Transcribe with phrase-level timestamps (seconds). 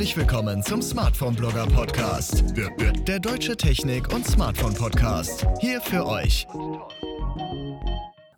[0.00, 2.42] Herzlich willkommen zum Smartphone Blogger Podcast.
[3.06, 5.46] Der, deutsche Technik- und Smartphone Podcast.
[5.60, 6.46] Hier für euch.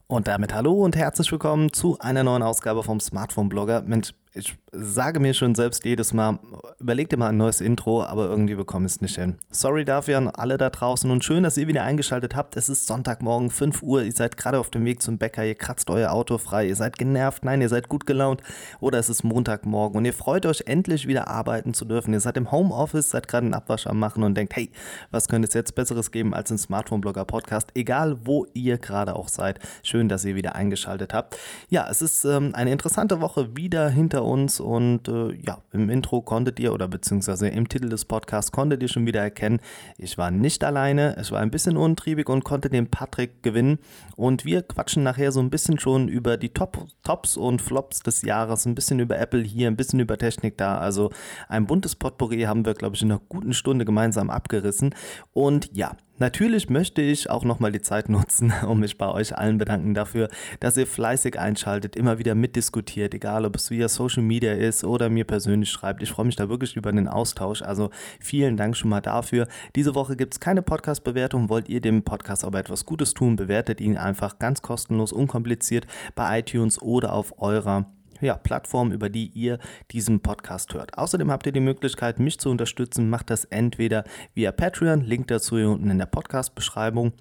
[0.09, 3.82] Und damit hallo und herzlich willkommen zu einer neuen Ausgabe vom Smartphone Blogger.
[3.82, 6.38] Mensch, ich sage mir schon selbst jedes Mal,
[6.79, 9.37] überleg dir mal ein neues Intro, aber irgendwie bekomme ich es nicht hin.
[9.50, 12.56] Sorry dafür an alle da draußen und schön, dass ihr wieder eingeschaltet habt.
[12.56, 15.91] Es ist Sonntagmorgen, 5 Uhr, ihr seid gerade auf dem Weg zum Bäcker, ihr kratzt
[15.91, 18.43] euer Auto frei, ihr seid genervt, nein, ihr seid gut gelaunt
[18.80, 22.15] oder es ist Montagmorgen und ihr freut euch endlich wieder arbeiten zu dürfen.
[22.15, 24.70] Ihr seid im Homeoffice, seid gerade einen Abwasch am machen und denkt, hey,
[25.10, 29.59] was könnte es jetzt Besseres geben als ein Smartphone-Blogger-Podcast, egal wo ihr gerade auch seid.
[29.82, 31.37] Schön, dass ihr wieder eingeschaltet habt.
[31.68, 36.23] Ja, es ist ähm, eine interessante Woche wieder hinter uns und äh, ja, im Intro
[36.23, 39.61] konntet ihr oder beziehungsweise im Titel des Podcasts konntet ihr schon wieder erkennen,
[39.98, 43.79] ich war nicht alleine, es war ein bisschen untriebig und konnte den Patrick gewinnen.
[44.16, 48.23] Und wir quatschen nachher so ein bisschen schon über die Top, Tops und Flops des
[48.23, 51.10] Jahres, ein bisschen über Apple hier, ein bisschen über Technik da, also
[51.49, 54.95] ein buntes Potpourri haben wir glaube ich in einer guten Stunde gemeinsam abgerissen.
[55.32, 59.59] Und ja, Natürlich möchte ich auch nochmal die Zeit nutzen, um mich bei euch allen
[59.59, 60.29] bedanken dafür,
[60.60, 65.09] dass ihr fleißig einschaltet, immer wieder mitdiskutiert, egal ob es via Social Media ist oder
[65.09, 66.00] mir persönlich schreibt.
[66.00, 67.60] Ich freue mich da wirklich über den Austausch.
[67.62, 69.48] Also vielen Dank schon mal dafür.
[69.75, 71.48] Diese Woche gibt es keine Podcast-Bewertung.
[71.48, 76.38] Wollt ihr dem Podcast aber etwas Gutes tun, bewertet ihn einfach ganz kostenlos, unkompliziert bei
[76.38, 77.86] iTunes oder auf eurer
[78.22, 79.59] ja, Plattform, über die ihr
[79.91, 80.97] diesen Podcast hört.
[80.97, 83.10] Außerdem habt ihr die Möglichkeit, mich zu unterstützen.
[83.10, 84.04] Macht das entweder
[84.34, 87.12] via Patreon, Link dazu hier unten in der Podcast-Beschreibung.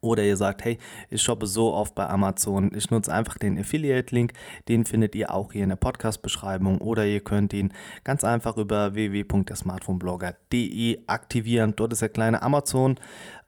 [0.00, 0.78] Oder ihr sagt, hey,
[1.10, 2.72] ich shoppe so oft bei Amazon.
[2.74, 4.32] Ich nutze einfach den Affiliate-Link.
[4.68, 6.80] Den findet ihr auch hier in der Podcast-Beschreibung.
[6.80, 7.72] Oder ihr könnt ihn
[8.04, 11.74] ganz einfach über www.smartphoneblogger.de aktivieren.
[11.76, 12.96] Dort ist der kleine Amazon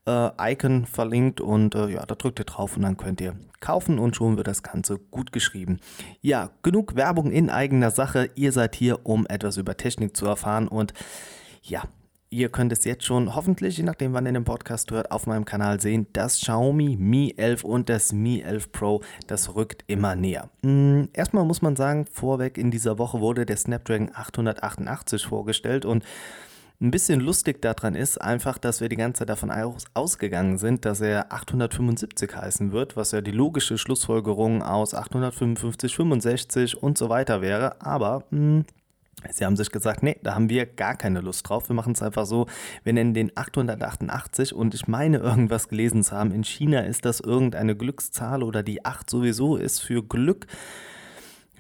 [0.09, 3.99] äh, Icon verlinkt und äh, ja, da drückt ihr drauf und dann könnt ihr kaufen
[3.99, 5.79] und schon wird das Ganze gut geschrieben.
[6.23, 8.31] Ja, genug Werbung in eigener Sache.
[8.35, 10.95] Ihr seid hier, um etwas über Technik zu erfahren und
[11.63, 11.83] ja,
[12.31, 15.47] Ihr könnt es jetzt schon hoffentlich, je nachdem wann ihr den Podcast hört, auf meinem
[15.47, 16.09] Kanal sehen.
[16.13, 20.51] Das Xiaomi Mi 11 und das Mi 11 Pro, das rückt immer näher.
[20.63, 26.05] Hm, erstmal muss man sagen, vorweg in dieser Woche wurde der Snapdragon 888 vorgestellt und
[26.81, 30.85] ein bisschen lustig daran ist einfach, dass wir die ganze Zeit davon aus, ausgegangen sind,
[30.85, 37.09] dass er 875 heißen wird, was ja die logische Schlussfolgerung aus 855, 65 und so
[37.09, 37.83] weiter wäre.
[37.83, 38.65] Aber mh, hm,
[39.31, 41.69] Sie haben sich gesagt, nee, da haben wir gar keine Lust drauf.
[41.69, 42.47] Wir machen es einfach so,
[42.85, 46.31] wir nennen den 888 und ich meine irgendwas gelesen zu haben.
[46.31, 50.47] In China ist das irgendeine Glückszahl oder die 8 sowieso ist für Glück.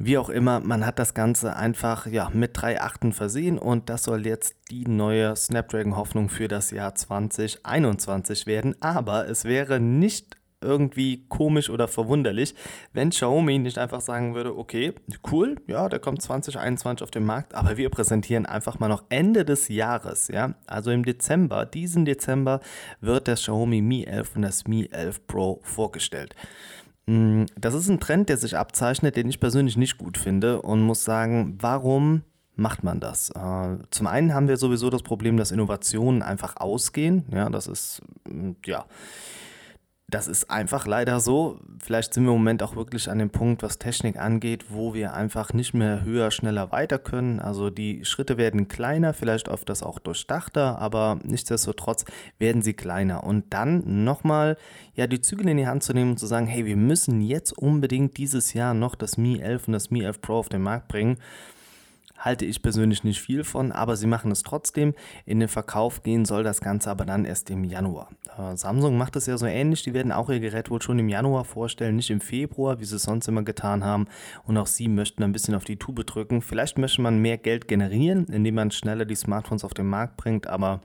[0.00, 4.04] Wie auch immer, man hat das Ganze einfach ja, mit drei Achten versehen und das
[4.04, 8.76] soll jetzt die neue Snapdragon-Hoffnung für das Jahr 2021 werden.
[8.80, 12.54] Aber es wäre nicht irgendwie komisch oder verwunderlich,
[12.92, 14.92] wenn Xiaomi nicht einfach sagen würde, okay,
[15.30, 19.44] cool, ja, der kommt 2021 auf den Markt, aber wir präsentieren einfach mal noch Ende
[19.44, 22.60] des Jahres, ja, also im Dezember, diesen Dezember
[23.00, 26.34] wird das Xiaomi Mi 11 und das Mi 11 Pro vorgestellt.
[27.08, 30.82] Mm, das ist ein Trend, der sich abzeichnet, den ich persönlich nicht gut finde und
[30.82, 32.22] muss sagen, warum
[32.54, 33.30] macht man das?
[33.30, 37.24] Äh, zum einen haben wir sowieso das Problem, dass Innovationen einfach ausgehen.
[37.32, 38.84] Ja, das ist, mm, ja,
[40.10, 41.60] das ist einfach leider so.
[41.80, 45.12] Vielleicht sind wir im Moment auch wirklich an dem Punkt, was Technik angeht, wo wir
[45.12, 47.40] einfach nicht mehr höher, schneller weiter können.
[47.40, 52.06] Also die Schritte werden kleiner, vielleicht oft das auch durchdachter, aber nichtsdestotrotz
[52.38, 53.22] werden sie kleiner.
[53.22, 54.56] Und dann nochmal,
[54.94, 57.52] ja, die Zügel in die Hand zu nehmen und zu sagen, hey, wir müssen jetzt
[57.52, 60.88] unbedingt dieses Jahr noch das Mi 11 und das Mi 11 Pro auf den Markt
[60.88, 61.18] bringen
[62.18, 64.94] halte ich persönlich nicht viel von, aber sie machen es trotzdem.
[65.24, 68.08] In den Verkauf gehen soll das Ganze aber dann erst im Januar.
[68.36, 71.08] Äh, Samsung macht es ja so ähnlich, die werden auch ihr Gerät wohl schon im
[71.08, 74.06] Januar vorstellen, nicht im Februar, wie sie es sonst immer getan haben.
[74.44, 76.42] Und auch sie möchten ein bisschen auf die Tube drücken.
[76.42, 80.46] Vielleicht möchte man mehr Geld generieren, indem man schneller die Smartphones auf den Markt bringt,
[80.46, 80.80] aber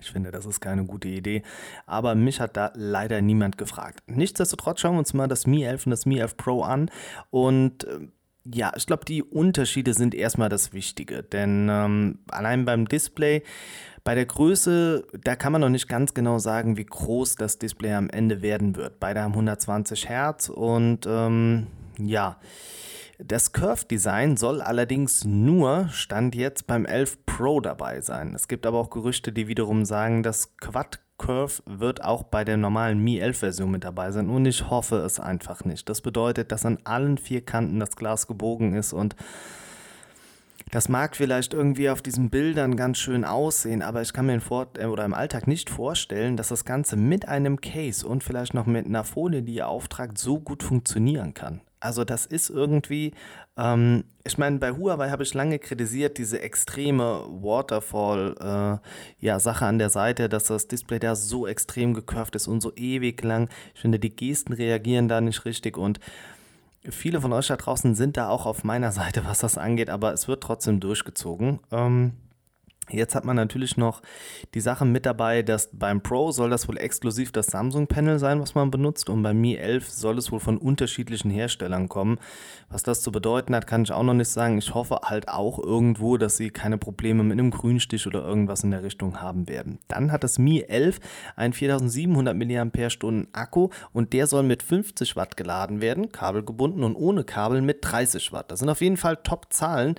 [0.00, 1.42] ich finde, das ist keine gute Idee.
[1.86, 4.02] Aber mich hat da leider niemand gefragt.
[4.06, 6.90] Nichtsdestotrotz schauen wir uns mal das Mi 11 und das Mi 11 Pro an.
[7.30, 8.08] Und äh,
[8.52, 13.42] ja, ich glaube, die Unterschiede sind erstmal das Wichtige, denn ähm, allein beim Display,
[14.04, 17.92] bei der Größe, da kann man noch nicht ganz genau sagen, wie groß das Display
[17.94, 19.00] am Ende werden wird.
[19.00, 21.66] Beide haben 120 Hertz und ähm,
[21.98, 22.38] ja,
[23.18, 28.32] das Curve Design soll allerdings nur Stand jetzt beim 11 Pro dabei sein.
[28.34, 32.56] Es gibt aber auch Gerüchte, die wiederum sagen, das Quad Curve wird auch bei der
[32.56, 35.88] normalen Mi 11 Version mit dabei sein und ich hoffe es einfach nicht.
[35.88, 39.16] Das bedeutet, dass an allen vier Kanten das Glas gebogen ist und
[40.70, 44.68] das mag vielleicht irgendwie auf diesen Bildern ganz schön aussehen, aber ich kann mir Vor
[44.78, 48.66] äh, oder im Alltag nicht vorstellen, dass das Ganze mit einem Case und vielleicht noch
[48.66, 51.62] mit einer Folie, die ihr auftragt, so gut funktionieren kann.
[51.80, 53.12] Also das ist irgendwie,
[53.58, 58.80] ähm, ich meine, bei Huawei habe ich lange kritisiert, diese extreme Waterfall-Sache
[59.20, 62.72] äh, ja, an der Seite, dass das Display da so extrem gekurvt ist und so
[62.76, 63.48] ewig lang.
[63.74, 65.98] Ich finde, die Gesten reagieren da nicht richtig und
[66.88, 70.12] viele von euch da draußen sind da auch auf meiner Seite, was das angeht, aber
[70.12, 71.58] es wird trotzdem durchgezogen.
[71.72, 72.12] Ähm,
[72.90, 74.02] Jetzt hat man natürlich noch
[74.54, 78.54] die Sache mit dabei, dass beim Pro soll das wohl exklusiv das Samsung-Panel sein, was
[78.54, 79.10] man benutzt.
[79.10, 82.18] Und beim Mi 11 soll es wohl von unterschiedlichen Herstellern kommen.
[82.70, 84.58] Was das zu bedeuten hat, kann ich auch noch nicht sagen.
[84.58, 88.70] Ich hoffe halt auch irgendwo, dass sie keine Probleme mit einem Grünstich oder irgendwas in
[88.70, 89.78] der Richtung haben werden.
[89.88, 91.00] Dann hat das Mi 11
[91.36, 97.24] einen 4700 mAh Akku und der soll mit 50 Watt geladen werden, kabelgebunden und ohne
[97.24, 98.50] Kabel mit 30 Watt.
[98.50, 99.94] Das sind auf jeden Fall Top-Zahlen.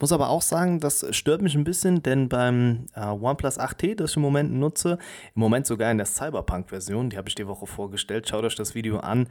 [0.00, 4.10] Muss aber auch sagen, das stört mich ein bisschen, denn beim äh, OnePlus 8T, das
[4.10, 4.98] ich im Moment nutze.
[5.34, 8.26] Im Moment sogar in der Cyberpunk-Version, die habe ich die Woche vorgestellt.
[8.26, 9.28] Schaut euch das Video an.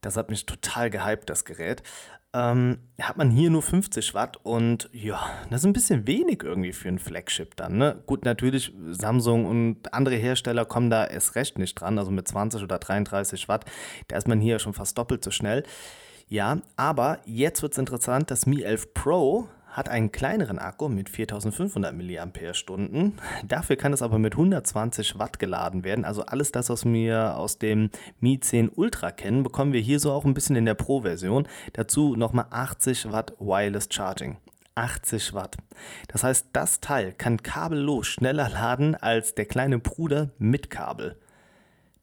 [0.00, 1.82] Das hat mich total gehypt, das Gerät.
[2.32, 5.20] Ähm, hat man hier nur 50 Watt und ja,
[5.50, 7.78] das ist ein bisschen wenig irgendwie für ein Flagship dann.
[7.78, 8.00] Ne?
[8.06, 12.62] Gut, natürlich, Samsung und andere Hersteller kommen da erst recht nicht dran, also mit 20
[12.62, 13.64] oder 33 Watt.
[14.06, 15.64] Da ist man hier schon fast doppelt so schnell.
[16.28, 21.10] Ja, aber jetzt wird es interessant, das Mi 11 Pro hat einen kleineren Akku mit
[21.10, 23.12] 4500 mAh.
[23.46, 26.06] Dafür kann es aber mit 120 Watt geladen werden.
[26.06, 30.12] Also alles das, was wir aus dem Mi 10 Ultra kennen, bekommen wir hier so
[30.12, 31.46] auch ein bisschen in der Pro-Version.
[31.74, 34.38] Dazu nochmal 80 Watt Wireless Charging.
[34.76, 35.56] 80 Watt.
[36.08, 41.20] Das heißt, das Teil kann kabellos schneller laden als der kleine Bruder mit Kabel.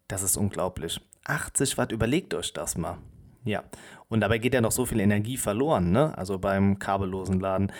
[0.08, 1.02] Das ist unglaublich.
[1.26, 2.98] 80 Watt, überlegt euch das mal.
[3.46, 3.64] Ja,
[4.14, 6.18] und dabei geht ja noch so viel Energie verloren, ne?
[6.18, 7.72] Also beim kabellosen Laden.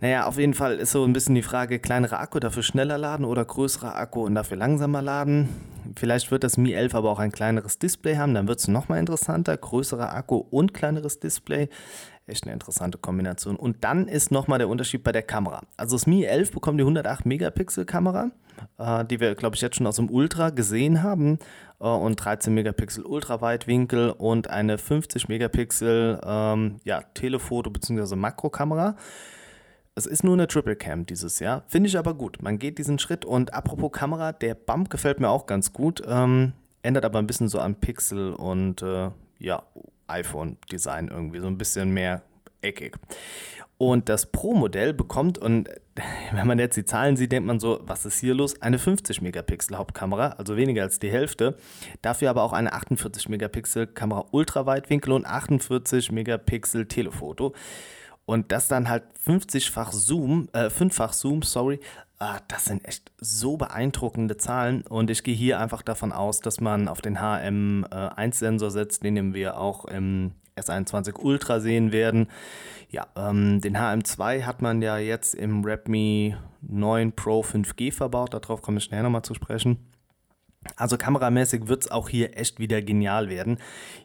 [0.00, 3.24] Naja, auf jeden Fall ist so ein bisschen die Frage, kleinerer Akku dafür schneller laden
[3.24, 5.48] oder größerer Akku und dafür langsamer laden.
[5.96, 8.98] Vielleicht wird das Mi 11 aber auch ein kleineres Display haben, dann wird es nochmal
[8.98, 9.56] interessanter.
[9.56, 11.68] Größerer Akku und kleineres Display.
[12.26, 13.56] Echt eine interessante Kombination.
[13.56, 15.60] Und dann ist nochmal der Unterschied bei der Kamera.
[15.76, 18.30] Also das Mi 11 bekommt die 108 Megapixel Kamera,
[18.78, 21.38] äh, die wir, glaube ich, jetzt schon aus dem Ultra gesehen haben.
[21.80, 28.16] Äh, und 13 Megapixel Ultraweitwinkel und eine 50 Megapixel ähm, ja, Telefoto bzw.
[28.16, 28.96] Makrokamera.
[29.94, 31.62] Es ist nur eine Triple Cam dieses Jahr.
[31.68, 32.42] Finde ich aber gut.
[32.42, 33.26] Man geht diesen Schritt.
[33.26, 36.02] Und apropos Kamera, der Bump gefällt mir auch ganz gut.
[36.06, 39.62] Ähm, ändert aber ein bisschen so an Pixel und äh, ja,
[40.06, 42.22] iPhone-Design irgendwie, so ein bisschen mehr
[42.60, 42.96] eckig.
[43.76, 45.68] Und das Pro-Modell bekommt, und
[46.32, 48.60] wenn man jetzt die Zahlen sieht, denkt man so, was ist hier los?
[48.62, 51.56] Eine 50 Megapixel Hauptkamera, also weniger als die Hälfte.
[52.02, 57.52] Dafür aber auch eine 48 Megapixel Kamera Ultraweitwinkel und 48 Megapixel Telefoto.
[58.26, 61.80] Und das dann halt 50-fach Zoom, äh, 5-fach Zoom, sorry,
[62.26, 66.58] Ah, das sind echt so beeindruckende Zahlen und ich gehe hier einfach davon aus, dass
[66.58, 72.28] man auf den HM1-Sensor setzt, den wir auch im S21 Ultra sehen werden.
[72.88, 78.62] Ja, ähm, den HM2 hat man ja jetzt im Redmi 9 Pro 5G verbaut, darauf
[78.62, 79.76] komme ich schnell nochmal zu sprechen.
[80.76, 83.58] Also kameramäßig wird es auch hier echt wieder genial werden.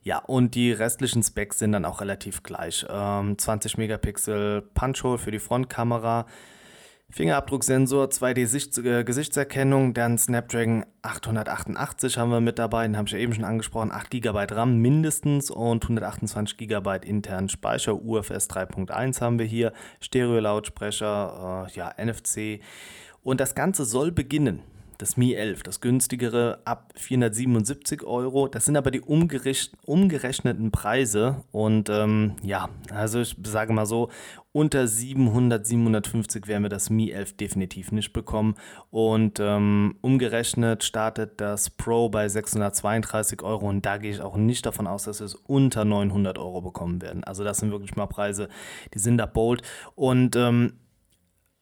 [0.04, 2.86] Ja, und die restlichen Specs sind dann auch relativ gleich.
[2.90, 6.26] Ähm, 20 Megapixel Punch-Hole für die Frontkamera,
[7.12, 13.46] Fingerabdrucksensor, 2D-Gesichtserkennung, dann Snapdragon 888 haben wir mit dabei, den habe ich ja eben schon
[13.46, 19.74] angesprochen, 8 GB RAM mindestens und 128 GB internen Speicher, UFS 3.1 haben wir hier,
[20.02, 22.62] Stereo-Lautsprecher, äh, ja, NFC
[23.24, 24.62] und das Ganze soll beginnen
[25.00, 28.50] das Mi 11, das günstigere ab 477 Euro.
[28.50, 31.44] Das sind aber die umgerechneten Preise.
[31.52, 34.10] Und ähm, ja, also ich sage mal so,
[34.52, 38.56] unter 700, 750 werden wir das Mi 11 definitiv nicht bekommen.
[38.92, 43.70] Und ähm, umgerechnet startet das Pro bei 632 Euro.
[43.70, 47.02] Und da gehe ich auch nicht davon aus, dass wir es unter 900 Euro bekommen
[47.02, 47.24] werden.
[47.24, 48.50] Also das sind wirklich mal Preise,
[48.94, 49.62] die sind da bold.
[49.96, 50.74] Und ähm,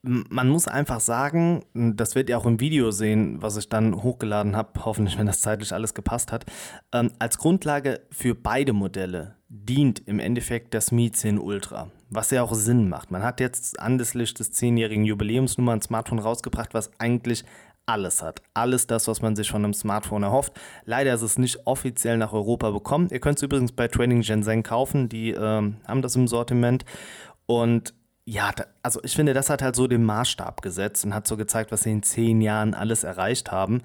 [0.02, 4.54] man muss einfach sagen, das werdet ihr auch im Video sehen, was ich dann hochgeladen
[4.54, 6.46] habe, hoffentlich, wenn das zeitlich alles gepasst hat.
[6.92, 12.42] Ähm, als Grundlage für beide Modelle dient im Endeffekt das Mi 10 Ultra, was ja
[12.42, 13.10] auch Sinn macht.
[13.10, 17.44] Man hat jetzt anlässlich des 10-jährigen Jubiläums nun ein Smartphone rausgebracht, was eigentlich
[17.86, 18.42] alles hat.
[18.54, 20.52] Alles das, was man sich von einem Smartphone erhofft.
[20.84, 23.08] Leider ist es nicht offiziell nach Europa bekommen.
[23.10, 26.84] Ihr könnt es übrigens bei Training Shenzhen kaufen, die ähm, haben das im Sortiment.
[27.46, 27.94] Und
[28.28, 31.38] ja, da, also ich finde, das hat halt so den Maßstab gesetzt und hat so
[31.38, 33.80] gezeigt, was sie in zehn Jahren alles erreicht haben.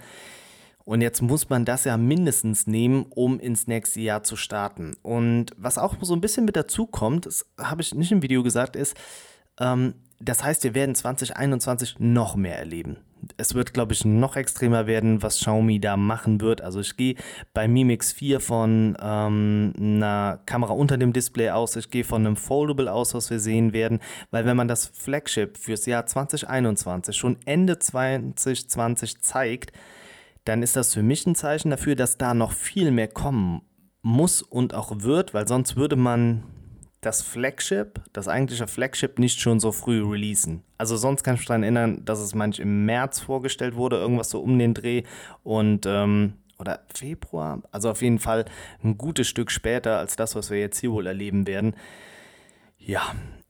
[0.84, 4.98] Und jetzt muss man das ja mindestens nehmen, um ins nächste Jahr zu starten.
[5.02, 8.44] Und was auch so ein bisschen mit dazu kommt, das habe ich nicht im Video
[8.44, 8.98] gesagt, ist,
[9.62, 12.98] ähm, das heißt, wir werden 2021 noch mehr erleben.
[13.38, 16.62] Es wird, glaube ich, noch extremer werden, was Xiaomi da machen wird.
[16.62, 17.16] Also ich gehe
[17.54, 22.26] bei Mi Mix 4 von ähm, einer Kamera unter dem Display aus, ich gehe von
[22.26, 24.00] einem Foldable aus, was wir sehen werden,
[24.32, 29.72] weil wenn man das Flagship fürs Jahr 2021 schon Ende 2020 zeigt,
[30.46, 33.62] dann ist das für mich ein Zeichen dafür, dass da noch viel mehr kommen
[34.02, 36.44] muss und auch wird, weil sonst würde man
[37.06, 40.64] das Flagship, das eigentliche Flagship, nicht schon so früh releasen.
[40.78, 44.30] Also sonst kann ich mich daran erinnern, dass es manchmal im März vorgestellt wurde, irgendwas
[44.30, 45.04] so um den Dreh
[45.44, 48.46] und ähm, oder Februar, also auf jeden Fall
[48.84, 51.76] ein gutes Stück später als das, was wir jetzt hier wohl erleben werden.
[52.78, 53.02] Ja,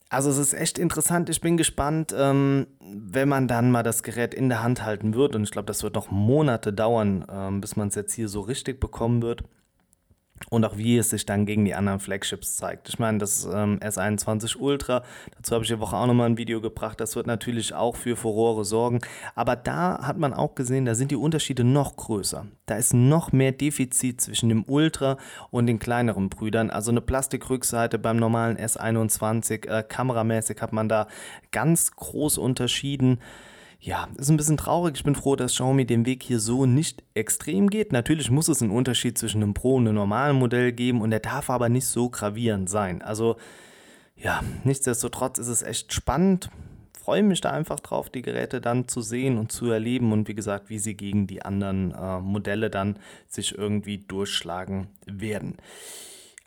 [0.08, 1.28] also es ist echt interessant.
[1.28, 5.34] Ich bin gespannt, ähm, wenn man dann mal das Gerät in der Hand halten wird.
[5.34, 8.40] Und ich glaube, das wird noch Monate dauern, ähm, bis man es jetzt hier so
[8.40, 9.44] richtig bekommen wird
[10.50, 12.88] und auch wie es sich dann gegen die anderen Flagships zeigt.
[12.88, 15.02] Ich meine, das ähm, S21 Ultra,
[15.36, 18.16] dazu habe ich die Woche auch nochmal ein Video gebracht, das wird natürlich auch für
[18.16, 19.00] Furore sorgen,
[19.34, 22.46] aber da hat man auch gesehen, da sind die Unterschiede noch größer.
[22.66, 25.18] Da ist noch mehr Defizit zwischen dem Ultra
[25.50, 31.08] und den kleineren Brüdern, also eine Plastikrückseite beim normalen S21, äh, kameramäßig hat man da
[31.50, 33.18] ganz groß unterschieden
[33.84, 34.94] ja, ist ein bisschen traurig.
[34.96, 37.92] Ich bin froh, dass Xiaomi den Weg hier so nicht extrem geht.
[37.92, 41.20] Natürlich muss es einen Unterschied zwischen einem Pro und einem normalen Modell geben und der
[41.20, 43.02] darf aber nicht so gravierend sein.
[43.02, 43.36] Also
[44.16, 46.48] ja, nichtsdestotrotz ist es echt spannend.
[46.98, 50.34] Freue mich da einfach drauf, die Geräte dann zu sehen und zu erleben und wie
[50.34, 52.98] gesagt, wie sie gegen die anderen äh, Modelle dann
[53.28, 55.58] sich irgendwie durchschlagen werden.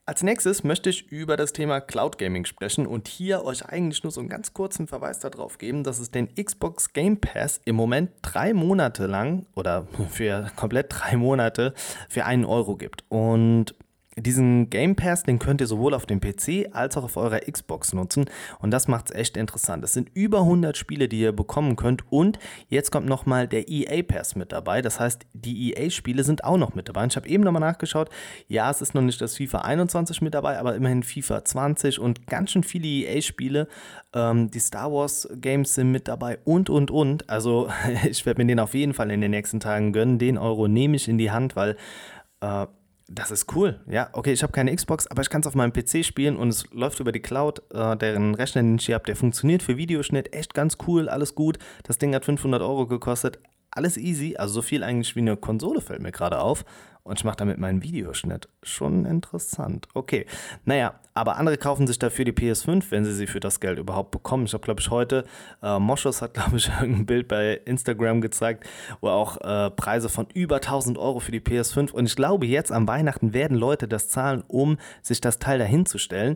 [0.09, 4.11] Als nächstes möchte ich über das Thema Cloud Gaming sprechen und hier euch eigentlich nur
[4.11, 8.11] so einen ganz kurzen Verweis darauf geben, dass es den Xbox Game Pass im Moment
[8.21, 11.73] drei Monate lang oder für komplett drei Monate
[12.07, 13.03] für einen Euro gibt.
[13.09, 13.75] Und
[14.17, 17.93] diesen Game Pass, den könnt ihr sowohl auf dem PC als auch auf eurer Xbox
[17.93, 18.25] nutzen
[18.59, 19.83] und das macht es echt interessant.
[19.83, 24.03] Es sind über 100 Spiele, die ihr bekommen könnt und jetzt kommt nochmal der EA
[24.03, 24.81] Pass mit dabei.
[24.81, 27.05] Das heißt, die EA-Spiele sind auch noch mit dabei.
[27.05, 28.09] Ich habe eben nochmal nachgeschaut,
[28.47, 32.27] ja, es ist noch nicht das FIFA 21 mit dabei, aber immerhin FIFA 20 und
[32.27, 33.67] ganz schön viele EA-Spiele.
[34.13, 37.29] Ähm, die Star Wars Games sind mit dabei und, und, und.
[37.29, 37.69] Also
[38.09, 40.19] ich werde mir den auf jeden Fall in den nächsten Tagen gönnen.
[40.19, 41.77] Den Euro nehme ich in die Hand, weil
[42.41, 42.67] äh,
[43.09, 43.79] das ist cool.
[43.87, 46.49] Ja, okay, ich habe keine Xbox, aber ich kann es auf meinem PC spielen und
[46.49, 47.61] es läuft über die Cloud.
[47.73, 50.33] Äh, deren Rechner, den ich hier habe, der funktioniert für Videoschnitt.
[50.33, 51.57] Echt ganz cool, alles gut.
[51.83, 53.39] Das Ding hat 500 Euro gekostet.
[53.71, 56.65] Alles easy, also so viel eigentlich wie eine Konsole fällt mir gerade auf
[57.07, 58.49] und ich mache damit meinen Videoschnitt.
[58.63, 59.87] Schon interessant.
[59.93, 60.25] Okay,
[60.65, 64.11] naja, aber andere kaufen sich dafür die PS5, wenn sie sie für das Geld überhaupt
[64.11, 64.45] bekommen.
[64.45, 65.23] Ich habe, glaube ich, heute,
[65.63, 68.67] äh, Moschus hat, glaube ich, ein Bild bei Instagram gezeigt,
[69.01, 72.71] wo auch äh, Preise von über 1000 Euro für die PS5 und ich glaube, jetzt
[72.71, 76.35] am Weihnachten werden Leute das zahlen, um sich das Teil dahin zu stellen.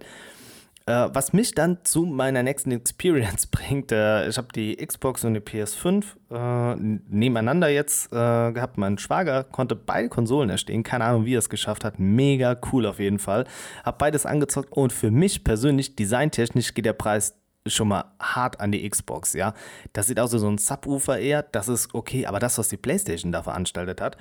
[0.92, 5.36] Äh, was mich dann zu meiner nächsten Experience bringt, äh, ich habe die Xbox und
[5.36, 6.76] die PS5 äh,
[7.08, 8.78] nebeneinander jetzt äh, gehabt.
[8.78, 10.84] Mein Schwager konnte beide Konsolen erstehen.
[10.84, 11.98] Keine Ahnung, wie er es geschafft hat.
[11.98, 13.46] Mega cool auf jeden Fall.
[13.86, 18.74] Hab beides angezockt und für mich persönlich, designtechnisch, geht der Preis schon mal hart an
[18.74, 19.54] die Xbox, ja.
[19.94, 22.78] Das sieht aus wie so ein Subwoofer eher, das ist okay, aber das, was die
[22.78, 24.18] Playstation da veranstaltet hat,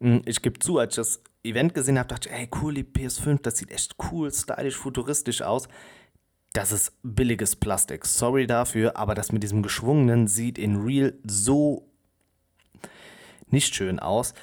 [0.00, 2.84] hm, ich gebe zu, als ich das Event gesehen habe, dachte ich, ey, cool, die
[2.84, 5.68] PS5, das sieht echt cool, stylisch, futuristisch aus
[6.52, 8.06] das ist billiges Plastik.
[8.06, 11.88] Sorry dafür, aber das mit diesem geschwungenen sieht in Real so
[13.50, 14.34] nicht schön aus.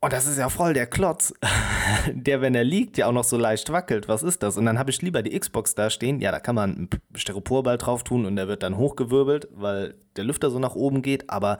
[0.00, 1.34] Und das ist ja voll der Klotz,
[2.12, 4.08] der, wenn er liegt, ja auch noch so leicht wackelt.
[4.08, 4.56] Was ist das?
[4.56, 6.20] Und dann habe ich lieber die Xbox da stehen.
[6.20, 10.24] Ja, da kann man einen Styroporball drauf tun und der wird dann hochgewirbelt, weil der
[10.24, 11.30] Lüfter so nach oben geht.
[11.30, 11.58] Aber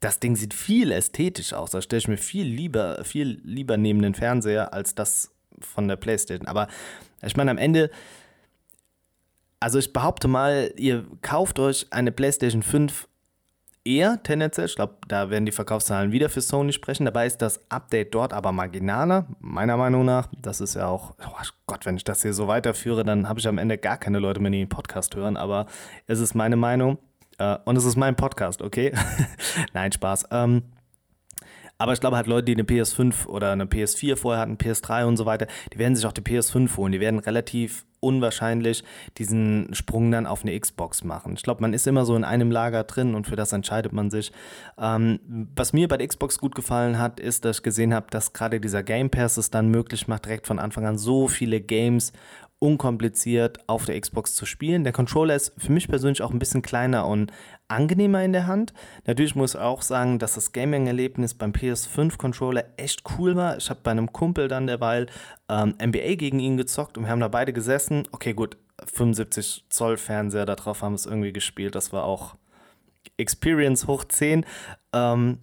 [0.00, 1.70] das Ding sieht viel ästhetisch aus.
[1.70, 5.96] Da stelle ich mir viel lieber, viel lieber neben den Fernseher als das von der
[5.96, 6.48] PlayStation.
[6.48, 6.66] Aber
[7.22, 7.90] ich meine, am Ende
[9.64, 13.08] also ich behaupte mal, ihr kauft euch eine PlayStation 5
[13.82, 14.66] eher tendenziell.
[14.66, 17.06] Ich glaube, da werden die Verkaufszahlen wieder für Sony sprechen.
[17.06, 20.28] Dabei ist das Update dort aber marginaler, meiner Meinung nach.
[20.38, 23.48] Das ist ja auch, oh Gott, wenn ich das hier so weiterführe, dann habe ich
[23.48, 25.38] am Ende gar keine Leute mehr, die den Podcast hören.
[25.38, 25.64] Aber
[26.06, 26.98] es ist meine Meinung
[27.38, 28.92] äh, und es ist mein Podcast, okay?
[29.72, 30.26] Nein, Spaß.
[30.30, 30.64] Ähm,
[31.78, 35.16] aber ich glaube halt Leute, die eine PS5 oder eine PS4 vorher hatten, PS3 und
[35.16, 36.92] so weiter, die werden sich auch die PS5 holen.
[36.92, 38.84] Die werden relativ unwahrscheinlich
[39.18, 41.34] diesen Sprung dann auf eine Xbox machen.
[41.36, 44.10] Ich glaube, man ist immer so in einem Lager drin und für das entscheidet man
[44.10, 44.32] sich.
[44.78, 45.18] Ähm,
[45.56, 48.60] was mir bei der Xbox gut gefallen hat, ist, dass ich gesehen habe, dass gerade
[48.60, 52.12] dieser Game Pass es dann möglich macht, direkt von Anfang an so viele Games
[52.64, 54.84] unkompliziert auf der Xbox zu spielen.
[54.84, 57.30] Der Controller ist für mich persönlich auch ein bisschen kleiner und
[57.68, 58.72] angenehmer in der Hand.
[59.06, 63.58] Natürlich muss ich auch sagen, dass das Gaming-Erlebnis beim PS5-Controller echt cool war.
[63.58, 65.08] Ich habe bei einem Kumpel dann derweil
[65.50, 68.08] ähm, NBA gegen ihn gezockt und wir haben da beide gesessen.
[68.12, 71.74] Okay, gut, 75 Zoll Fernseher, darauf haben wir es irgendwie gespielt.
[71.74, 72.34] Das war auch
[73.18, 74.46] Experience hoch 10.
[74.94, 75.38] Ähm,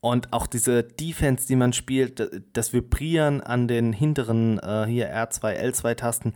[0.00, 5.60] und auch diese Defense, die man spielt, das Vibrieren an den hinteren äh, hier R2,
[5.60, 6.34] L2-Tasten,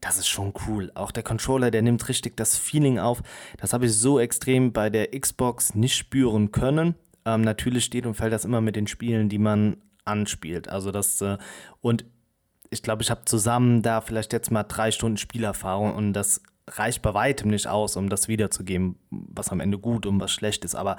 [0.00, 0.90] das ist schon cool.
[0.94, 3.22] Auch der Controller, der nimmt richtig das Feeling auf.
[3.58, 6.96] Das habe ich so extrem bei der Xbox nicht spüren können.
[7.24, 10.68] Ähm, natürlich steht und fällt das immer mit den Spielen, die man anspielt.
[10.68, 11.38] Also das äh,
[11.80, 12.04] und
[12.70, 17.02] ich glaube, ich habe zusammen da vielleicht jetzt mal drei Stunden Spielerfahrung und das reicht
[17.02, 20.74] bei weitem nicht aus, um das wiederzugeben, was am Ende gut und was schlecht ist.
[20.74, 20.96] Aber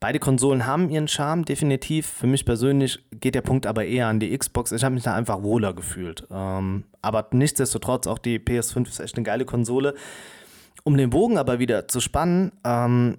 [0.00, 2.06] beide Konsolen haben ihren Charme, definitiv.
[2.06, 4.72] Für mich persönlich geht der Punkt aber eher an die Xbox.
[4.72, 6.26] Ich habe mich da einfach wohler gefühlt.
[6.30, 9.94] Ähm, aber nichtsdestotrotz, auch die PS5 ist echt eine geile Konsole.
[10.84, 13.18] Um den Bogen aber wieder zu spannen, ähm,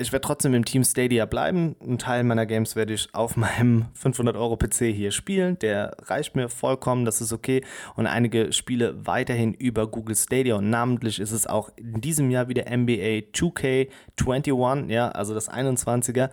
[0.00, 1.74] ich werde trotzdem im Team Stadia bleiben.
[1.80, 5.58] Ein Teil meiner Games werde ich auf meinem 500 Euro PC hier spielen.
[5.58, 7.64] Der reicht mir vollkommen, das ist okay.
[7.96, 10.54] Und einige Spiele weiterhin über Google Stadia.
[10.54, 16.30] Und namentlich ist es auch in diesem Jahr wieder NBA 2K21, ja, also das 21er.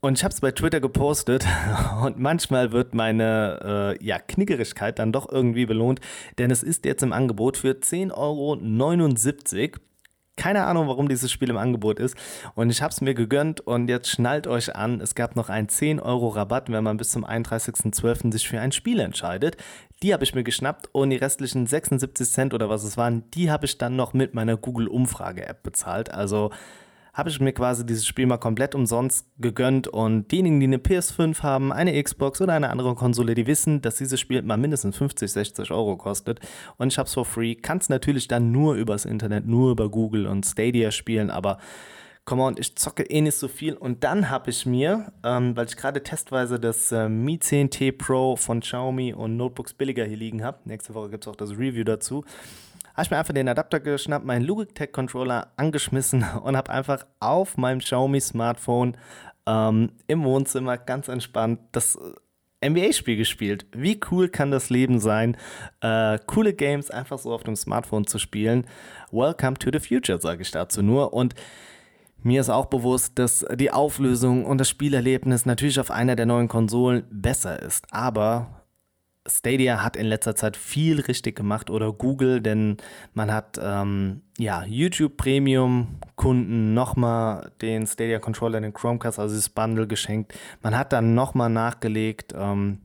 [0.00, 1.44] Und ich habe es bei Twitter gepostet
[2.04, 6.00] und manchmal wird meine äh, ja, Knickerigkeit dann doch irgendwie belohnt,
[6.38, 8.56] denn es ist jetzt im Angebot für 10,79 Euro
[10.40, 12.16] keine Ahnung, warum dieses Spiel im Angebot ist.
[12.54, 15.02] Und ich habe es mir gegönnt und jetzt schnallt euch an.
[15.02, 18.32] Es gab noch einen 10 Euro Rabatt, wenn man bis zum 31.12.
[18.32, 19.58] sich für ein Spiel entscheidet.
[20.02, 23.50] Die habe ich mir geschnappt und die restlichen 76 Cent oder was es waren, die
[23.50, 26.10] habe ich dann noch mit meiner Google Umfrage App bezahlt.
[26.10, 26.50] Also
[27.14, 29.88] habe ich mir quasi dieses Spiel mal komplett umsonst gegönnt.
[29.88, 33.96] Und diejenigen, die eine PS5 haben, eine Xbox oder eine andere Konsole, die wissen, dass
[33.96, 36.40] dieses Spiel mal mindestens 50, 60 Euro kostet.
[36.76, 39.88] Und ich habe es for free, kann es natürlich dann nur übers Internet, nur über
[39.88, 41.58] Google und Stadia spielen, aber
[42.24, 43.74] come on, ich zocke eh nicht so viel.
[43.74, 48.36] Und dann habe ich mir, ähm, weil ich gerade testweise das äh, Mi 10T Pro
[48.36, 51.82] von Xiaomi und Notebooks billiger hier liegen habe, nächste Woche gibt es auch das Review
[51.82, 52.24] dazu,
[53.00, 57.56] habe ich mir einfach den Adapter geschnappt, meinen Logitech Controller angeschmissen und habe einfach auf
[57.56, 58.94] meinem Xiaomi Smartphone
[59.46, 61.96] ähm, im Wohnzimmer ganz entspannt das
[62.60, 63.64] äh, NBA-Spiel gespielt.
[63.72, 65.38] Wie cool kann das Leben sein,
[65.80, 68.66] äh, coole Games einfach so auf dem Smartphone zu spielen?
[69.10, 71.14] Welcome to the future, sage ich dazu nur.
[71.14, 71.34] Und
[72.22, 76.48] mir ist auch bewusst, dass die Auflösung und das Spielerlebnis natürlich auf einer der neuen
[76.48, 77.86] Konsolen besser ist.
[77.92, 78.59] Aber
[79.30, 82.76] Stadia hat in letzter Zeit viel richtig gemacht oder Google, denn
[83.14, 89.48] man hat ähm, ja YouTube Premium Kunden nochmal den Stadia Controller, den Chromecast, also das
[89.48, 90.34] Bundle geschenkt.
[90.62, 92.34] Man hat dann nochmal nachgelegt.
[92.36, 92.78] Ähm,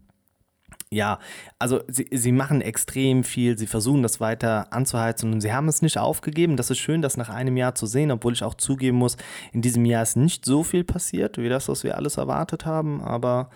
[0.92, 1.20] ja,
[1.60, 5.82] also sie, sie machen extrem viel, sie versuchen das weiter anzuheizen und sie haben es
[5.82, 6.58] nicht aufgegeben.
[6.58, 9.18] Das ist schön, das nach einem Jahr zu sehen, obwohl ich auch zugeben muss,
[9.52, 13.02] in diesem Jahr ist nicht so viel passiert, wie das, was wir alles erwartet haben,
[13.02, 13.50] aber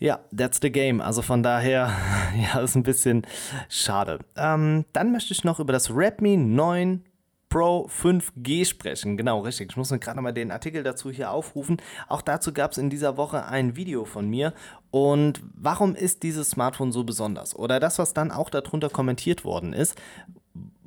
[0.00, 1.00] ja, that's the game.
[1.00, 1.92] Also von daher,
[2.36, 3.26] ja, ist ein bisschen
[3.68, 4.18] schade.
[4.36, 7.04] Ähm, dann möchte ich noch über das Redmi 9
[7.50, 9.16] Pro 5G sprechen.
[9.16, 9.70] Genau, richtig.
[9.70, 11.78] Ich muss mir gerade nochmal den Artikel dazu hier aufrufen.
[12.08, 14.54] Auch dazu gab es in dieser Woche ein Video von mir.
[14.92, 17.56] Und warum ist dieses Smartphone so besonders?
[17.56, 20.00] Oder das, was dann auch darunter kommentiert worden ist,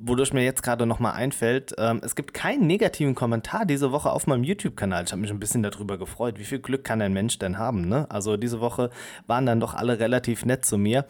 [0.06, 4.26] wodurch mir jetzt gerade nochmal einfällt, ähm, es gibt keinen negativen Kommentar diese Woche auf
[4.26, 5.04] meinem YouTube-Kanal.
[5.04, 6.38] Ich habe mich ein bisschen darüber gefreut.
[6.38, 7.88] Wie viel Glück kann ein Mensch denn haben?
[7.88, 8.06] Ne?
[8.10, 8.90] Also diese Woche
[9.26, 11.06] waren dann doch alle relativ nett zu mir.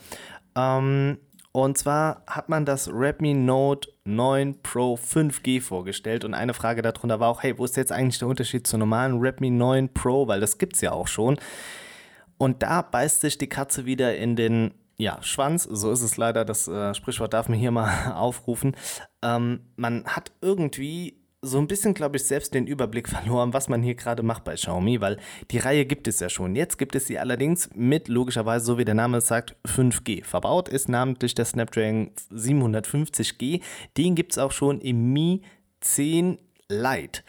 [0.56, 1.18] Ähm,
[1.52, 7.20] und zwar hat man das Redmi Note 9 Pro 5G vorgestellt und eine Frage darunter
[7.20, 10.26] war auch, hey, wo ist jetzt eigentlich der Unterschied zur normalen Redmi 9 Pro?
[10.26, 11.38] Weil das gibt es ja auch schon.
[12.38, 16.44] Und da beißt sich die Katze wieder in den ja, Schwanz, so ist es leider,
[16.44, 18.76] das äh, Sprichwort darf man hier mal aufrufen.
[19.22, 23.82] Ähm, man hat irgendwie so ein bisschen, glaube ich, selbst den Überblick verloren, was man
[23.82, 25.18] hier gerade macht bei Xiaomi, weil
[25.50, 26.56] die Reihe gibt es ja schon.
[26.56, 30.24] Jetzt gibt es sie allerdings mit, logischerweise, so wie der Name es sagt, 5G.
[30.24, 33.62] Verbaut ist namentlich der Snapdragon 750G.
[33.96, 35.42] Den gibt es auch schon im Mi
[35.80, 37.22] 10 Lite.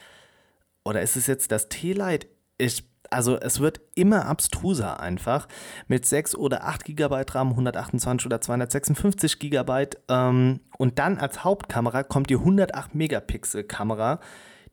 [0.85, 2.27] Oder ist es jetzt das T-Lite?
[2.57, 5.47] Ich also es wird immer abstruser einfach.
[5.87, 9.87] Mit 6 oder 8 GB RAM, 128 oder 256 GB.
[10.09, 14.19] Ähm, und dann als Hauptkamera kommt die 108 Megapixel Kamera,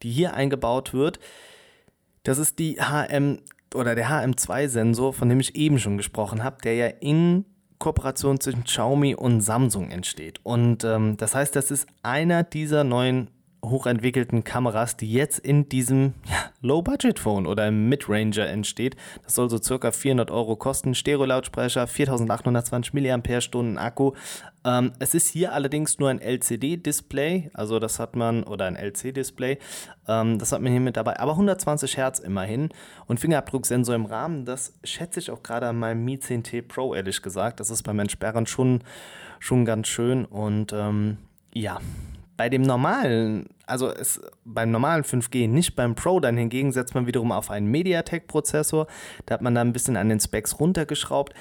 [0.02, 1.18] die hier eingebaut wird.
[2.22, 3.40] Das ist die HM
[3.74, 7.44] oder der HM2-Sensor, von dem ich eben schon gesprochen habe, der ja in
[7.78, 10.40] Kooperation zwischen Xiaomi und Samsung entsteht.
[10.44, 13.28] Und ähm, das heißt, das ist einer dieser neuen
[13.64, 18.96] hochentwickelten Kameras, die jetzt in diesem ja, Low-Budget-Phone oder im Mid-Ranger entsteht.
[19.22, 20.94] Das soll so circa 400 Euro kosten.
[20.94, 24.12] Stereo-Lautsprecher, 4820 mAh Akku.
[24.64, 29.58] Ähm, es ist hier allerdings nur ein LCD-Display, also das hat man, oder ein LC-Display,
[30.06, 32.68] ähm, das hat man hier mit dabei, aber 120 Hertz immerhin
[33.06, 37.22] und Fingerabdrucksensor im Rahmen, das schätze ich auch gerade an meinem Mi 10T Pro, ehrlich
[37.22, 37.58] gesagt.
[37.58, 38.84] Das ist beim Entsperren schon,
[39.40, 41.16] schon ganz schön und ähm,
[41.54, 41.80] ja,
[42.42, 47.06] bei dem normalen, also es, beim normalen 5G, nicht beim Pro, dann hingegen setzt man
[47.06, 48.88] wiederum auf einen MediaTek-Prozessor.
[49.26, 51.34] Da hat man da ein bisschen an den Specs runtergeschraubt.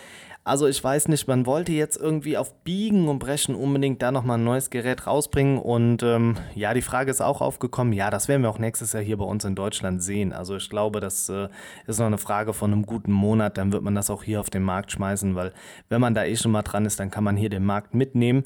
[0.43, 4.37] Also ich weiß nicht, man wollte jetzt irgendwie auf Biegen und Brechen unbedingt da nochmal
[4.37, 5.57] ein neues Gerät rausbringen.
[5.57, 9.01] Und ähm, ja, die Frage ist auch aufgekommen, ja, das werden wir auch nächstes Jahr
[9.01, 10.33] hier bei uns in Deutschland sehen.
[10.33, 11.47] Also ich glaube, das äh,
[11.87, 13.57] ist noch eine Frage von einem guten Monat.
[13.57, 15.51] Dann wird man das auch hier auf den Markt schmeißen, weil
[15.89, 18.43] wenn man da eh schon mal dran ist, dann kann man hier den Markt mitnehmen.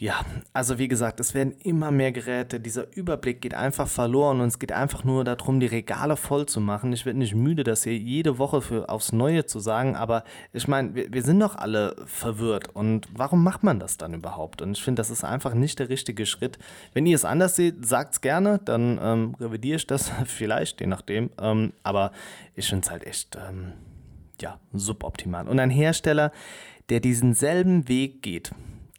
[0.00, 2.60] Ja, also wie gesagt, es werden immer mehr Geräte.
[2.60, 6.60] Dieser Überblick geht einfach verloren und es geht einfach nur darum, die Regale voll zu
[6.60, 6.92] machen.
[6.92, 10.68] Ich werde nicht müde, das hier jede Woche für aufs Neue zu sagen, aber ich
[10.68, 12.68] meine, wir, wir sind doch alle verwirrt.
[12.76, 14.62] Und warum macht man das dann überhaupt?
[14.62, 16.60] Und ich finde, das ist einfach nicht der richtige Schritt.
[16.94, 20.86] Wenn ihr es anders seht, sagt es gerne, dann ähm, revidiere ich das vielleicht, je
[20.86, 21.30] nachdem.
[21.40, 22.12] Ähm, aber
[22.54, 23.72] ich finde es halt echt, ähm,
[24.40, 25.48] ja, suboptimal.
[25.48, 26.30] Und ein Hersteller,
[26.88, 28.52] der diesen selben Weg geht,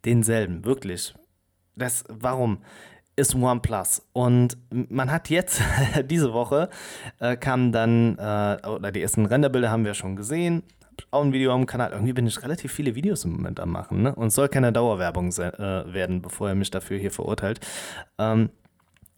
[0.05, 1.13] denselben, wirklich.
[1.75, 2.59] Das, warum?
[3.15, 4.01] Ist OnePlus.
[4.13, 5.61] Und man hat jetzt,
[6.05, 6.69] diese Woche,
[7.19, 10.63] äh, kamen dann, äh, oder die ersten Renderbilder haben wir schon gesehen.
[11.11, 11.91] Auch ein Video am Kanal.
[11.91, 14.01] Irgendwie bin ich relativ viele Videos im Moment am machen.
[14.01, 14.15] Ne?
[14.15, 17.59] Und es soll keine Dauerwerbung äh, werden, bevor er mich dafür hier verurteilt.
[18.17, 18.49] Ähm,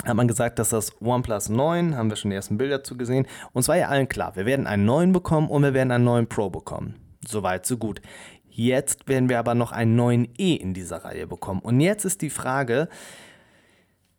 [0.05, 3.27] hat man gesagt, dass das OnePlus 9, haben wir schon die ersten Bilder zu gesehen.
[3.53, 6.05] Und es war ja allen klar, wir werden einen neuen bekommen und wir werden einen
[6.05, 6.95] neuen Pro bekommen.
[7.27, 8.01] Soweit, so gut.
[8.51, 11.61] Jetzt werden wir aber noch einen neuen E in dieser Reihe bekommen.
[11.61, 12.89] Und jetzt ist die Frage,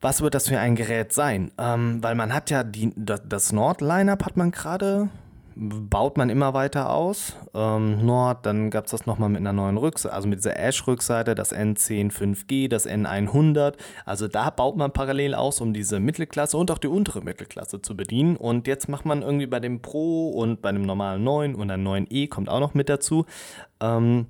[0.00, 1.52] was wird das für ein Gerät sein?
[1.58, 5.08] Ähm, weil man hat ja die, das Nord-Lineup hat man gerade
[5.54, 7.36] baut man immer weiter aus.
[7.54, 11.34] Ähm, Nord, dann gab es das nochmal mit einer neuen Rückseite, also mit dieser Ash-Rückseite,
[11.34, 13.74] das N10 5G, das N100.
[14.04, 17.96] Also da baut man parallel aus, um diese Mittelklasse und auch die untere Mittelklasse zu
[17.96, 18.36] bedienen.
[18.36, 21.86] Und jetzt macht man irgendwie bei dem Pro und bei dem normalen 9 und einem
[21.86, 23.26] 9e kommt auch noch mit dazu.
[23.80, 24.26] Ähm,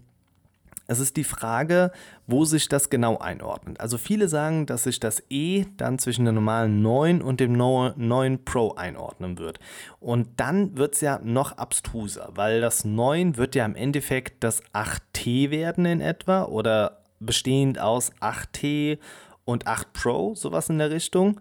[0.92, 1.90] es ist die Frage,
[2.26, 3.80] wo sich das genau einordnet.
[3.80, 8.44] Also viele sagen, dass sich das E dann zwischen dem normalen 9 und dem 9
[8.44, 9.58] Pro einordnen wird.
[9.98, 14.62] Und dann wird es ja noch abstruser, weil das 9 wird ja im Endeffekt das
[14.72, 18.98] 8T werden in etwa oder bestehend aus 8T
[19.44, 21.40] und 8 Pro, sowas in der Richtung.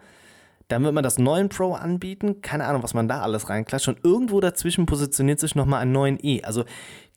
[0.72, 2.42] Dann wird man das 9 Pro anbieten.
[2.42, 3.90] Keine Ahnung, was man da alles reinklatscht.
[3.90, 6.44] Und irgendwo dazwischen positioniert sich nochmal ein 9e.
[6.44, 6.64] Also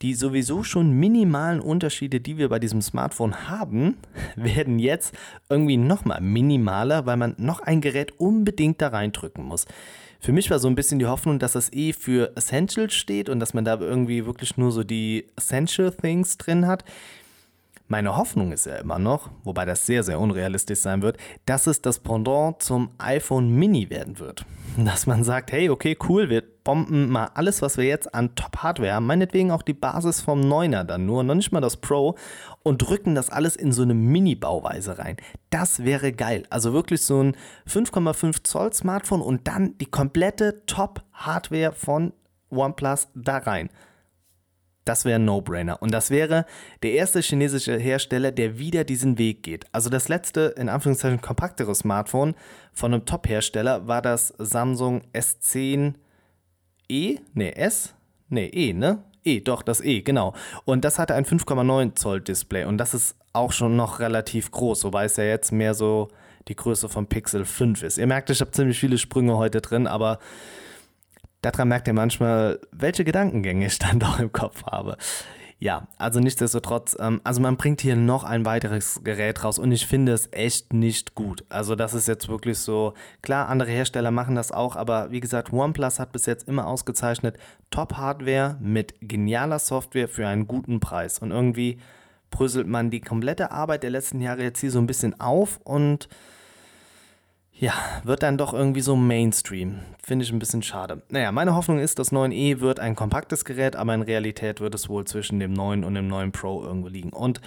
[0.01, 3.95] die sowieso schon minimalen Unterschiede, die wir bei diesem Smartphone haben,
[4.35, 5.15] werden jetzt
[5.49, 9.65] irgendwie nochmal minimaler, weil man noch ein Gerät unbedingt da reindrücken muss.
[10.19, 13.39] Für mich war so ein bisschen die Hoffnung, dass das E für Essentials steht und
[13.39, 16.83] dass man da irgendwie wirklich nur so die Essential Things drin hat.
[17.87, 21.83] Meine Hoffnung ist ja immer noch, wobei das sehr, sehr unrealistisch sein wird, dass es
[21.83, 24.43] das Pendant zum iPhone Mini werden wird.
[24.77, 28.93] Dass man sagt, hey, okay, cool, wir bomben mal alles, was wir jetzt an Top-Hardware
[28.93, 32.15] haben, meinetwegen auch die Basis vom 9er dann nur, noch nicht mal das Pro,
[32.63, 35.15] und drücken das alles in so eine Mini-Bauweise rein.
[35.51, 36.43] Das wäre geil.
[36.49, 37.37] Also wirklich so ein
[37.69, 42.11] 5,5 Zoll Smartphone und dann die komplette Top-Hardware von
[42.49, 43.69] OnePlus da rein.
[44.85, 45.81] Das wäre ein No-Brainer.
[45.81, 46.45] Und das wäre
[46.83, 49.65] der erste chinesische Hersteller, der wieder diesen Weg geht.
[49.71, 52.35] Also das letzte, in Anführungszeichen, kompaktere Smartphone
[52.71, 55.95] von einem Top-Hersteller war das Samsung S10e?
[57.33, 57.95] Ne, S?
[58.29, 59.03] Ne, E, ne?
[59.23, 60.35] E, doch, das E, genau.
[60.65, 64.83] Und das hatte ein 5,9 Zoll Display und das ist auch schon noch relativ groß,
[64.83, 66.09] wobei es ja jetzt mehr so
[66.47, 67.97] die Größe vom Pixel 5 ist.
[67.97, 70.19] Ihr merkt, ich habe ziemlich viele Sprünge heute drin, aber
[71.45, 74.97] daran merkt ihr manchmal, welche Gedankengänge ich dann doch im Kopf habe.
[75.57, 79.87] Ja, also nichtsdestotrotz, ähm, also man bringt hier noch ein weiteres Gerät raus und ich
[79.87, 81.45] finde es echt nicht gut.
[81.47, 85.53] Also das ist jetzt wirklich so, klar, andere Hersteller machen das auch, aber wie gesagt,
[85.53, 87.37] OnePlus hat bis jetzt immer ausgezeichnet
[87.69, 91.19] Top-Hardware mit genialer Software für einen guten Preis.
[91.19, 91.79] Und irgendwie
[92.31, 96.09] bröselt man die komplette Arbeit der letzten Jahre jetzt hier so ein bisschen auf und
[97.57, 99.79] ja, wird dann doch irgendwie so Mainstream.
[100.03, 101.01] Finde ich ein bisschen schade.
[101.09, 104.89] Naja, meine Hoffnung ist, das 9e wird ein kompaktes Gerät, aber in Realität wird es
[104.89, 107.11] wohl zwischen dem 9 und dem 9 Pro irgendwo liegen.
[107.11, 107.39] Und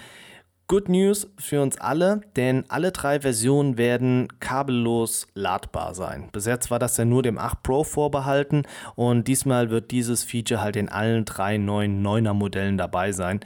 [0.67, 6.29] Good News für uns alle, denn alle drei Versionen werden kabellos ladbar sein.
[6.31, 8.63] Bis jetzt war das ja nur dem 8 Pro vorbehalten
[8.95, 13.39] und diesmal wird dieses Feature halt in allen drei neuen 9er Modellen dabei sein.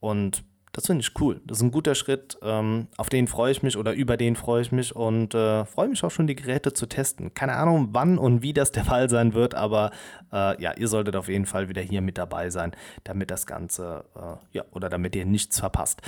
[0.00, 0.44] Und
[0.74, 1.40] Das finde ich cool.
[1.46, 2.36] Das ist ein guter Schritt.
[2.42, 5.88] Ähm, auf den freue ich mich oder über den freue ich mich und äh, freue
[5.88, 7.32] mich auch schon, die Geräte zu testen.
[7.32, 9.92] Keine Ahnung, wann und wie das der Fall sein wird, aber
[10.32, 12.72] äh, ja, ihr solltet auf jeden Fall wieder hier mit dabei sein,
[13.04, 16.02] damit das Ganze, äh, ja, oder damit ihr nichts verpasst.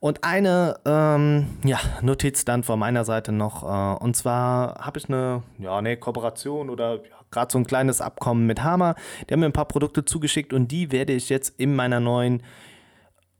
[0.00, 5.10] Und eine ähm, ja, Notiz dann von meiner Seite noch, äh, und zwar habe ich
[5.10, 8.94] eine, ja, eine Kooperation oder ja, gerade so ein kleines Abkommen mit Hammer.
[9.28, 12.42] Die haben mir ein paar Produkte zugeschickt und die werde ich jetzt in meiner neuen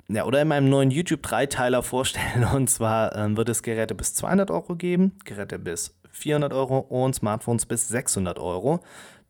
[0.08, 2.44] ja, oder in meinem neuen YouTube-Dreiteiler vorstellen.
[2.54, 7.14] Und zwar ähm, wird es Geräte bis 200 Euro geben, Geräte bis 400 Euro und
[7.14, 8.80] Smartphones bis 600 Euro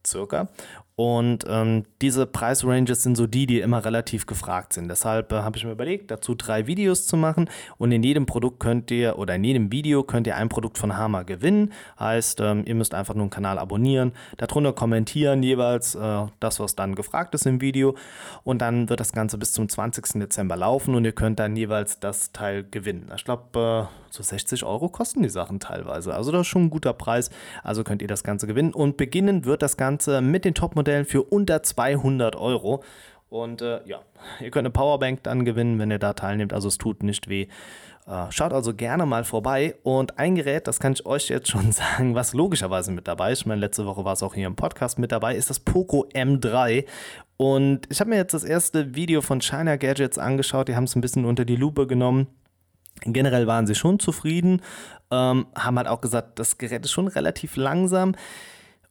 [0.07, 0.49] circa.
[0.97, 4.89] Und ähm, diese Preisranges sind so die, die immer relativ gefragt sind.
[4.89, 7.51] Deshalb äh, habe ich mir überlegt, dazu drei Videos zu machen.
[7.77, 10.97] Und in jedem Produkt könnt ihr oder in jedem Video könnt ihr ein Produkt von
[10.97, 11.75] Hammer gewinnen.
[12.01, 16.77] Heißt, ähm, ihr müsst einfach nur einen Kanal abonnieren, darunter kommentieren jeweils äh, das, was
[16.77, 17.95] dann gefragt ist im Video.
[18.43, 20.19] Und dann wird das Ganze bis zum 20.
[20.21, 23.13] Dezember laufen und ihr könnt dann jeweils das Teil gewinnen.
[23.15, 26.15] Ich glaube, äh, so 60 Euro kosten die Sachen teilweise.
[26.15, 27.31] Also das ist schon ein guter Preis.
[27.63, 28.73] Also könnt ihr das Ganze gewinnen.
[28.73, 32.83] Und beginnen wird das Ganze mit den Top-Modellen Modellen für unter 200 Euro.
[33.29, 34.01] Und äh, ja,
[34.41, 36.53] ihr könnt eine Powerbank dann gewinnen, wenn ihr da teilnehmt.
[36.53, 37.49] Also es tut nicht weh.
[38.07, 39.75] Äh, schaut also gerne mal vorbei.
[39.83, 43.41] Und ein Gerät, das kann ich euch jetzt schon sagen, was logischerweise mit dabei ist.
[43.41, 46.07] Ich meine, letzte Woche war es auch hier im Podcast mit dabei, ist das Poco
[46.15, 46.85] M3.
[47.37, 50.69] Und ich habe mir jetzt das erste Video von China Gadgets angeschaut.
[50.69, 52.29] Die haben es ein bisschen unter die Lupe genommen.
[53.03, 54.63] Generell waren sie schon zufrieden,
[55.11, 58.15] ähm, haben halt auch gesagt, das Gerät ist schon relativ langsam.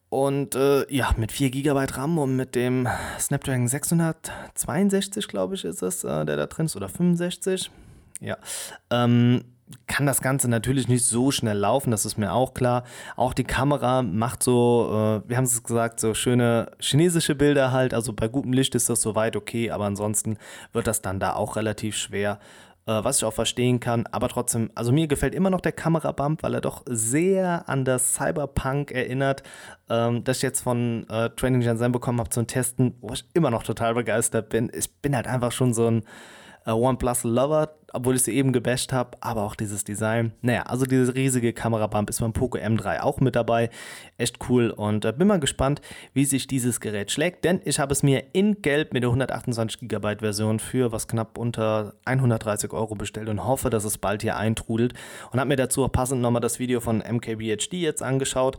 [0.10, 2.88] Und äh, ja, mit 4 GB RAM und mit dem
[3.20, 7.72] Snapdragon 662, glaube ich, ist es, äh, der da drin ist, oder 65.
[8.22, 8.38] Ja.
[8.92, 9.44] Ähm,
[9.88, 12.84] kann das Ganze natürlich nicht so schnell laufen, das ist mir auch klar.
[13.16, 14.88] Auch die Kamera macht so,
[15.26, 17.94] äh, wir haben es gesagt, so schöne chinesische Bilder halt.
[17.94, 20.38] Also bei gutem Licht ist das soweit okay, aber ansonsten
[20.72, 22.40] wird das dann da auch relativ schwer
[22.88, 24.06] äh, was ich auch verstehen kann.
[24.08, 28.14] Aber trotzdem, also mir gefällt immer noch der Kamerabump, weil er doch sehr an das
[28.14, 29.44] Cyberpunk erinnert,
[29.90, 33.52] ähm, das ich jetzt von äh, Training Gen bekommen habe zum Testen, wo ich immer
[33.52, 34.72] noch total begeistert bin.
[34.74, 36.04] Ich bin halt einfach schon so ein
[36.66, 40.34] äh, OnePlus Lover, obwohl ich sie eben gebasht habe, aber auch dieses Design.
[40.42, 43.70] Naja, also diese riesige Kamerabump ist beim Poco M3 auch mit dabei.
[44.18, 45.82] Echt cool und äh, bin mal gespannt,
[46.14, 49.88] wie sich dieses Gerät schlägt, denn ich habe es mir in Gelb mit der 128
[49.88, 54.38] GB Version für was knapp unter 130 Euro bestellt und hoffe, dass es bald hier
[54.38, 54.94] eintrudelt
[55.32, 58.58] und habe mir dazu auch passend nochmal das Video von MKBHD jetzt angeschaut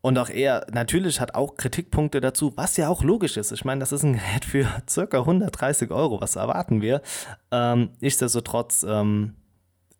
[0.00, 3.52] und auch er natürlich hat auch Kritikpunkte dazu, was ja auch logisch ist.
[3.52, 6.20] Ich meine, das ist ein Gerät für circa 130 Euro.
[6.20, 7.02] Was erwarten wir?
[7.50, 9.34] Ähm, nichtsdestotrotz ähm,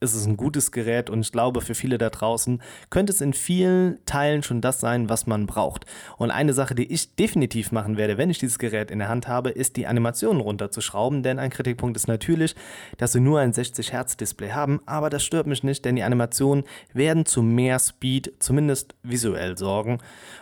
[0.00, 3.32] ist es ein gutes Gerät und ich glaube, für viele da draußen könnte es in
[3.32, 5.86] vielen Teilen schon das sein, was man braucht.
[6.16, 9.28] Und eine Sache, die ich definitiv machen werde, wenn ich dieses Gerät in der Hand
[9.28, 12.54] habe, ist die Animationen runterzuschrauben, denn ein Kritikpunkt ist natürlich,
[12.96, 16.02] dass sie nur ein 60 Hertz Display haben, aber das stört mich nicht, denn die
[16.02, 19.98] Animationen werden zu mehr Speed, zumindest visuell sorgen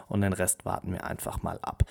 [0.08, 1.84] und den Rest warten wir einfach mal ab.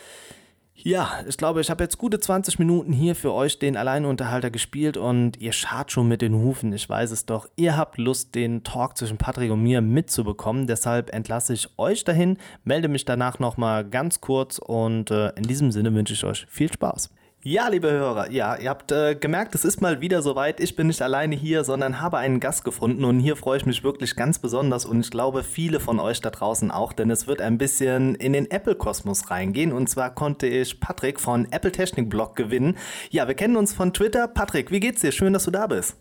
[0.77, 4.97] Ja, ich glaube, ich habe jetzt gute 20 Minuten hier für euch den Alleinunterhalter gespielt
[4.97, 7.47] und ihr schart schon mit den Hufen, ich weiß es doch.
[7.55, 12.37] Ihr habt Lust, den Talk zwischen Patrick und mir mitzubekommen, deshalb entlasse ich euch dahin,
[12.65, 16.71] melde mich danach nochmal ganz kurz und äh, in diesem Sinne wünsche ich euch viel
[16.71, 17.09] Spaß.
[17.47, 20.59] Ja, liebe Hörer, ja, ihr habt äh, gemerkt, es ist mal wieder soweit.
[20.59, 23.83] Ich bin nicht alleine hier, sondern habe einen Gast gefunden und hier freue ich mich
[23.83, 27.41] wirklich ganz besonders und ich glaube viele von euch da draußen auch, denn es wird
[27.41, 32.35] ein bisschen in den Apple-Kosmos reingehen und zwar konnte ich Patrick von Apple Technik Blog
[32.35, 32.77] gewinnen.
[33.11, 34.27] Ja, wir kennen uns von Twitter.
[34.27, 35.11] Patrick, wie geht's dir?
[35.11, 35.97] Schön, dass du da bist.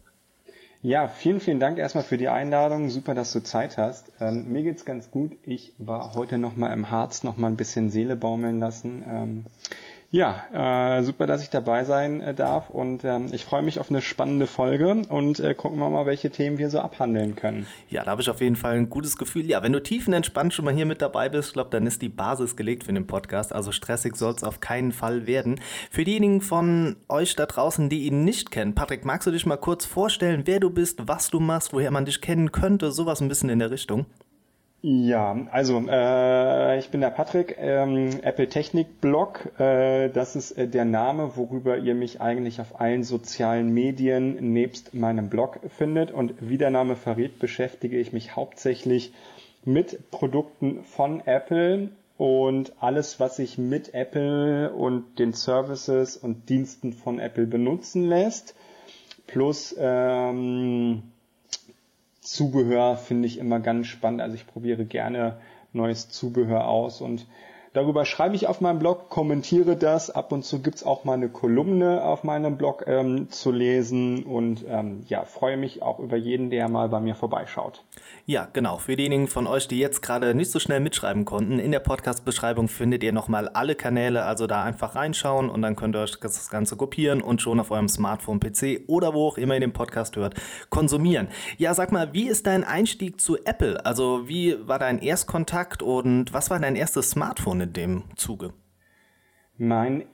[0.80, 2.88] Ja, vielen, vielen Dank erstmal für die Einladung.
[2.88, 4.12] Super, dass du Zeit hast.
[4.18, 5.33] Ähm, mir geht's ganz gut.
[5.42, 9.04] Ich war heute nochmal im Harz, nochmal ein bisschen Seele baumeln lassen.
[9.07, 9.44] Ähm,
[10.14, 13.90] ja, äh, super, dass ich dabei sein äh, darf und ähm, ich freue mich auf
[13.90, 17.66] eine spannende Folge und äh, gucken wir mal, welche Themen wir so abhandeln können.
[17.90, 19.44] Ja, da habe ich auf jeden Fall ein gutes Gefühl.
[19.44, 22.09] Ja, wenn du tiefenentspannt schon mal hier mit dabei bist, ich glaube, dann ist die
[22.09, 23.53] Basis gelegt für den Podcast.
[23.53, 25.61] Also stressig soll es auf keinen Fall werden.
[25.90, 29.57] Für diejenigen von euch da draußen, die ihn nicht kennen, Patrick, magst du dich mal
[29.57, 33.27] kurz vorstellen, wer du bist, was du machst, woher man dich kennen könnte, sowas ein
[33.27, 34.07] bisschen in der Richtung?
[34.87, 39.59] Ja, also äh, ich bin der Patrick, ähm, Apple Technik Blog.
[39.59, 44.92] Äh, das ist äh, der Name, worüber ihr mich eigentlich auf allen sozialen Medien nebst
[44.92, 46.11] meinem Blog findet.
[46.11, 49.14] Und wie der Name verrät, beschäftige ich mich hauptsächlich
[49.64, 56.92] mit Produkten von Apple und alles, was sich mit Apple und den Services und Diensten
[56.92, 58.55] von Apple benutzen lässt.
[59.27, 61.13] Plus ähm,
[62.35, 64.20] Zubehör finde ich immer ganz spannend.
[64.20, 65.38] Also ich probiere gerne
[65.73, 67.29] neues Zubehör aus und
[67.74, 70.08] Darüber schreibe ich auf meinem Blog, kommentiere das.
[70.08, 74.64] Ab und zu gibt's auch mal eine Kolumne auf meinem Blog ähm, zu lesen und
[74.68, 77.82] ähm, ja, freue mich auch über jeden, der mal bei mir vorbeischaut.
[78.26, 78.78] Ja, genau.
[78.78, 82.68] Für diejenigen von euch, die jetzt gerade nicht so schnell mitschreiben konnten, in der Podcast-Beschreibung
[82.68, 86.50] findet ihr nochmal alle Kanäle, also da einfach reinschauen und dann könnt ihr euch das
[86.50, 90.14] Ganze kopieren und schon auf eurem Smartphone, PC oder wo auch immer ihr den Podcast
[90.14, 90.34] hört,
[90.70, 91.26] konsumieren.
[91.58, 93.84] Ja, sag mal, wie ist dein Einstieg zu Apple?
[93.84, 98.53] Also wie war dein Erstkontakt und was war dein erstes Smartphone in dem Zuge?
[99.57, 100.05] Mein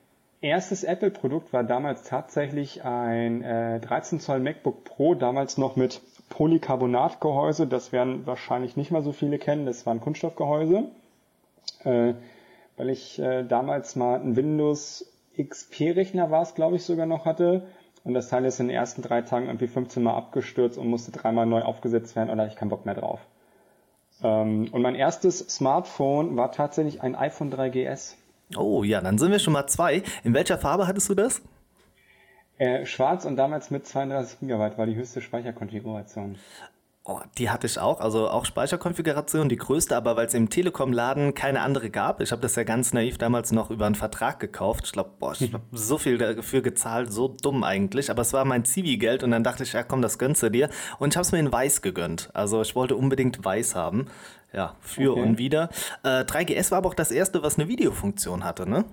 [0.41, 7.67] erstes Apple-Produkt war damals tatsächlich ein äh, 13 Zoll MacBook Pro, damals noch mit Polycarbonatgehäuse.
[7.67, 9.67] Das werden wahrscheinlich nicht mal so viele kennen.
[9.67, 10.85] Das war ein Kunststoffgehäuse,
[11.85, 12.15] äh,
[12.77, 15.07] weil ich äh, damals mal ein Windows
[15.39, 17.67] XP-Rechner war es, glaube ich, sogar noch hatte.
[18.05, 21.13] Und das Teil ist in den ersten drei Tagen irgendwie 15 Mal abgestürzt und musste
[21.13, 23.21] dreimal neu aufgesetzt werden und da hatte ich keinen Bock mehr drauf.
[24.23, 28.15] Ähm, und mein erstes Smartphone war tatsächlich ein iPhone 3GS.
[28.57, 30.03] Oh ja, dann sind wir schon mal zwei.
[30.25, 31.43] In welcher Farbe hattest du das?
[32.59, 36.39] Äh, schwarz und damals mit 32 GB war die höchste Speicherkonfiguration.
[37.05, 41.33] Oh, die hatte ich auch, also auch Speicherkonfiguration, die größte, aber weil es im Telekom-Laden
[41.33, 42.21] keine andere gab.
[42.21, 44.85] Ich habe das ja ganz naiv damals noch über einen Vertrag gekauft.
[44.85, 48.11] Ich glaube, boah, ich habe so viel dafür gezahlt, so dumm eigentlich.
[48.11, 50.69] Aber es war mein Zivi-Geld und dann dachte ich, ja komm, das gönnst du dir.
[50.99, 52.29] Und ich habe es mir in weiß gegönnt.
[52.35, 54.09] Also ich wollte unbedingt weiß haben.
[54.53, 55.23] Ja, für okay.
[55.23, 55.71] und wieder.
[56.03, 58.85] Äh, 3GS war aber auch das erste, was eine Videofunktion hatte, ne?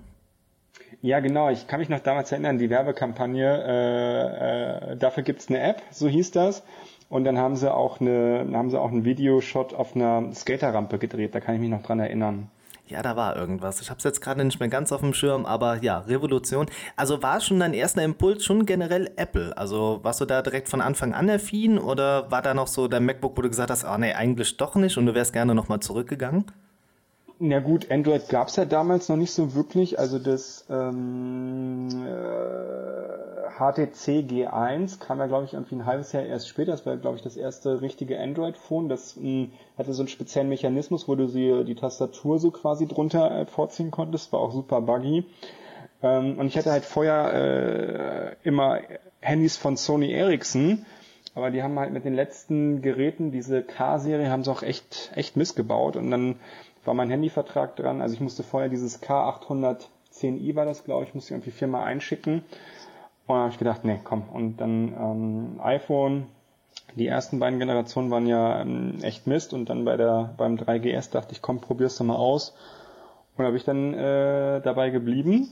[1.02, 1.50] Ja, genau.
[1.50, 6.08] Ich kann mich noch damals erinnern, die Werbekampagne, äh, äh, dafür gibt's eine App, so
[6.08, 6.62] hieß das.
[7.08, 11.34] Und dann haben sie auch eine, haben sie auch einen Videoshot auf einer Skaterrampe gedreht.
[11.34, 12.50] Da kann ich mich noch dran erinnern.
[12.88, 13.82] Ja, da war irgendwas.
[13.82, 16.66] Ich habe es jetzt gerade nicht mehr ganz auf dem Schirm, aber ja, Revolution.
[16.96, 19.56] Also war schon dein erster Impuls schon generell Apple?
[19.58, 23.04] Also warst du da direkt von Anfang an affin oder war da noch so dein
[23.04, 25.80] MacBook, wo du gesagt hast, ah nee, eigentlich doch nicht und du wärst gerne nochmal
[25.80, 26.46] zurückgegangen?
[27.40, 29.98] Na gut, Android gab's ja damals noch nicht so wirklich.
[29.98, 36.48] Also das ähm, äh, HTC G1 kam ja, glaube ich, irgendwie ein halbes Jahr erst
[36.48, 36.72] später.
[36.72, 38.88] Das war, glaube ich, das erste richtige Android-Phone.
[38.88, 42.88] Das mh, hm, hatte so einen speziellen Mechanismus, wo du sie, die Tastatur so quasi
[42.88, 44.32] drunter äh, vorziehen konntest.
[44.32, 45.24] War auch super buggy.
[46.02, 48.80] Ähm, und ich hatte halt vorher äh, immer
[49.20, 50.86] Handys von Sony Ericsson.
[51.34, 55.36] Aber die haben halt mit den letzten Geräten, diese K-Serie, haben sie auch echt, echt
[55.36, 55.94] missgebaut.
[55.94, 56.36] Und dann
[56.88, 58.00] war mein Handyvertrag dran.
[58.00, 62.38] Also ich musste vorher dieses K810i war das, glaube ich, musste ich irgendwie viermal einschicken.
[63.26, 64.22] Und dann habe ich gedacht, nee, komm.
[64.32, 66.26] Und dann ähm, iPhone,
[66.96, 71.10] die ersten beiden Generationen waren ja ähm, echt Mist und dann bei der beim 3GS
[71.12, 72.56] dachte ich, komm, probier's doch mal aus.
[73.36, 75.46] Und habe ich dann äh, dabei geblieben,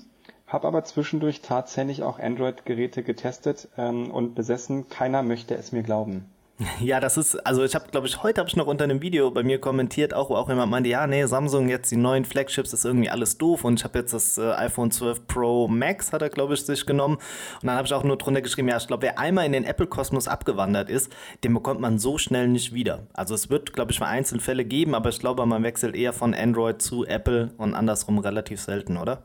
[0.46, 4.88] habe aber zwischendurch tatsächlich auch Android-Geräte getestet ähm, und besessen.
[4.88, 6.24] Keiner möchte es mir glauben.
[6.80, 9.30] Ja, das ist, also ich habe, glaube ich, heute habe ich noch unter einem Video
[9.30, 12.72] bei mir kommentiert, auch wo auch jemand meinte, ja, nee, Samsung jetzt die neuen Flagships
[12.72, 16.22] ist irgendwie alles doof und ich habe jetzt das äh, iPhone 12 Pro Max, hat
[16.22, 18.86] er, glaube ich, sich genommen und dann habe ich auch nur drunter geschrieben, ja, ich
[18.86, 21.12] glaube, wer einmal in den Apple-Kosmos abgewandert ist,
[21.44, 23.06] den bekommt man so schnell nicht wieder.
[23.12, 26.34] Also es wird, glaube ich, mal Einzelfälle geben, aber ich glaube, man wechselt eher von
[26.34, 29.22] Android zu Apple und andersrum relativ selten, oder?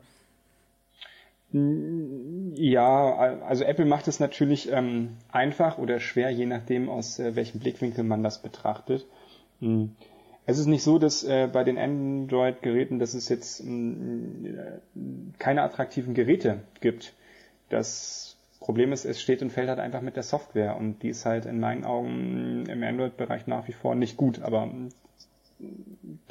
[1.54, 7.60] Ja, also Apple macht es natürlich ähm, einfach oder schwer, je nachdem, aus äh, welchem
[7.60, 9.06] Blickwinkel man das betrachtet.
[9.60, 9.96] Hm.
[10.46, 15.64] Es ist nicht so, dass äh, bei den Android-Geräten, dass es jetzt mh, hm, keine
[15.64, 17.14] attraktiven Geräte gibt.
[17.70, 21.26] Das Problem ist, es steht und fällt halt einfach mit der Software und die ist
[21.26, 24.70] halt in meinen Augen im Android-Bereich nach wie vor nicht gut, aber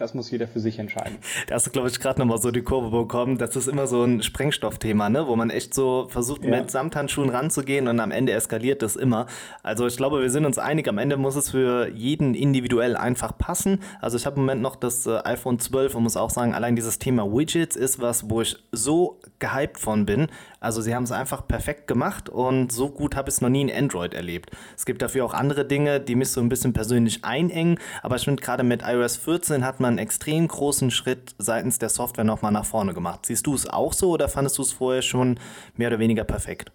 [0.01, 1.19] das muss jeder für sich entscheiden.
[1.47, 3.37] Da hast du, glaube ich, gerade nochmal so die Kurve bekommen.
[3.37, 5.27] Das ist immer so ein Sprengstoffthema, ne?
[5.27, 6.51] wo man echt so versucht, ja.
[6.51, 9.27] mit Samthandschuhen ranzugehen und am Ende eskaliert das immer.
[9.63, 13.37] Also ich glaube, wir sind uns einig, am Ende muss es für jeden individuell einfach
[13.37, 13.81] passen.
[14.01, 16.77] Also ich habe im Moment noch das äh, iPhone 12 und muss auch sagen, allein
[16.77, 20.29] dieses Thema Widgets ist was, wo ich so gehypt von bin.
[20.61, 23.63] Also sie haben es einfach perfekt gemacht und so gut habe ich es noch nie
[23.63, 24.51] in Android erlebt.
[24.77, 28.25] Es gibt dafür auch andere Dinge, die mich so ein bisschen persönlich einengen, aber ich
[28.25, 32.53] finde gerade mit iOS 14 hat man einen extrem großen Schritt seitens der Software nochmal
[32.53, 33.27] nach vorne gemacht.
[33.27, 35.39] Siehst du es auch so oder fandest du es vorher schon
[35.77, 36.73] mehr oder weniger perfekt?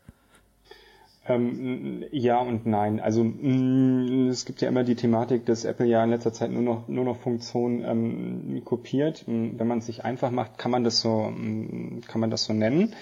[1.28, 3.00] Ähm, ja und nein.
[3.00, 6.62] Also mh, es gibt ja immer die Thematik, dass Apple ja in letzter Zeit nur
[6.62, 9.24] noch nur noch Funktionen ähm, kopiert.
[9.26, 11.34] Wenn man es sich einfach macht, kann man das so
[12.08, 12.94] kann man das so nennen.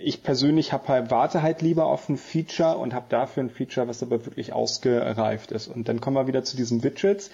[0.00, 3.86] Ich persönlich hab halt, warte halt lieber auf ein Feature und habe dafür ein Feature,
[3.86, 5.68] was aber wirklich ausgereift ist.
[5.68, 7.30] Und dann kommen wir wieder zu diesen Widgets.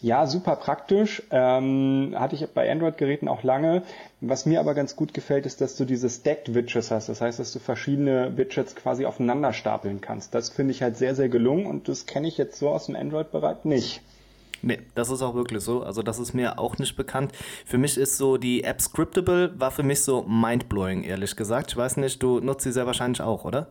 [0.00, 1.22] Ja, super praktisch.
[1.32, 3.82] Ähm, hatte ich bei Android-Geräten auch lange.
[4.20, 7.08] Was mir aber ganz gut gefällt, ist, dass du diese Stacked Widgets hast.
[7.08, 10.34] Das heißt, dass du verschiedene Widgets quasi aufeinander stapeln kannst.
[10.34, 12.94] Das finde ich halt sehr, sehr gelungen und das kenne ich jetzt so aus dem
[12.94, 14.00] Android-Bereich nicht.
[14.62, 15.82] Nee, das ist auch wirklich so.
[15.82, 17.32] Also das ist mir auch nicht bekannt.
[17.64, 21.70] Für mich ist so die App Scriptable war für mich so mindblowing, ehrlich gesagt.
[21.70, 23.68] Ich weiß nicht, du nutzt sie sehr wahrscheinlich auch, oder?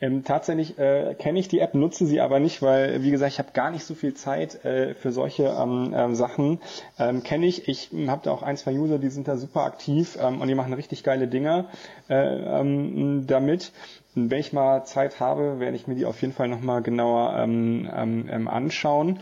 [0.00, 3.38] Ähm, tatsächlich äh, kenne ich die App, nutze sie aber nicht, weil, wie gesagt, ich
[3.38, 6.60] habe gar nicht so viel Zeit äh, für solche ähm, ähm, Sachen.
[6.98, 7.68] Ähm, kenne ich.
[7.68, 10.54] Ich habe da auch ein, zwei User, die sind da super aktiv ähm, und die
[10.54, 11.66] machen richtig geile Dinge
[12.08, 13.72] äh, ähm, damit.
[14.14, 17.88] Wenn ich mal Zeit habe, werde ich mir die auf jeden Fall nochmal genauer ähm,
[17.94, 19.20] ähm, anschauen.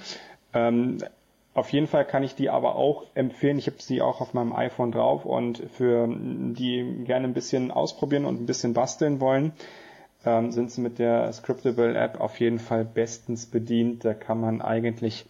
[0.55, 0.99] Ähm,
[1.55, 3.59] auf jeden Fall kann ich die aber auch empfehlen.
[3.59, 8.27] Ich habe sie auch auf meinem iPhone drauf und für die gerne ein bisschen ausprobieren
[8.27, 9.53] und ein bisschen basteln wollen,
[10.25, 14.05] ähm, sind sie mit der Scriptable App auf jeden Fall bestens bedient.
[14.05, 15.27] Da kann man eigentlich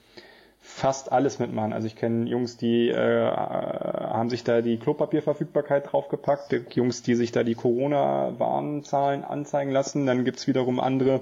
[0.60, 1.72] fast alles mitmachen.
[1.72, 7.32] Also ich kenne Jungs, die äh, haben sich da die Klopapierverfügbarkeit draufgepackt, Jungs, die sich
[7.32, 10.06] da die Corona-Warnzahlen anzeigen lassen.
[10.06, 11.20] Dann gibt's wiederum andere,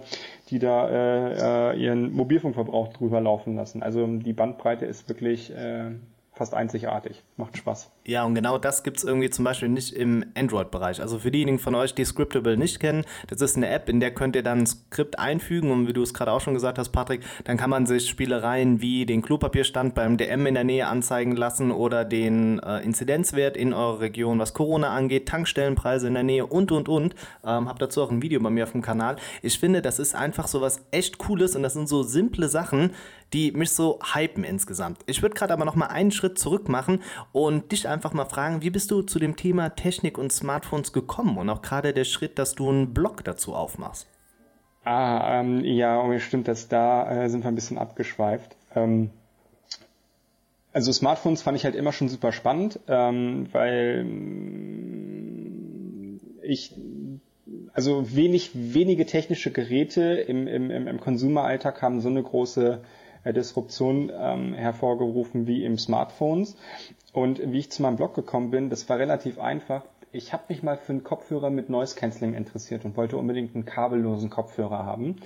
[0.50, 3.82] die da äh, äh, ihren Mobilfunkverbrauch drüber laufen lassen.
[3.82, 5.90] Also die Bandbreite ist wirklich äh,
[6.32, 7.22] fast einzigartig.
[7.36, 7.90] Macht Spaß.
[8.06, 11.00] Ja, und genau das gibt es irgendwie zum Beispiel nicht im Android-Bereich.
[11.00, 14.14] Also für diejenigen von euch, die Scriptable nicht kennen, das ist eine App, in der
[14.14, 16.90] könnt ihr dann ein Skript einfügen und wie du es gerade auch schon gesagt hast,
[16.90, 21.34] Patrick, dann kann man sich Spielereien wie den Klopapierstand beim DM in der Nähe anzeigen
[21.34, 26.46] lassen oder den äh, Inzidenzwert in eurer Region, was Corona angeht, Tankstellenpreise in der Nähe
[26.46, 27.16] und, und, und.
[27.44, 29.16] Ähm, hab dazu auch ein Video bei mir auf dem Kanal.
[29.42, 32.92] Ich finde, das ist einfach so was echt Cooles und das sind so simple Sachen,
[33.32, 35.00] die mich so hypen insgesamt.
[35.06, 37.02] Ich würde gerade aber noch mal einen Schritt zurück machen
[37.32, 41.36] und dich einfach mal fragen, wie bist du zu dem Thema Technik und Smartphones gekommen
[41.38, 44.06] und auch gerade der Schritt, dass du einen Blog dazu aufmachst?
[44.84, 48.56] Ah, ähm, ja, oh, stimmt, dass da äh, sind wir ein bisschen abgeschweift.
[48.74, 49.10] Ähm,
[50.72, 55.16] also Smartphones fand ich halt immer schon super spannend, ähm, weil mm,
[56.42, 56.74] ich
[57.72, 62.80] also wenig, wenige technische Geräte im, im, im Konsumeralltag haben so eine große
[63.32, 66.56] Disruption ähm, hervorgerufen wie im Smartphones.
[67.12, 69.82] Und wie ich zu meinem Blog gekommen bin, das war relativ einfach.
[70.12, 73.64] Ich habe mich mal für einen Kopfhörer mit Noise Cancelling interessiert und wollte unbedingt einen
[73.64, 75.16] kabellosen Kopfhörer haben.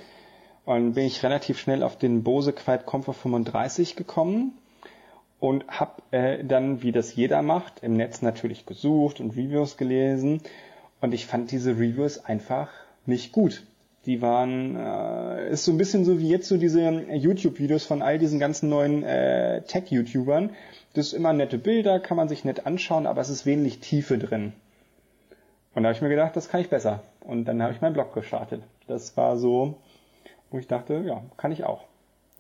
[0.65, 4.59] Und bin ich relativ schnell auf den Bose Quiet Comfort 35 gekommen
[5.39, 10.43] und habe äh, dann, wie das jeder macht, im Netz natürlich gesucht und Reviews gelesen.
[11.01, 12.69] Und ich fand diese Reviews einfach
[13.07, 13.65] nicht gut
[14.07, 18.19] die waren, äh, ist so ein bisschen so wie jetzt so diese YouTube-Videos von all
[18.19, 20.51] diesen ganzen neuen äh, Tech-YouTubern.
[20.95, 24.19] Das ist immer nette Bilder, kann man sich nett anschauen, aber es ist wenig Tiefe
[24.19, 24.53] drin.
[25.75, 27.03] Und da habe ich mir gedacht, das kann ich besser.
[27.21, 28.63] Und dann habe ich meinen Blog gestartet.
[28.89, 29.77] Das war so,
[30.51, 31.85] wo ich dachte, ja, kann ich auch.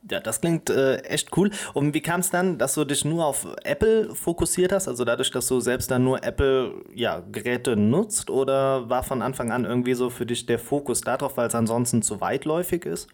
[0.09, 1.51] Ja, das klingt äh, echt cool.
[1.74, 4.88] Und wie kam es dann, dass du dich nur auf Apple fokussiert hast?
[4.88, 8.30] Also dadurch, dass du selbst dann nur Apple-Geräte ja, nutzt?
[8.30, 12.01] Oder war von Anfang an irgendwie so für dich der Fokus darauf, weil es ansonsten
[12.01, 13.09] zu weitläufig ist?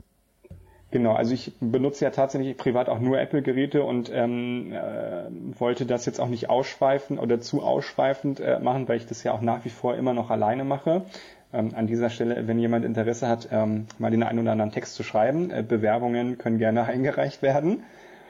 [0.92, 5.24] Genau, also ich benutze ja tatsächlich privat auch nur Apple-Geräte und ähm, äh,
[5.58, 9.32] wollte das jetzt auch nicht ausschweifen oder zu ausschweifend äh, machen, weil ich das ja
[9.32, 11.02] auch nach wie vor immer noch alleine mache.
[11.52, 14.94] Ähm, an dieser Stelle, wenn jemand Interesse hat, ähm, mal den einen oder anderen Text
[14.94, 17.84] zu schreiben, äh, Bewerbungen können gerne eingereicht werden.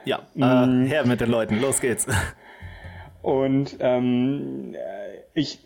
[0.05, 0.87] Ja, äh, mm.
[0.87, 2.07] her mit den Leuten, los geht's.
[3.23, 5.59] Und ähm, äh, ich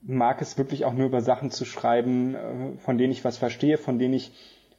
[0.00, 3.78] mag es wirklich auch nur über Sachen zu schreiben, äh, von denen ich was verstehe,
[3.78, 4.32] von denen ich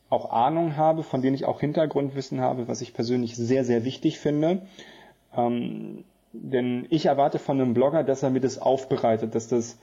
[0.10, 4.20] auch Ahnung habe, von denen ich auch Hintergrundwissen habe, was ich persönlich sehr, sehr wichtig
[4.20, 4.62] finde.
[5.36, 9.78] Ähm, denn ich erwarte von einem Blogger, dass er mir das aufbereitet, dass das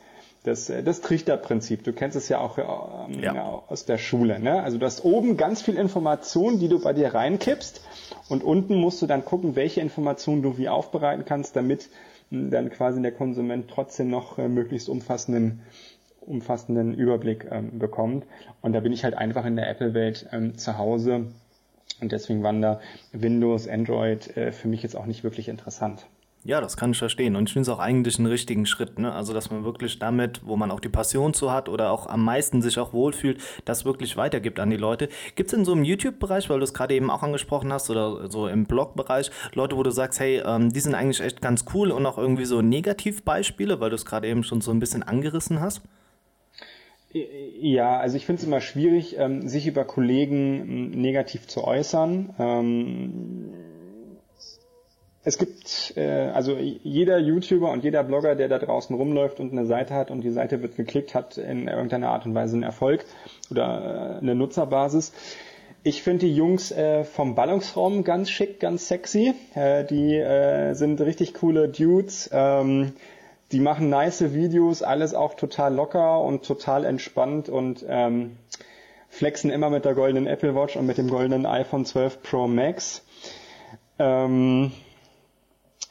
[0.47, 1.85] das, äh, das Trichterprinzip.
[1.85, 3.63] Du kennst es ja auch ähm, ja.
[3.67, 4.39] aus der Schule.
[4.39, 4.63] Ne?
[4.63, 7.83] Also du hast oben ganz viel Information, die du bei dir reinkippst
[8.29, 11.89] und unten musst du dann gucken, welche Informationen du wie aufbereiten kannst, damit
[12.31, 15.63] hm, dann quasi der Konsument trotzdem noch äh, möglichst umfassenden
[16.21, 18.27] umfassenden Überblick ähm, bekommt.
[18.61, 21.27] Und da bin ich halt einfach in der Apple-Welt ähm, zu Hause.
[22.01, 22.81] Und deswegen waren da
[23.13, 26.05] Windows, Android äh, für mich jetzt auch nicht wirklich interessant.
[26.47, 27.35] Ja, das kann ich verstehen.
[27.35, 29.01] Und ich finde es auch eigentlich einen richtigen Schritt.
[29.01, 29.13] Ne?
[29.13, 32.25] Also, dass man wirklich damit, wo man auch die Passion zu hat oder auch am
[32.25, 35.09] meisten sich auch wohlfühlt, das wirklich weitergibt an die Leute.
[35.35, 38.31] Gibt es in so einem YouTube-Bereich, weil du es gerade eben auch angesprochen hast, oder
[38.31, 41.91] so im Blog-Bereich, Leute, wo du sagst, hey, ähm, die sind eigentlich echt ganz cool
[41.91, 45.61] und auch irgendwie so Negativbeispiele, weil du es gerade eben schon so ein bisschen angerissen
[45.61, 45.83] hast?
[47.61, 52.35] Ja, also ich finde es immer schwierig, ähm, sich über Kollegen ähm, negativ zu äußern.
[52.39, 53.53] Ähm,
[55.27, 59.67] es gibt, äh, also jeder YouTuber und jeder Blogger, der da draußen rumläuft und eine
[59.67, 63.05] Seite hat und die Seite wird geklickt, hat in irgendeiner Art und Weise einen Erfolg
[63.51, 65.13] oder äh, eine Nutzerbasis.
[65.83, 69.35] Ich finde die Jungs äh, vom Ballungsraum ganz schick, ganz sexy.
[69.57, 72.31] Äh, die äh, sind richtig coole Dudes.
[72.33, 72.93] Ähm,
[73.51, 78.37] die machen nice Videos, alles auch total locker und total entspannt und ähm,
[79.09, 83.05] flexen immer mit der goldenen Apple Watch und mit dem goldenen iPhone 12 Pro Max.
[83.99, 84.71] Ähm,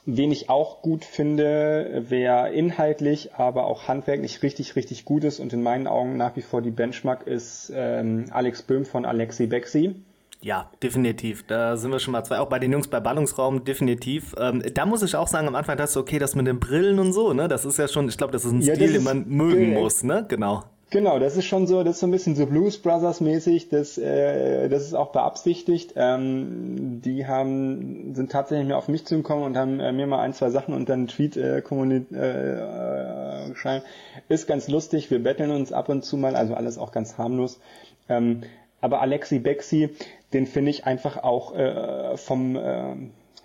[0.05, 5.53] wen ich auch gut finde, wer inhaltlich, aber auch handwerklich richtig, richtig gut ist und
[5.53, 9.95] in meinen Augen nach wie vor die Benchmark ist ähm, Alex Böhm von Alexi Bexi.
[10.41, 11.43] Ja, definitiv.
[11.47, 12.37] Da sind wir schon mal zwei.
[12.37, 14.35] Auch bei den Jungs bei Ballungsraum, definitiv.
[14.37, 16.99] Ähm, da muss ich auch sagen, am Anfang dachte ich, okay, das mit den Brillen
[16.99, 17.47] und so, ne?
[17.47, 20.03] Das ist ja schon, ich glaube, das ist ein ja, Stil, den man mögen muss,
[20.03, 20.23] ne?
[20.27, 20.63] Genau.
[20.95, 23.97] Genau, das ist schon so, das ist so ein bisschen so Blues Brothers mäßig, das,
[23.97, 25.91] äh, das ist auch beabsichtigt.
[25.97, 30.33] Ähm, die haben, sind tatsächlich mir auf mich zugekommen und haben äh, mir mal ein,
[30.33, 33.83] zwei Sachen und dann einen Tweet äh, kommuniziert, äh, geschrieben.
[34.29, 37.59] Ist ganz lustig, wir betteln uns ab und zu mal, also alles auch ganz harmlos.
[38.07, 38.43] Ähm,
[38.79, 39.89] aber Alexi Bexi,
[40.31, 42.95] den finde ich einfach auch äh, vom, äh,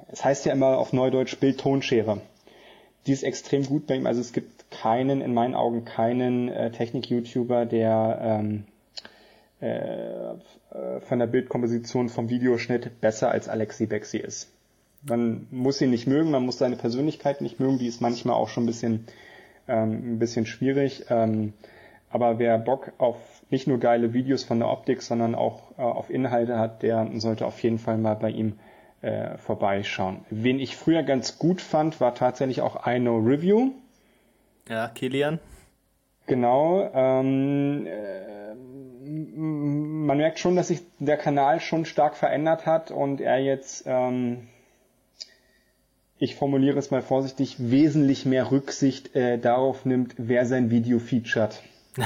[0.06, 2.20] es heißt ja immer auf Neudeutsch Bild-Tonschere.
[3.08, 6.70] Die ist extrem gut bei ihm, also es gibt keinen, in meinen Augen keinen äh,
[6.70, 8.64] Technik-YouTuber, der ähm,
[9.60, 10.34] äh,
[11.00, 14.52] von der Bildkomposition vom Videoschnitt besser als Alexi Bexi ist.
[15.02, 18.48] Man muss ihn nicht mögen, man muss seine Persönlichkeit nicht mögen, die ist manchmal auch
[18.48, 19.06] schon ein bisschen,
[19.66, 21.06] ähm, ein bisschen schwierig.
[21.10, 21.54] Ähm,
[22.10, 23.16] aber wer Bock auf
[23.50, 27.46] nicht nur geile Videos von der Optik, sondern auch äh, auf Inhalte hat, der sollte
[27.46, 28.58] auf jeden Fall mal bei ihm
[29.02, 30.20] äh, vorbeischauen.
[30.30, 33.72] Wen ich früher ganz gut fand, war tatsächlich auch I Know Review.
[34.70, 35.40] Ja, Kilian.
[36.26, 36.88] Genau.
[36.94, 38.54] Ähm, äh,
[39.04, 44.46] man merkt schon, dass sich der Kanal schon stark verändert hat und er jetzt, ähm,
[46.18, 51.60] ich formuliere es mal vorsichtig, wesentlich mehr Rücksicht äh, darauf nimmt, wer sein Video featured.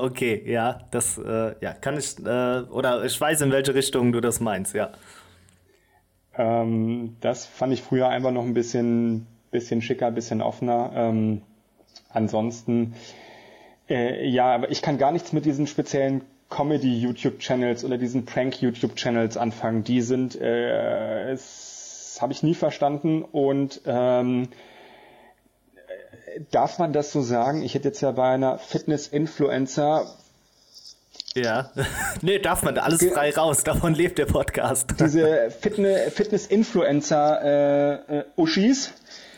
[0.00, 4.20] okay, ja, das äh, ja, kann ich, äh, oder ich weiß, in welche Richtung du
[4.20, 4.92] das meinst, ja.
[6.36, 10.92] Ähm, das fand ich früher einfach noch ein bisschen, bisschen schicker, bisschen offener.
[12.10, 12.94] Ansonsten,
[13.88, 19.84] äh, ja, aber ich kann gar nichts mit diesen speziellen Comedy-YouTube-Channels oder diesen Prank-YouTube-Channels anfangen.
[19.84, 24.48] Die sind, äh, das habe ich nie verstanden und ähm,
[26.50, 27.62] darf man das so sagen?
[27.62, 30.06] Ich hätte jetzt ja bei einer Fitness-Influencer
[31.36, 31.72] ja,
[32.22, 34.94] nee, darf man, alles frei raus, davon lebt der Podcast.
[35.00, 38.92] Diese Fitness-Influencer äh, äh, Uschis,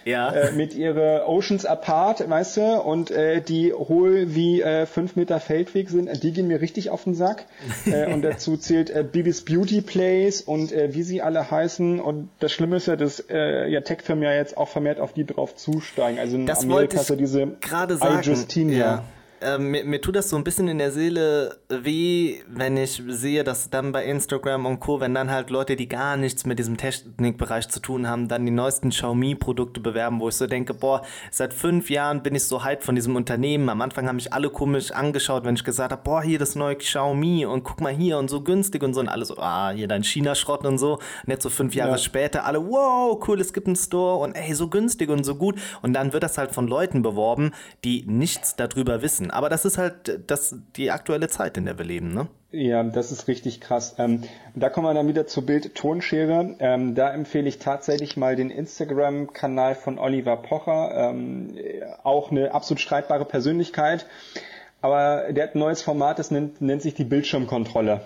[0.06, 0.30] ja.
[0.30, 5.40] äh, mit ihre Oceans Apart, weißt du, und äh, die hohl wie äh, fünf Meter
[5.40, 7.46] Feldweg sind, die gehen mir richtig auf den Sack.
[7.86, 12.00] äh, und dazu zählt äh, Bibis Beauty Place und äh, wie sie alle heißen.
[12.00, 15.26] Und das Schlimme ist ja, dass äh, ja Tech-Firmen ja jetzt auch vermehrt auf die
[15.26, 16.18] drauf zusteigen.
[16.18, 18.20] Also in das Amerika ist ja diese gerade sagen.
[18.22, 19.04] I Justine ja.
[19.40, 23.44] Äh, mir, mir, tut das so ein bisschen in der Seele weh, wenn ich sehe,
[23.44, 26.78] dass dann bei Instagram und Co., wenn dann halt Leute, die gar nichts mit diesem
[26.78, 31.52] Technikbereich zu tun haben, dann die neuesten Xiaomi-Produkte bewerben, wo ich so denke, boah, seit
[31.52, 33.68] fünf Jahren bin ich so hyped von diesem Unternehmen.
[33.68, 36.76] Am Anfang haben mich alle komisch angeschaut, wenn ich gesagt habe, boah, hier das neue
[36.76, 39.86] Xiaomi und guck mal hier und so günstig und so und alle so, ah, hier
[39.86, 40.94] dein China-Schrott und so.
[40.94, 41.98] Und jetzt so fünf Jahre ja.
[41.98, 45.56] später alle, wow, cool, es gibt einen Store und ey, so günstig und so gut.
[45.82, 47.50] Und dann wird das halt von Leuten beworben,
[47.84, 49.30] die nichts darüber wissen wissen.
[49.30, 52.28] Aber das ist halt das, die aktuelle Zeit, in der wir leben, ne?
[52.52, 53.96] Ja, das ist richtig krass.
[53.98, 54.22] Ähm,
[54.54, 56.56] da kommen wir dann wieder zur Bild-Tonschere.
[56.58, 61.10] Ähm, da empfehle ich tatsächlich mal den Instagram-Kanal von Oliver Pocher.
[61.10, 61.58] Ähm,
[62.02, 64.06] auch eine absolut streitbare Persönlichkeit.
[64.80, 68.02] Aber der hat ein neues Format, das nennt, nennt sich die Bildschirmkontrolle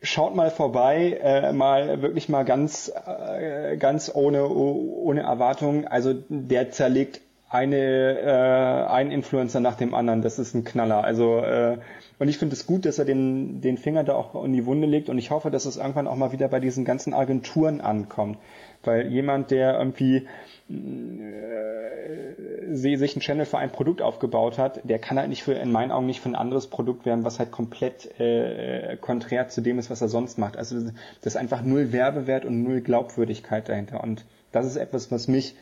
[0.00, 5.88] schaut mal vorbei, äh, mal wirklich mal ganz, äh, ganz ohne, ohne Erwartung.
[5.88, 10.22] Also der zerlegt eine, äh, ein Influencer nach dem anderen.
[10.22, 11.04] Das ist ein Knaller.
[11.04, 11.78] Also äh,
[12.18, 14.88] und ich finde es gut, dass er den, den Finger da auch in die Wunde
[14.88, 18.38] legt und ich hoffe, dass es irgendwann auch mal wieder bei diesen ganzen Agenturen ankommt.
[18.82, 20.26] Weil jemand, der irgendwie
[20.68, 25.70] äh, sich einen Channel für ein Produkt aufgebaut hat, der kann halt nicht für, in
[25.70, 29.78] meinen Augen nicht für ein anderes Produkt werden, was halt komplett äh, konträr zu dem
[29.78, 30.56] ist, was er sonst macht.
[30.56, 34.02] Also das ist einfach null Werbewert und null Glaubwürdigkeit dahinter.
[34.02, 35.54] Und das ist etwas, was mich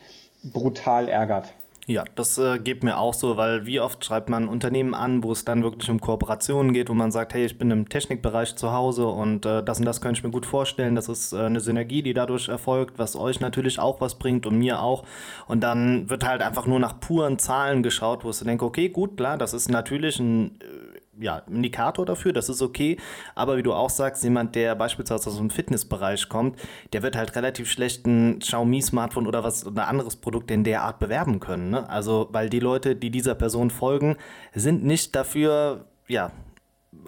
[0.43, 1.53] brutal ärgert.
[1.89, 5.31] Ja, das äh, geht mir auch so, weil wie oft schreibt man Unternehmen an, wo
[5.31, 8.73] es dann wirklich um Kooperationen geht, wo man sagt, hey, ich bin im Technikbereich zu
[8.73, 10.95] Hause und äh, das und das könnte ich mir gut vorstellen.
[10.95, 14.57] Das ist äh, eine Synergie, die dadurch erfolgt, was euch natürlich auch was bringt und
[14.57, 15.05] mir auch.
[15.47, 19.15] Und dann wird halt einfach nur nach puren Zahlen geschaut, wo ich denke, okay, gut,
[19.15, 22.97] klar, das ist natürlich ein äh, ja, Indikator dafür, das ist okay.
[23.35, 26.59] Aber wie du auch sagst, jemand, der beispielsweise aus dem Fitnessbereich kommt,
[26.93, 30.83] der wird halt relativ schlecht ein Xiaomi-Smartphone oder was oder ein anderes Produkt in der
[30.83, 31.69] Art bewerben können.
[31.69, 31.89] Ne?
[31.89, 34.17] Also, weil die Leute, die dieser Person folgen,
[34.53, 36.31] sind nicht dafür, ja,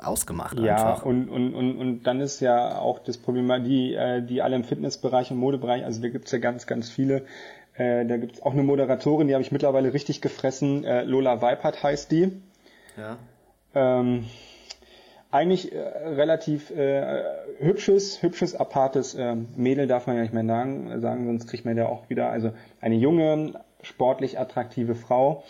[0.01, 0.59] ausgemacht.
[0.59, 1.05] Ja, einfach.
[1.05, 4.63] Und, und, und, und dann ist ja auch das Problem, die, äh, die alle im
[4.63, 7.25] Fitnessbereich und Modebereich, also da gibt's ja ganz, ganz viele.
[7.75, 10.83] Äh, da gibt's auch eine Moderatorin, die habe ich mittlerweile richtig gefressen.
[10.83, 12.41] Äh, Lola Weipert heißt die.
[12.97, 13.17] Ja.
[13.75, 14.25] Ähm,
[15.31, 17.23] eigentlich äh, relativ äh,
[17.59, 21.77] hübsches, hübsches, apartes äh, Mädel darf man ja nicht mehr sagen, sagen, sonst kriegt man
[21.77, 22.51] ja auch wieder, also
[22.81, 25.43] eine junge, sportlich attraktive Frau,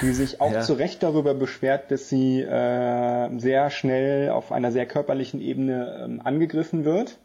[0.00, 0.62] die sich auch ja.
[0.62, 6.20] zu Recht darüber beschwert, dass sie äh, sehr schnell auf einer sehr körperlichen Ebene ähm,
[6.24, 7.18] angegriffen wird.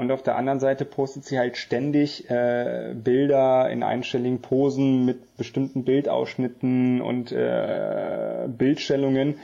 [0.00, 5.36] Und auf der anderen Seite postet sie halt ständig äh, Bilder in einstelligen Posen mit
[5.36, 9.34] bestimmten Bildausschnitten und äh, Bildstellungen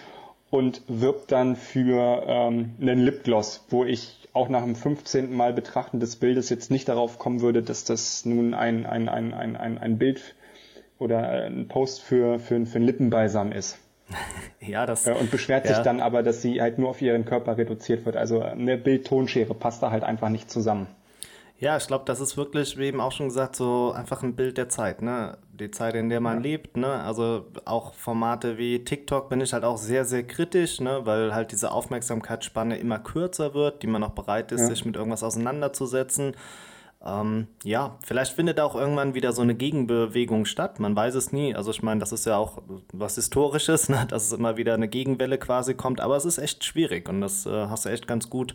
[0.49, 5.31] und wirbt dann für ähm, einen Lipgloss, wo ich auch nach dem 15.
[5.31, 9.35] Mal betrachten des Bildes jetzt nicht darauf kommen würde, dass das nun ein, ein, ein,
[9.35, 10.23] ein, ein, ein Bild
[10.99, 13.79] oder ein Post für, für, für einen Lippenbalsam ist.
[14.61, 15.07] ja, das.
[15.07, 15.75] Äh, und beschwert ja.
[15.75, 18.17] sich dann aber, dass sie halt nur auf ihren Körper reduziert wird.
[18.17, 20.87] Also eine Bild-Tonschere passt da halt einfach nicht zusammen.
[21.59, 24.59] Ja, ich glaube, das ist wirklich, wie eben auch schon gesagt, so einfach ein Bild
[24.59, 25.39] der Zeit, ne?
[25.55, 26.43] Die Zeit, in der man ja.
[26.43, 27.03] lebt, ne?
[27.03, 31.01] Also auch Formate wie TikTok bin ich halt auch sehr, sehr kritisch, ne?
[31.05, 34.67] Weil halt diese Aufmerksamkeitsspanne immer kürzer wird, die man auch bereit ist, ja.
[34.67, 36.35] sich mit irgendwas auseinanderzusetzen.
[37.05, 40.81] Ähm, ja, vielleicht findet auch irgendwann wieder so eine Gegenbewegung statt.
[40.81, 41.55] Man weiß es nie.
[41.55, 44.07] Also ich meine, das ist ja auch was Historisches, ne?
[44.09, 46.01] dass es immer wieder eine Gegenwelle quasi kommt.
[46.01, 48.55] Aber es ist echt schwierig und das äh, hast du echt ganz gut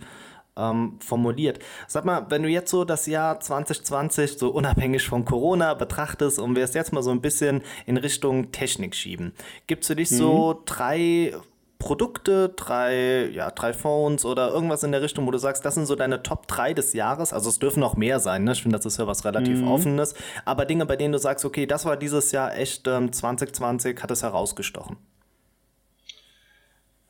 [0.58, 1.60] ähm, formuliert.
[1.88, 6.56] Sag mal, wenn du jetzt so das Jahr 2020 so unabhängig von Corona betrachtest und
[6.56, 9.34] wir es jetzt mal so ein bisschen in Richtung Technik schieben,
[9.68, 10.16] gibt es für dich mhm.
[10.18, 11.34] so drei
[11.82, 15.88] Produkte, drei, ja, drei Phones oder irgendwas in der Richtung, wo du sagst, das sind
[15.88, 17.34] so deine Top 3 des Jahres.
[17.34, 18.52] Also es dürfen auch mehr sein, ne?
[18.52, 19.68] Ich finde, das ist ja was relativ mhm.
[19.68, 20.14] Offenes.
[20.46, 24.12] Aber Dinge, bei denen du sagst, okay, das war dieses Jahr echt ähm, 2020, hat
[24.12, 24.98] es herausgestochen.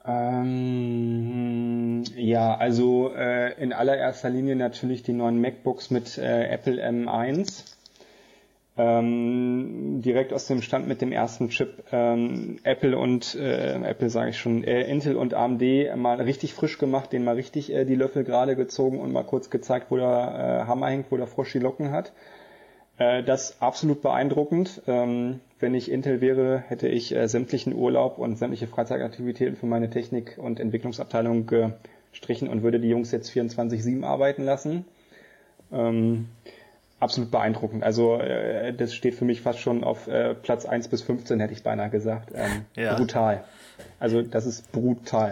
[0.06, 0.86] Ähm,
[2.16, 7.71] ja, also äh, in allererster Linie natürlich die neuen MacBooks mit äh, Apple M1.
[8.78, 14.30] Ähm, direkt aus dem Stand mit dem ersten Chip ähm, Apple und äh, Apple sage
[14.30, 15.62] ich schon, äh, Intel und AMD
[15.98, 19.50] mal richtig frisch gemacht, den mal richtig äh, die Löffel gerade gezogen und mal kurz
[19.50, 22.14] gezeigt, wo der äh, Hammer hängt, wo der Frosch die Locken hat.
[22.98, 24.84] Äh, das absolut beeindruckend.
[24.88, 29.90] Ähm, wenn ich Intel wäre, hätte ich äh, sämtlichen Urlaub und sämtliche Freizeitaktivitäten für meine
[29.90, 34.86] Technik- und Entwicklungsabteilung gestrichen und würde die Jungs jetzt 24-7 arbeiten lassen.
[35.74, 36.30] Ähm,
[37.02, 37.84] absolut beeindruckend.
[37.84, 41.54] Also äh, das steht für mich fast schon auf äh, Platz 1 bis 15, hätte
[41.54, 42.32] ich beinahe gesagt.
[42.34, 42.96] Ähm, ja.
[42.96, 43.44] Brutal.
[44.00, 45.32] Also das ist brutal.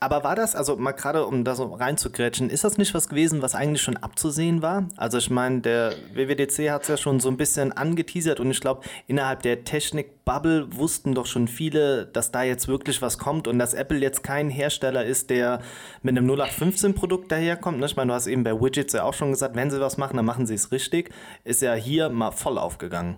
[0.00, 3.42] Aber war das, also mal gerade um da so reinzugrätschen, ist das nicht was gewesen,
[3.42, 4.88] was eigentlich schon abzusehen war?
[4.96, 8.60] Also ich meine, der WWDC hat es ja schon so ein bisschen angeteasert und ich
[8.60, 13.58] glaube, innerhalb der Technik-Bubble wussten doch schon viele, dass da jetzt wirklich was kommt und
[13.58, 15.60] dass Apple jetzt kein Hersteller ist, der
[16.02, 17.78] mit einem 0815-Produkt daherkommt.
[17.78, 17.86] Ne?
[17.86, 20.16] Ich meine, du hast eben bei Widgets ja auch schon gesagt, wenn sie was machen,
[20.16, 21.10] dann machen sie es richtig.
[21.44, 23.16] Ist ja hier mal voll aufgegangen.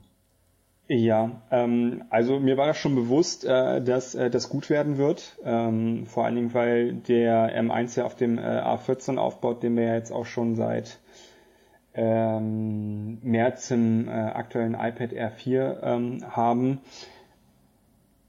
[0.91, 5.37] Ja, ähm, also mir war das schon bewusst, äh, dass äh, das gut werden wird.
[5.45, 9.85] Ähm, vor allen Dingen, weil der M1 ja auf dem äh, A14 aufbaut, den wir
[9.85, 10.99] ja jetzt auch schon seit
[11.93, 16.81] ähm, März im äh, aktuellen iPad R4 ähm, haben.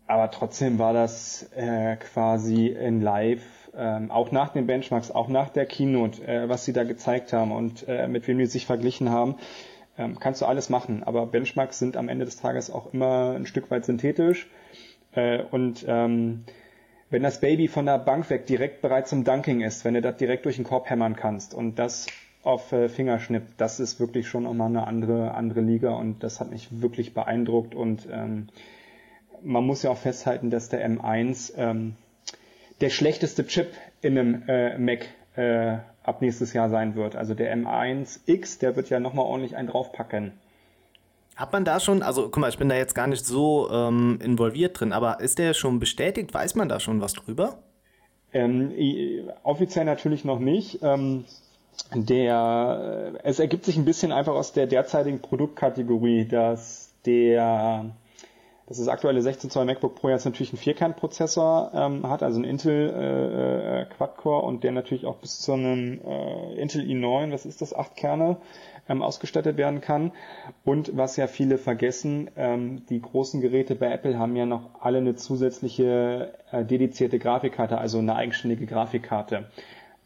[0.07, 5.49] Aber trotzdem war das äh, quasi in Live, ähm, auch nach den Benchmarks, auch nach
[5.49, 9.11] der Keynote, äh, was sie da gezeigt haben und äh, mit wem die sich verglichen
[9.11, 9.35] haben,
[9.99, 13.45] ähm, kannst du alles machen, aber Benchmarks sind am Ende des Tages auch immer ein
[13.45, 14.47] Stück weit synthetisch.
[15.11, 16.45] Äh, und ähm,
[17.09, 20.15] wenn das Baby von der Bank weg direkt bereit zum Dunking ist, wenn du das
[20.17, 22.07] direkt durch den Korb hämmern kannst und das
[22.43, 26.49] auf äh, Fingerschnipp, das ist wirklich schon nochmal eine andere, andere Liga und das hat
[26.49, 28.47] mich wirklich beeindruckt und ähm,
[29.43, 31.95] man muss ja auch festhalten, dass der M1 ähm,
[32.79, 35.79] der schlechteste Chip in einem äh, Mac äh,
[36.09, 37.15] ab nächstes Jahr sein wird.
[37.15, 40.33] Also der M1X, der wird ja nochmal ordentlich einen draufpacken.
[41.35, 44.19] Hat man da schon, also guck mal, ich bin da jetzt gar nicht so ähm,
[44.21, 46.33] involviert drin, aber ist der schon bestätigt?
[46.33, 47.59] Weiß man da schon was drüber?
[48.33, 48.73] Ähm,
[49.43, 50.79] offiziell natürlich noch nicht.
[50.83, 51.23] Ähm,
[51.95, 57.85] der, äh, es ergibt sich ein bisschen einfach aus der derzeitigen Produktkategorie, dass der
[58.69, 62.45] dass das aktuelle 16 Zoll MacBook Pro jetzt natürlich einen Vierkernprozessor ähm, hat, also einen
[62.45, 67.47] Intel äh, äh, Quad-Core und der natürlich auch bis zu einem äh, Intel i9, was
[67.47, 68.37] ist das, 8 Kerne,
[68.87, 70.11] ähm, ausgestattet werden kann.
[70.65, 74.99] Und was ja viele vergessen, ähm, die großen Geräte bei Apple haben ja noch alle
[74.99, 79.45] eine zusätzliche äh, dedizierte Grafikkarte, also eine eigenständige Grafikkarte.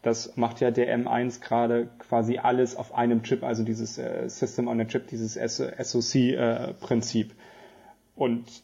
[0.00, 4.68] Das macht ja der M1 gerade quasi alles auf einem Chip, also dieses äh, System
[4.68, 7.30] on a Chip, dieses SoC-Prinzip.
[7.30, 7.34] Äh,
[8.16, 8.62] und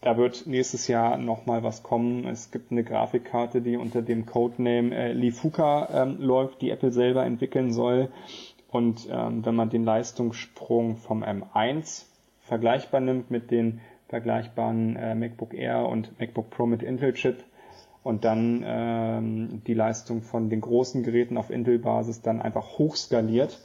[0.00, 2.26] da wird nächstes Jahr nochmal was kommen.
[2.26, 7.24] Es gibt eine Grafikkarte, die unter dem Codename äh, Lifuka ähm, läuft, die Apple selber
[7.24, 8.08] entwickeln soll.
[8.70, 12.04] Und ähm, wenn man den Leistungssprung vom M1
[12.40, 17.44] vergleichbar nimmt mit den vergleichbaren äh, MacBook Air und MacBook Pro mit Intel-Chip,
[18.02, 23.60] und dann ähm, die Leistung von den großen Geräten auf Intel-Basis dann einfach hochskaliert,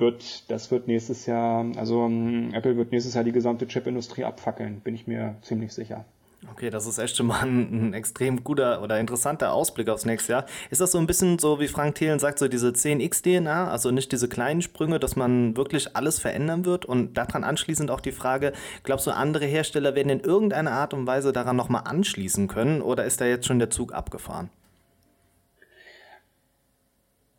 [0.00, 4.80] wird, das wird nächstes Jahr, also ähm, Apple wird nächstes Jahr die gesamte Chipindustrie abfackeln,
[4.80, 6.04] bin ich mir ziemlich sicher.
[6.52, 10.32] Okay, das ist echt schon mal ein, ein, extrem guter oder interessanter Ausblick aufs nächste
[10.32, 10.46] Jahr.
[10.70, 14.10] Ist das so ein bisschen so, wie Frank Thelen sagt, so diese 10x-DNA, also nicht
[14.10, 16.86] diese kleinen Sprünge, dass man wirklich alles verändern wird?
[16.86, 21.06] Und daran anschließend auch die Frage, glaubst du, andere Hersteller werden in irgendeiner Art und
[21.06, 24.48] Weise daran nochmal anschließen können oder ist da jetzt schon der Zug abgefahren?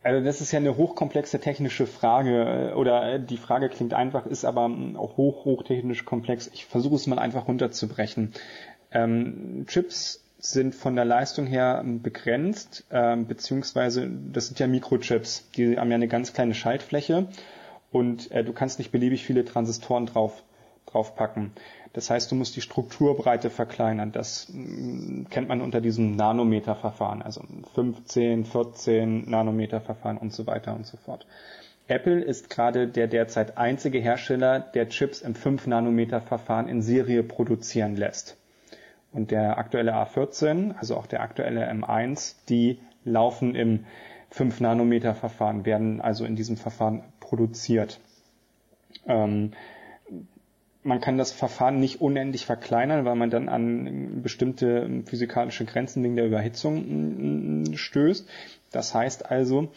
[0.04, 4.26] Also das ist ja eine hochkomplexe technische Frage äh, oder äh, die Frage klingt einfach,
[4.26, 6.50] ist aber auch hoch, hochtechnisch komplex.
[6.54, 8.34] Ich versuche es mal einfach runterzubrechen.
[8.92, 15.78] Ähm, Chips sind von der Leistung her begrenzt, ähm, beziehungsweise das sind ja Mikrochips, die
[15.78, 17.28] haben ja eine ganz kleine Schaltfläche
[17.92, 20.44] und äh, du kannst nicht beliebig viele Transistoren drauf
[20.88, 21.52] draufpacken.
[21.94, 24.12] Das heißt, du musst die Strukturbreite verkleinern.
[24.12, 27.42] Das mh, kennt man unter diesem Nanometerverfahren, also
[27.76, 31.26] 15, 14 Nanometerverfahren und so weiter und so fort.
[31.88, 37.24] Apple ist gerade der derzeit einzige Hersteller, der Chips im 5 Nanometer Verfahren in Serie
[37.24, 38.38] produzieren lässt
[39.12, 43.86] und der aktuelle A14, also auch der aktuelle M1, die laufen im
[44.30, 48.00] 5 Nanometer Verfahren, werden also in diesem Verfahren produziert.
[49.06, 49.52] Ähm,
[50.84, 56.16] man kann das Verfahren nicht unendlich verkleinern, weil man dann an bestimmte physikalische Grenzen wegen
[56.16, 58.28] der Überhitzung stößt.
[58.72, 59.70] Das heißt also,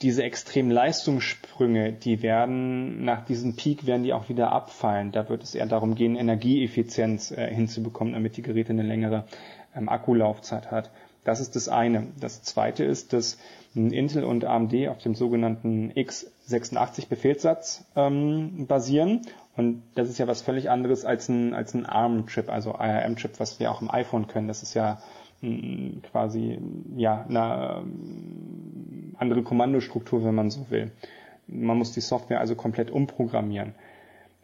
[0.00, 5.12] diese extremen Leistungssprünge, die werden nach diesem Peak werden die auch wieder abfallen.
[5.12, 9.24] Da wird es eher darum gehen, Energieeffizienz äh, hinzubekommen, damit die Geräte eine längere
[9.76, 10.90] ähm, Akkulaufzeit hat.
[11.24, 12.08] Das ist das eine.
[12.18, 13.38] Das zweite ist, dass
[13.74, 19.22] Intel und AMD auf dem sogenannten x86 Befehlssatz ähm, basieren.
[19.56, 23.60] Und das ist ja was völlig anderes als ein, als ein ARM-Chip, also ARM-Chip, was
[23.60, 24.48] wir auch im iPhone können.
[24.48, 25.00] Das ist ja
[26.10, 26.58] quasi
[26.96, 27.84] ja eine
[29.18, 30.90] andere Kommandostruktur, wenn man so will.
[31.46, 33.74] Man muss die Software also komplett umprogrammieren.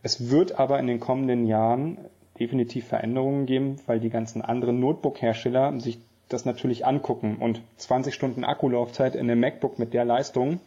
[0.03, 1.99] Es wird aber in den kommenden Jahren
[2.39, 5.99] definitiv Veränderungen geben, weil die ganzen anderen Notebook-Hersteller sich
[6.29, 10.61] das natürlich angucken und 20 Stunden Akkulaufzeit in einem MacBook mit der Leistung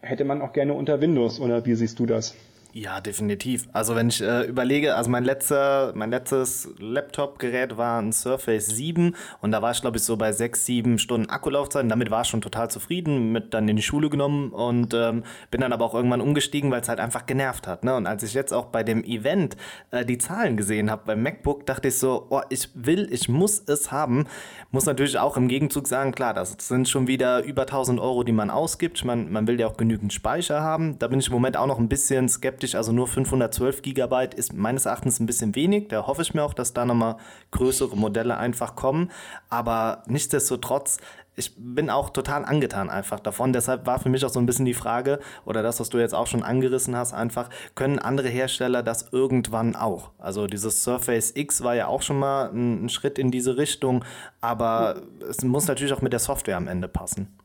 [0.00, 2.34] hätte man auch gerne unter Windows oder wie siehst du das?
[2.72, 3.68] Ja, definitiv.
[3.72, 9.16] Also wenn ich äh, überlege, also mein letzter, mein letztes Laptop-Gerät war ein Surface 7
[9.40, 12.22] und da war ich glaube ich so bei 6, 7 Stunden Akkulaufzeit und damit war
[12.22, 15.84] ich schon total zufrieden, mit dann in die Schule genommen und ähm, bin dann aber
[15.84, 17.82] auch irgendwann umgestiegen, weil es halt einfach genervt hat.
[17.82, 17.96] Ne?
[17.96, 19.56] Und als ich jetzt auch bei dem Event
[19.90, 23.64] äh, die Zahlen gesehen habe beim MacBook, dachte ich so, oh, ich will, ich muss
[23.66, 24.28] es haben.
[24.70, 28.30] Muss natürlich auch im Gegenzug sagen, klar, das sind schon wieder über 1000 Euro, die
[28.30, 29.04] man ausgibt.
[29.04, 31.00] Man, man will ja auch genügend Speicher haben.
[31.00, 32.74] Da bin ich im Moment auch noch ein bisschen skeptisch skeptisch.
[32.74, 35.88] Also nur 512 Gigabyte ist meines Erachtens ein bisschen wenig.
[35.88, 37.16] Da hoffe ich mir auch, dass da nochmal
[37.50, 39.10] größere Modelle einfach kommen.
[39.48, 40.98] Aber nichtsdestotrotz,
[41.36, 43.52] ich bin auch total angetan einfach davon.
[43.52, 46.14] Deshalb war für mich auch so ein bisschen die Frage, oder das, was du jetzt
[46.14, 50.10] auch schon angerissen hast, einfach, können andere Hersteller das irgendwann auch?
[50.18, 54.04] Also dieses Surface X war ja auch schon mal ein Schritt in diese Richtung,
[54.42, 57.39] aber es muss natürlich auch mit der Software am Ende passen.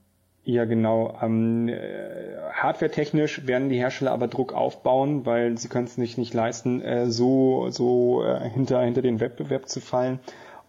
[0.47, 1.17] Ja, genau.
[1.23, 6.35] Ähm, äh, Hardware-technisch werden die Hersteller aber Druck aufbauen, weil sie können es nicht, nicht
[6.35, 10.19] leisten, äh, so, so äh, hinter, hinter den Wettbewerb zu fallen.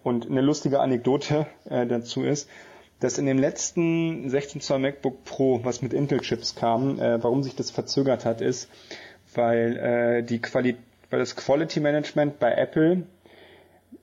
[0.03, 2.49] Und eine lustige Anekdote äh, dazu ist,
[3.01, 7.55] dass in dem letzten 16 Zoll MacBook Pro, was mit Intel-Chips kam, äh, warum sich
[7.55, 8.71] das verzögert hat, ist,
[9.35, 10.77] weil äh, die Quali
[11.11, 13.05] weil das Quality Management bei Apple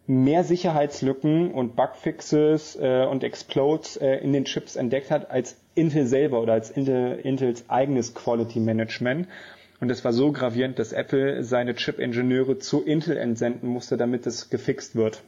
[0.06, 6.06] mehr Sicherheitslücken und Bugfixes äh, und Explodes äh, in den Chips entdeckt hat als Intel
[6.06, 9.28] selber oder als Intel, Intels eigenes Quality Management.
[9.80, 14.50] Und das war so gravierend, dass Apple seine Chip-Ingenieure zu Intel entsenden musste, damit es
[14.50, 15.24] gefixt wird.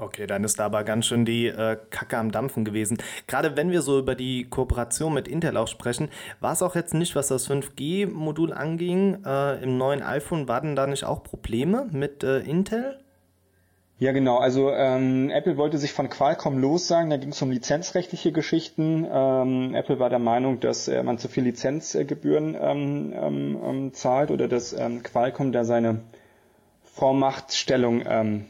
[0.00, 2.96] Okay, dann ist da aber ganz schön die äh, Kacke am Dampfen gewesen.
[3.26, 6.08] Gerade wenn wir so über die Kooperation mit Intel auch sprechen,
[6.40, 10.86] war es auch jetzt nicht, was das 5G-Modul anging, äh, im neuen iPhone, waren da
[10.86, 12.98] nicht auch Probleme mit äh, Intel?
[14.00, 14.38] Ja, genau.
[14.38, 17.10] Also ähm, Apple wollte sich von Qualcomm lossagen.
[17.10, 19.06] Da ging es um lizenzrechtliche Geschichten.
[19.12, 24.30] Ähm, Apple war der Meinung, dass äh, man zu viel Lizenzgebühren ähm, ähm, ähm zahlt
[24.30, 26.00] oder dass ähm, Qualcomm da seine
[26.82, 28.46] Vormachtstellung ähm,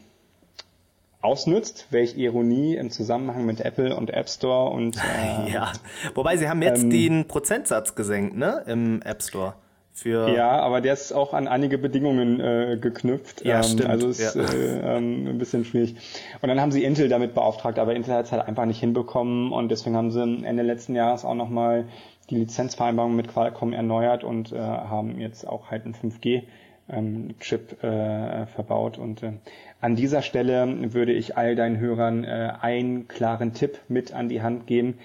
[1.19, 1.87] ausnutzt.
[1.89, 4.95] Welch Ironie im Zusammenhang mit Apple und App Store und
[5.47, 5.73] äh, ja.
[6.15, 9.55] Wobei sie haben jetzt den Prozentsatz gesenkt, ne, im App Store.
[9.93, 13.43] Für ja, aber der ist auch an einige Bedingungen äh, geknüpft.
[13.43, 13.89] Ja, ähm, stimmt.
[13.89, 14.41] Also ist ja.
[14.41, 15.95] äh, ähm, ein bisschen schwierig.
[16.41, 19.51] Und dann haben sie Intel damit beauftragt, aber Intel hat es halt einfach nicht hinbekommen
[19.51, 21.85] und deswegen haben sie Ende letzten Jahres auch nochmal
[22.29, 26.43] die Lizenzvereinbarung mit Qualcomm erneuert und äh, haben jetzt auch halt ein 5G
[26.89, 28.97] ähm, Chip äh, verbaut.
[28.97, 29.33] Und äh,
[29.81, 34.41] an dieser Stelle würde ich all deinen Hörern äh, einen klaren Tipp mit an die
[34.41, 34.97] Hand geben.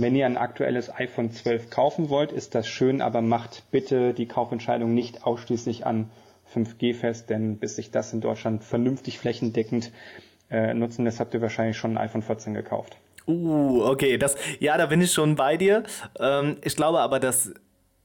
[0.00, 4.26] Wenn ihr ein aktuelles iPhone 12 kaufen wollt, ist das schön, aber macht bitte die
[4.26, 6.08] Kaufentscheidung nicht ausschließlich an
[6.54, 9.90] 5G fest, denn bis sich das in Deutschland vernünftig flächendeckend
[10.52, 12.96] äh, nutzen lässt, habt ihr wahrscheinlich schon ein iPhone 14 gekauft.
[13.26, 15.82] Uh, okay, das, ja, da bin ich schon bei dir.
[16.20, 17.52] Ähm, ich glaube aber, dass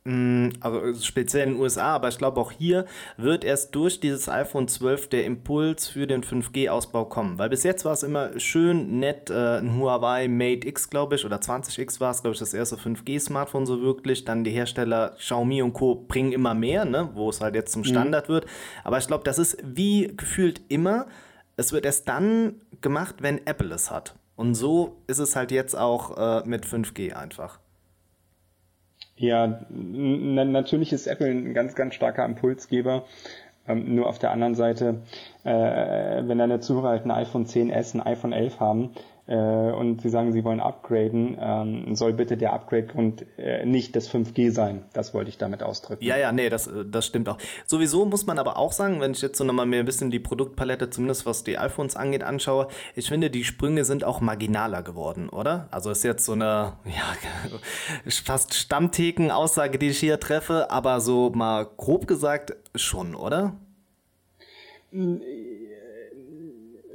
[0.06, 2.86] also speziell in den USA, aber ich glaube auch hier
[3.16, 7.38] wird erst durch dieses iPhone 12 der Impuls für den 5G-Ausbau kommen.
[7.38, 11.26] Weil bis jetzt war es immer schön nett, äh, ein Huawei Mate X, glaube ich,
[11.26, 14.26] oder 20X war es, glaube ich, das erste 5G-Smartphone so wirklich.
[14.26, 15.96] Dann die Hersteller Xiaomi und Co.
[15.96, 17.88] bringen immer mehr, ne, wo es halt jetzt zum mhm.
[17.88, 18.34] Standard mhm.
[18.34, 18.46] wird.
[18.84, 21.08] Aber ich glaube, das ist wie gefühlt immer,
[21.56, 24.16] es wird erst dann gemacht, wenn Apple es hat.
[24.36, 27.60] Und so ist es halt jetzt auch äh, mit 5G einfach.
[29.16, 33.06] Ja, natürlich ist Apple ein ganz, ganz starker Impulsgeber.
[33.68, 35.02] Ähm, nur auf der anderen Seite,
[35.44, 38.90] äh, wenn deine Zuhörer halt ein iPhone 10s, ein iPhone 11 haben,
[39.32, 44.52] und sie sagen, sie wollen upgraden, ähm, soll bitte der Upgrade-Grund äh, nicht das 5G
[44.52, 44.84] sein.
[44.92, 46.04] Das wollte ich damit ausdrücken.
[46.04, 47.38] Ja, ja, nee, das, äh, das stimmt auch.
[47.66, 50.20] Sowieso muss man aber auch sagen, wenn ich jetzt so nochmal mehr ein bisschen die
[50.20, 55.30] Produktpalette, zumindest was die iPhones angeht, anschaue, ich finde, die Sprünge sind auch marginaler geworden,
[55.30, 55.70] oder?
[55.72, 61.66] Also ist jetzt so eine, ja, fast Stammtheken-Aussage, die ich hier treffe, aber so mal
[61.78, 63.54] grob gesagt schon, oder?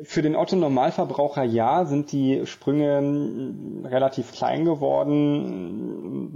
[0.02, 6.30] Für den Otto-Normalverbraucher ja, sind die Sprünge hm, relativ klein geworden.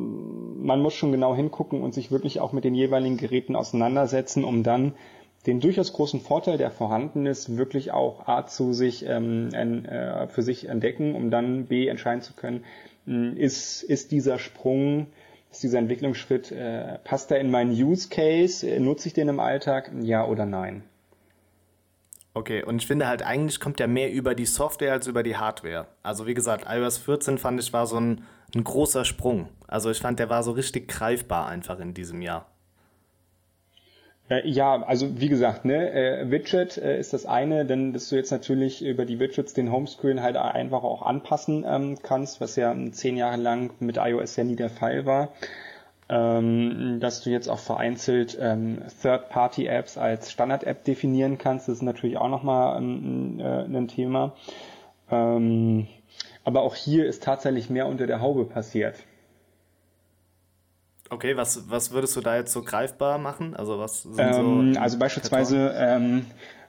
[0.64, 4.62] Man muss schon genau hingucken und sich wirklich auch mit den jeweiligen Geräten auseinandersetzen, um
[4.62, 4.94] dann
[5.46, 10.42] den durchaus großen Vorteil, der vorhanden ist, wirklich auch A zu sich ähm, äh, für
[10.42, 12.64] sich entdecken, um dann B entscheiden zu können,
[13.06, 15.08] hm, ist, ist dieser Sprung,
[15.50, 19.40] ist dieser Entwicklungsschritt, äh, passt er in meinen Use Case, äh, nutze ich den im
[19.40, 20.84] Alltag, ja oder nein?
[22.34, 25.36] Okay, und ich finde halt, eigentlich kommt ja mehr über die Software als über die
[25.36, 25.86] Hardware.
[26.02, 28.24] Also wie gesagt, iOS 14 fand ich war so ein,
[28.54, 29.48] ein großer Sprung.
[29.68, 32.46] Also ich fand, der war so richtig greifbar einfach in diesem Jahr.
[34.30, 38.16] Äh, ja, also wie gesagt, ne, äh, Widget äh, ist das eine, denn dass du
[38.16, 42.74] jetzt natürlich über die Widgets den Homescreen halt einfach auch anpassen ähm, kannst, was ja
[42.92, 45.32] zehn Jahre lang mit iOS ja nie der Fall war
[46.08, 51.68] ähm, dass du jetzt auch vereinzelt ähm, Third-Party-Apps als Standard-App definieren kannst.
[51.68, 54.34] Das ist natürlich auch nochmal ähm, äh, ein Thema.
[55.10, 55.86] Ähm,
[56.44, 58.96] aber auch hier ist tatsächlich mehr unter der Haube passiert.
[61.10, 63.54] Okay, was, was würdest du da jetzt so greifbar machen?
[63.54, 66.24] Also was sind ähm, so Also beispielsweise ähm,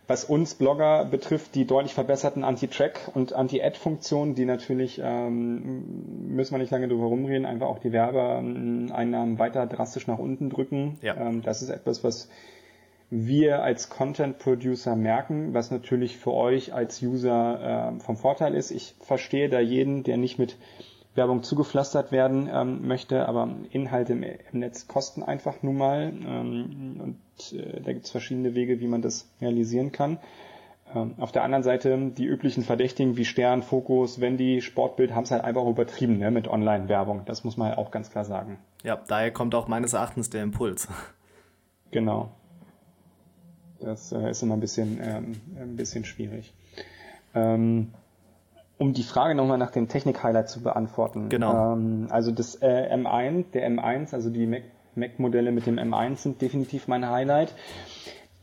[0.07, 6.57] was uns Blogger betrifft, die deutlich verbesserten Anti-Track- und Anti-Ad-Funktionen, die natürlich, ähm, müssen wir
[6.57, 10.97] nicht lange drüber rumreden, einfach auch die Werbeeinnahmen weiter drastisch nach unten drücken.
[11.01, 11.15] Ja.
[11.15, 12.29] Ähm, das ist etwas, was
[13.09, 18.71] wir als Content Producer merken, was natürlich für euch als User äh, vom Vorteil ist.
[18.71, 20.57] Ich verstehe da jeden, der nicht mit
[21.15, 26.99] Werbung zugepflastert werden ähm, möchte, aber Inhalte im, im, Netz kosten einfach nun mal ähm,
[27.03, 27.17] und
[27.53, 30.19] äh, da gibt es verschiedene Wege, wie man das realisieren kann.
[30.95, 35.31] Ähm, auf der anderen Seite die üblichen Verdächtigen wie Stern, Fokus, Wendy, Sportbild haben es
[35.31, 37.23] halt einfach übertrieben ne, mit Online-Werbung.
[37.25, 38.57] Das muss man halt auch ganz klar sagen.
[38.83, 40.87] Ja, daher kommt auch meines Erachtens der Impuls.
[41.91, 42.31] Genau.
[43.79, 46.53] Das äh, ist immer ein bisschen, ähm, ein bisschen schwierig.
[47.35, 47.93] Ähm,
[48.77, 51.29] um die Frage nochmal nach dem Technik-Highlight zu beantworten.
[51.29, 51.73] Genau.
[51.73, 54.47] Ähm, also das äh, M1, der M1, also die
[54.95, 57.53] Mac-Modelle mit dem M1 sind definitiv mein Highlight.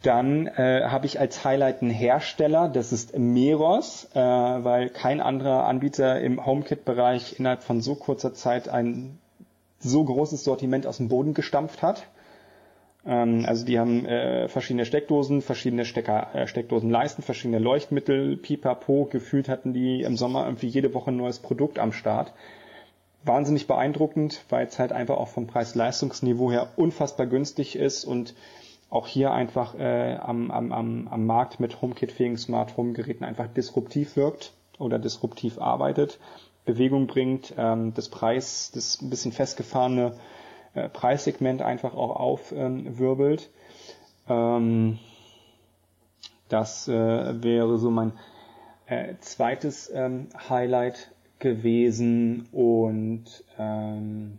[0.02, 5.66] Dann äh, habe ich als Highlight einen Hersteller, das ist Meros, äh, weil kein anderer
[5.66, 9.18] Anbieter im HomeKit-Bereich innerhalb von so kurzer Zeit ein
[9.78, 12.06] so großes Sortiment aus dem Boden gestampft hat.
[13.06, 19.06] Ähm, also die haben äh, verschiedene Steckdosen, verschiedene Stecker, äh, Steckdosenleisten, verschiedene Leuchtmittel, pipapo.
[19.10, 22.32] Gefühlt hatten die im Sommer irgendwie jede Woche ein neues Produkt am Start.
[23.22, 28.34] Wahnsinnig beeindruckend, weil es halt einfach auch vom Preis-Leistungsniveau her unfassbar günstig ist und
[28.88, 33.46] auch hier einfach äh, am, am, am, am Markt mit HomeKit-fähigen Smart Home Geräten einfach
[33.46, 36.18] disruptiv wirkt oder disruptiv arbeitet,
[36.64, 40.14] Bewegung bringt, ähm, das Preis, das ein bisschen festgefahrene
[40.74, 43.50] äh, Preissegment einfach auch aufwirbelt.
[44.28, 44.98] Ähm,
[46.48, 48.12] das äh, wäre so mein
[48.86, 53.24] äh, zweites ähm, Highlight gewesen und
[53.58, 54.38] ähm,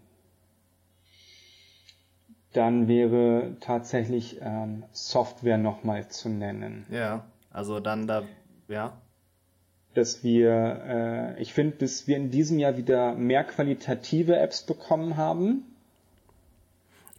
[2.53, 6.85] dann wäre tatsächlich ähm, Software nochmal zu nennen.
[6.89, 8.23] Ja, also dann da,
[8.67, 8.93] ja.
[9.93, 15.17] Dass wir, äh, ich finde, dass wir in diesem Jahr wieder mehr qualitative Apps bekommen
[15.17, 15.70] haben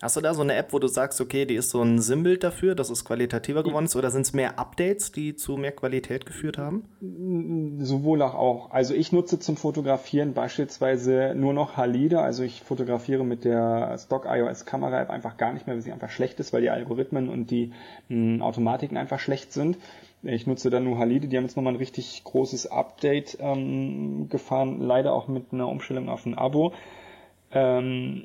[0.02, 2.42] Hast du da so eine App, wo du sagst, okay, die ist so ein Sinnbild
[2.42, 6.26] dafür, dass es qualitativer geworden ist, oder sind es mehr Updates, die zu mehr Qualität
[6.26, 7.78] geführt haben?
[7.78, 8.72] Sowohl auch.
[8.72, 14.26] Also ich nutze zum Fotografieren beispielsweise nur noch Halide, also ich fotografiere mit der Stock
[14.28, 17.28] iOS Kamera App einfach gar nicht mehr, weil sie einfach schlecht ist, weil die Algorithmen
[17.28, 17.70] und die
[18.08, 19.78] mh, hm, Automatiken einfach schlecht sind.
[20.24, 24.80] Ich nutze dann nur Halide, die haben jetzt nochmal ein richtig großes Update ähm, gefahren,
[24.80, 26.72] leider auch mit einer Umstellung auf ein Abo.
[27.52, 28.24] Ähm,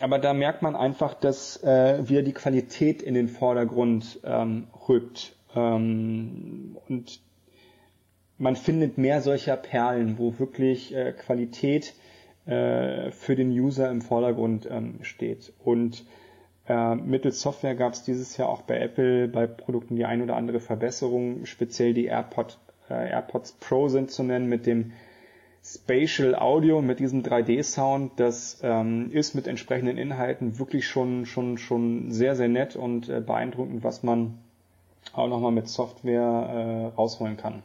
[0.00, 5.36] aber da merkt man einfach, dass äh, wieder die Qualität in den Vordergrund ähm, rückt.
[5.54, 7.20] Ähm, und
[8.38, 11.94] man findet mehr solcher Perlen, wo wirklich äh, Qualität
[12.46, 15.52] äh, für den User im Vordergrund ähm, steht.
[15.64, 16.04] Und
[16.68, 20.36] äh, mittels Software gab es dieses Jahr auch bei Apple bei Produkten die ein oder
[20.36, 21.44] andere Verbesserung.
[21.46, 24.92] Speziell die AirPod, äh, AirPods Pro sind zu nennen mit dem
[25.74, 32.10] Spatial Audio mit diesem 3D-Sound, das ähm, ist mit entsprechenden Inhalten wirklich schon, schon, schon
[32.10, 34.38] sehr, sehr nett und äh, beeindruckend, was man
[35.12, 36.22] auch nochmal mit Software
[36.92, 37.62] äh, rausholen kann.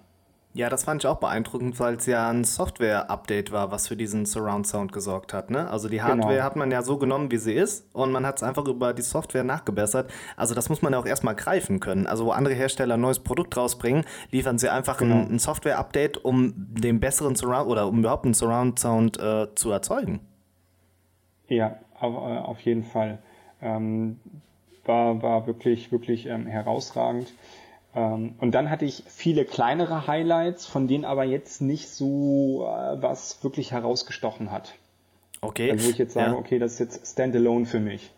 [0.55, 4.27] Ja, das fand ich auch beeindruckend, weil es ja ein Software-Update war, was für diesen
[4.27, 5.49] Surround-Sound gesorgt hat.
[5.49, 5.67] Ne?
[5.67, 6.09] Also die genau.
[6.09, 6.43] Hardware genau.
[6.45, 9.01] hat man ja so genommen, wie sie ist und man hat es einfach über die
[9.01, 10.11] Software nachgebessert.
[10.37, 12.05] Also das muss man ja auch erstmal greifen können.
[12.05, 15.15] Also wo andere Hersteller ein neues Produkt rausbringen, liefern sie einfach genau.
[15.15, 20.19] ein, ein Software-Update, um den besseren Surround oder um überhaupt einen Surround-Sound äh, zu erzeugen.
[21.47, 23.17] Ja, auf, äh, auf jeden Fall.
[23.59, 24.19] Ähm,
[24.85, 27.33] war, war wirklich, wirklich ähm, herausragend.
[27.95, 33.01] Ähm, und dann hatte ich viele kleinere Highlights, von denen aber jetzt nicht so äh,
[33.01, 34.73] was wirklich herausgestochen hat.
[35.41, 35.71] Okay.
[35.71, 36.37] Also wo ich jetzt sage, ja.
[36.37, 38.11] okay, das ist jetzt Standalone für mich.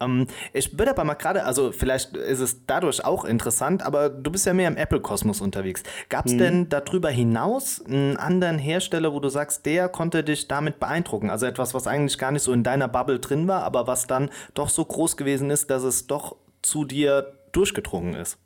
[0.00, 4.30] Ähm, ich würde aber mal gerade, also vielleicht ist es dadurch auch interessant, aber du
[4.30, 5.82] bist ja mehr im Apple-Kosmos unterwegs.
[6.08, 6.38] Gab es hm.
[6.38, 11.30] denn darüber hinaus einen anderen Hersteller, wo du sagst, der konnte dich damit beeindrucken?
[11.30, 14.30] Also etwas, was eigentlich gar nicht so in deiner Bubble drin war, aber was dann
[14.54, 18.38] doch so groß gewesen ist, dass es doch zu dir durchgedrungen ist?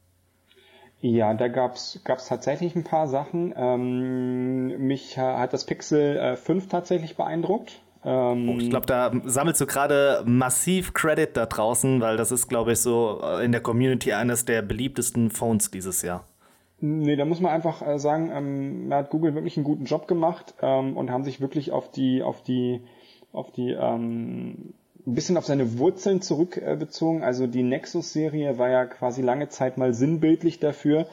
[1.01, 3.55] Ja, da gab's gab's tatsächlich ein paar Sachen.
[3.57, 7.81] Ähm, mich hat das Pixel äh, 5 tatsächlich beeindruckt.
[8.05, 12.49] Ähm, oh, ich glaube, da sammelst du gerade massiv Credit da draußen, weil das ist,
[12.49, 16.25] glaube ich, so äh, in der Community eines der beliebtesten Phones dieses Jahr.
[16.79, 20.07] Nee, da muss man einfach äh, sagen, ähm, da hat Google wirklich einen guten Job
[20.07, 22.81] gemacht ähm, und haben sich wirklich auf die, auf die,
[23.33, 24.75] auf die ähm,
[25.07, 27.23] ein bisschen auf seine Wurzeln zurückbezogen.
[27.23, 31.07] Also die Nexus-Serie war ja quasi lange Zeit mal sinnbildlich dafür,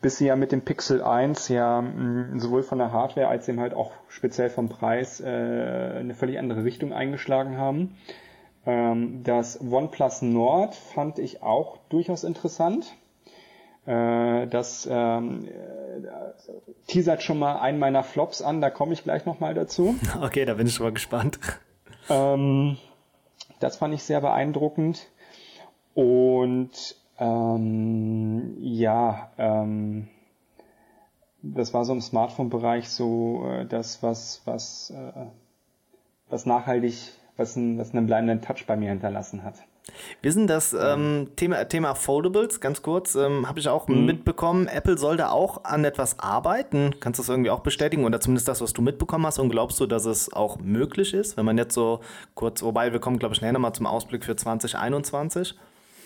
[0.00, 3.60] bis sie ja mit dem Pixel 1 ja mh, sowohl von der Hardware als eben
[3.60, 7.96] halt auch speziell vom Preis äh, eine völlig andere Richtung eingeschlagen haben.
[8.66, 12.92] Ähm, das OnePlus Nord fand ich auch durchaus interessant.
[13.86, 16.08] Äh, das ähm, äh,
[16.86, 19.94] teasert schon mal einen meiner Flops an, da komme ich gleich nochmal dazu.
[20.22, 21.38] Okay, da bin ich schon mal gespannt.
[22.08, 22.76] Ähm,
[23.62, 25.10] das fand ich sehr beeindruckend.
[25.94, 30.08] Und ähm, ja, ähm,
[31.42, 35.26] das war so im Smartphone-Bereich so äh, das, was, was, äh,
[36.28, 39.56] was nachhaltig, was, ein, was einen bleibenden Touch bei mir hinterlassen hat.
[40.20, 44.06] Wir sind das ähm, Thema, Thema Foldables, ganz kurz, ähm, habe ich auch mhm.
[44.06, 44.68] mitbekommen.
[44.68, 46.94] Apple soll da auch an etwas arbeiten.
[47.00, 49.38] Kannst du das irgendwie auch bestätigen oder zumindest das, was du mitbekommen hast?
[49.38, 52.00] Und glaubst du, dass es auch möglich ist, wenn man jetzt so
[52.34, 55.56] kurz, wobei wir kommen, glaube ich, schnell nochmal zum Ausblick für 2021?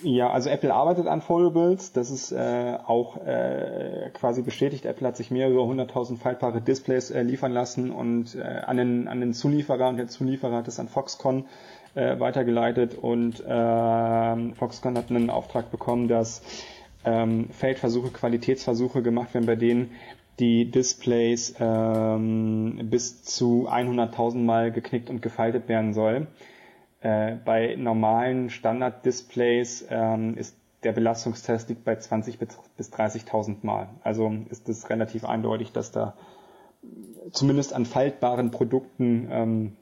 [0.03, 1.91] Ja, also Apple arbeitet an Foldables.
[1.91, 4.85] Das ist äh, auch äh, quasi bestätigt.
[4.85, 9.19] Apple hat sich mehrere hunderttausend faltbare Displays äh, liefern lassen und äh, an, den, an
[9.19, 11.45] den Zulieferer und der Zulieferer hat es an Foxconn
[11.97, 16.43] äh, weitergeleitet und äh, Foxconn hat einen Auftrag bekommen, dass
[17.03, 19.91] ähm, Feldversuche, Qualitätsversuche gemacht werden, bei denen
[20.39, 26.27] die Displays ähm, bis zu 100.000 Mal geknickt und gefaltet werden soll.
[27.01, 33.89] Äh, bei normalen Standard-Displays ähm, ist der Belastungstest liegt bei 20 bis 30.000 Mal.
[34.03, 36.13] Also ist es relativ eindeutig, dass da
[37.31, 39.75] zumindest an faltbaren Produkten ähm,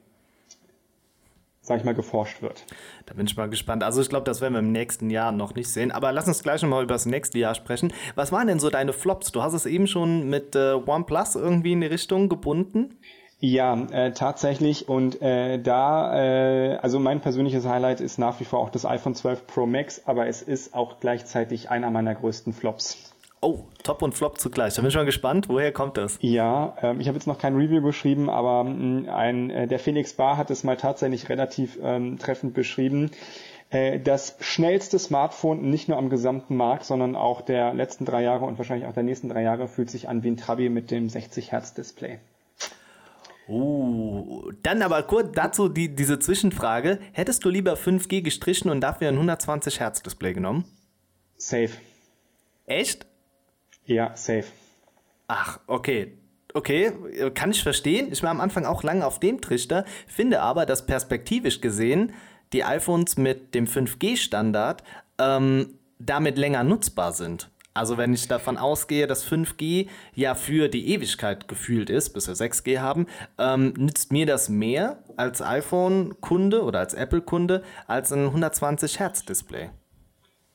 [1.66, 2.64] sag ich mal, geforscht wird.
[3.06, 3.82] Da bin ich mal gespannt.
[3.82, 5.90] Also ich glaube, das werden wir im nächsten Jahr noch nicht sehen.
[5.90, 7.92] Aber lass uns gleich nochmal über das nächste Jahr sprechen.
[8.14, 9.32] Was waren denn so deine Flops?
[9.32, 12.98] Du hast es eben schon mit äh, OnePlus irgendwie in die Richtung gebunden.
[13.40, 14.88] Ja, äh, tatsächlich.
[14.88, 19.16] Und äh, da, äh, also mein persönliches Highlight ist nach wie vor auch das iPhone
[19.16, 23.12] 12 Pro Max, aber es ist auch gleichzeitig einer meiner größten Flops.
[23.40, 24.74] Oh, Top und Flop zugleich.
[24.74, 26.18] Da bin ich mal gespannt, woher kommt das?
[26.20, 30.14] Ja, ähm, ich habe jetzt noch kein Review geschrieben, aber mh, ein, äh, der Felix
[30.14, 33.10] Bar hat es mal tatsächlich relativ ähm, treffend beschrieben.
[33.70, 38.44] Äh, das schnellste Smartphone nicht nur am gesamten Markt, sondern auch der letzten drei Jahre
[38.46, 41.08] und wahrscheinlich auch der nächsten drei Jahre fühlt sich an wie ein Trabi mit dem
[41.08, 42.18] 60 Hertz Display.
[43.48, 46.98] Uh, dann aber kurz dazu die, diese Zwischenfrage.
[47.12, 50.64] Hättest du lieber 5G gestrichen und dafür ein 120 Hertz Display genommen?
[51.36, 51.70] Safe.
[52.66, 53.06] Echt?
[53.86, 54.46] Ja, safe.
[55.28, 56.12] Ach, okay.
[56.54, 56.92] Okay,
[57.34, 58.08] kann ich verstehen.
[58.10, 62.14] Ich war am Anfang auch lange auf dem Trichter, finde aber, dass perspektivisch gesehen
[62.54, 64.82] die iPhones mit dem 5G-Standard
[65.18, 67.50] ähm, damit länger nutzbar sind.
[67.74, 72.34] Also wenn ich davon ausgehe, dass 5G ja für die Ewigkeit gefühlt ist, bis wir
[72.34, 73.06] 6G haben,
[73.36, 79.68] ähm, nützt mir das mehr als iPhone-Kunde oder als Apple-Kunde als ein 120 Hertz-Display.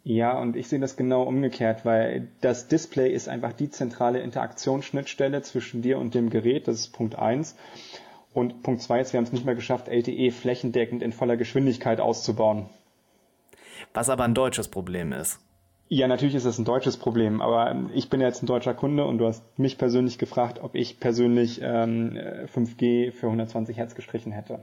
[0.04, 5.42] Ja, und ich sehe das genau umgekehrt, weil das Display ist einfach die zentrale Interaktionsschnittstelle
[5.44, 6.68] zwischen dir und dem Gerät.
[6.68, 7.56] Das ist Punkt eins.
[8.34, 12.00] Und Punkt zwei ist, wir haben es nicht mehr geschafft, LTE flächendeckend in voller Geschwindigkeit
[12.00, 12.70] auszubauen.
[13.94, 15.40] Was aber ein deutsches Problem ist.
[15.90, 19.18] Ja, natürlich ist das ein deutsches Problem, aber ich bin jetzt ein deutscher Kunde und
[19.18, 22.18] du hast mich persönlich gefragt, ob ich persönlich ähm,
[22.56, 24.62] 5G für 120 Hertz gestrichen hätte.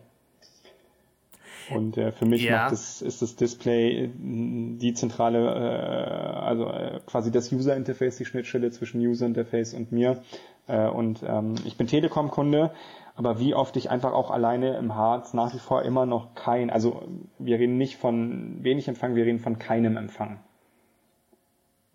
[1.70, 2.68] Und äh, für mich ja.
[2.68, 8.24] das, ist das Display äh, die zentrale, äh, also äh, quasi das User Interface, die
[8.24, 10.22] Schnittstelle zwischen User Interface und mir.
[10.66, 12.72] Äh, und ähm, ich bin Telekom-Kunde,
[13.16, 16.70] aber wie oft ich einfach auch alleine im Harz nach wie vor immer noch kein,
[16.70, 17.02] also
[17.38, 20.40] wir reden nicht von wenig Empfang, wir reden von keinem Empfang.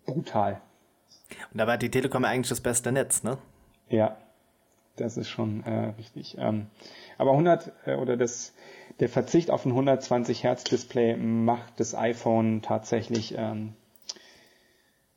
[0.04, 0.60] Brutal.
[1.52, 3.38] Und dabei hat die Telekom eigentlich das beste Netz, ne?
[3.88, 4.16] Ja,
[4.96, 6.36] das ist schon äh, richtig.
[6.38, 6.66] Ähm,
[7.18, 8.54] aber 100 äh, oder das
[9.00, 13.74] der Verzicht auf ein 120 Hertz Display macht das iPhone tatsächlich ähm,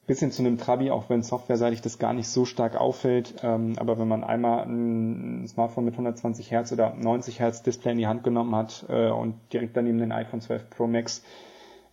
[0.08, 3.36] bisschen zu einem Trabi, auch wenn softwareseitig das gar nicht so stark auffällt.
[3.44, 7.98] Ähm, aber wenn man einmal ein Smartphone mit 120 Hertz oder 90 Hertz Display in
[7.98, 11.24] die Hand genommen hat äh, und direkt daneben den iPhone 12 Pro Max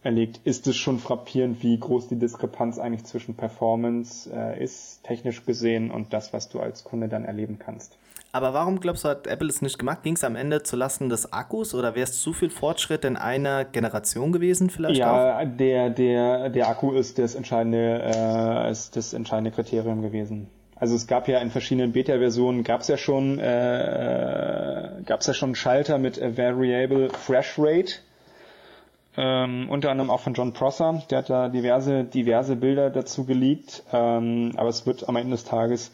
[0.04, 5.44] erlegt, ist es schon frappierend, wie groß die Diskrepanz eigentlich zwischen Performance äh, ist, technisch
[5.44, 7.98] gesehen, und das, was du als Kunde dann erleben kannst.
[8.34, 10.02] Aber warum glaubst du, hat Apple es nicht gemacht?
[10.02, 13.64] Ging es am Ende zulasten des Akkus oder wäre es zu viel Fortschritt in einer
[13.64, 14.98] Generation gewesen vielleicht?
[14.98, 15.44] Ja, auch?
[15.56, 20.48] Der, der, der Akku ist das entscheidende, äh, ist das entscheidende Kriterium gewesen.
[20.74, 25.34] Also es gab ja in verschiedenen Beta-Versionen gab es ja schon äh, gab es ja
[25.34, 27.92] schon Schalter mit Variable Fresh Rate.
[29.16, 33.84] Ähm, unter anderem auch von John Prosser, der hat da diverse diverse Bilder dazu geleakt,
[33.92, 35.92] ähm, aber es wird am Ende des Tages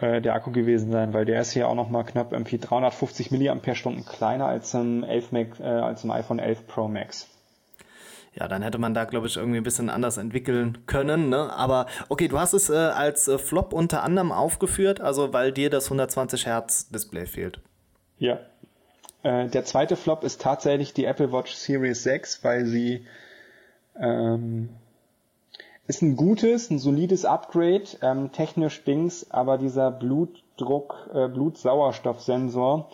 [0.00, 3.30] äh, der Akku gewesen sein, weil der ist hier auch noch mal knapp irgendwie 350
[3.30, 3.56] mAh
[4.06, 7.28] kleiner als im 11 Mac, äh, als im iPhone 11 Pro Max.
[8.34, 11.30] Ja, dann hätte man da, glaube ich, irgendwie ein bisschen anders entwickeln können.
[11.30, 11.52] Ne?
[11.52, 15.68] Aber okay, du hast es äh, als äh, Flop unter anderem aufgeführt, also weil dir
[15.68, 17.60] das 120 Hertz Display fehlt.
[18.18, 18.38] Ja.
[19.22, 23.04] Äh, der zweite Flop ist tatsächlich die Apple Watch Series 6, weil sie
[24.00, 24.70] ähm,
[25.86, 32.90] ist ein gutes, ein solides Upgrade, ähm, technisch Dings, aber dieser Blutdruck, äh, Blutsauerstoffsensor,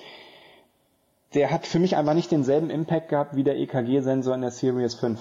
[1.35, 4.95] der hat für mich einfach nicht denselben Impact gehabt wie der EKG-Sensor in der Series
[4.95, 5.21] 5.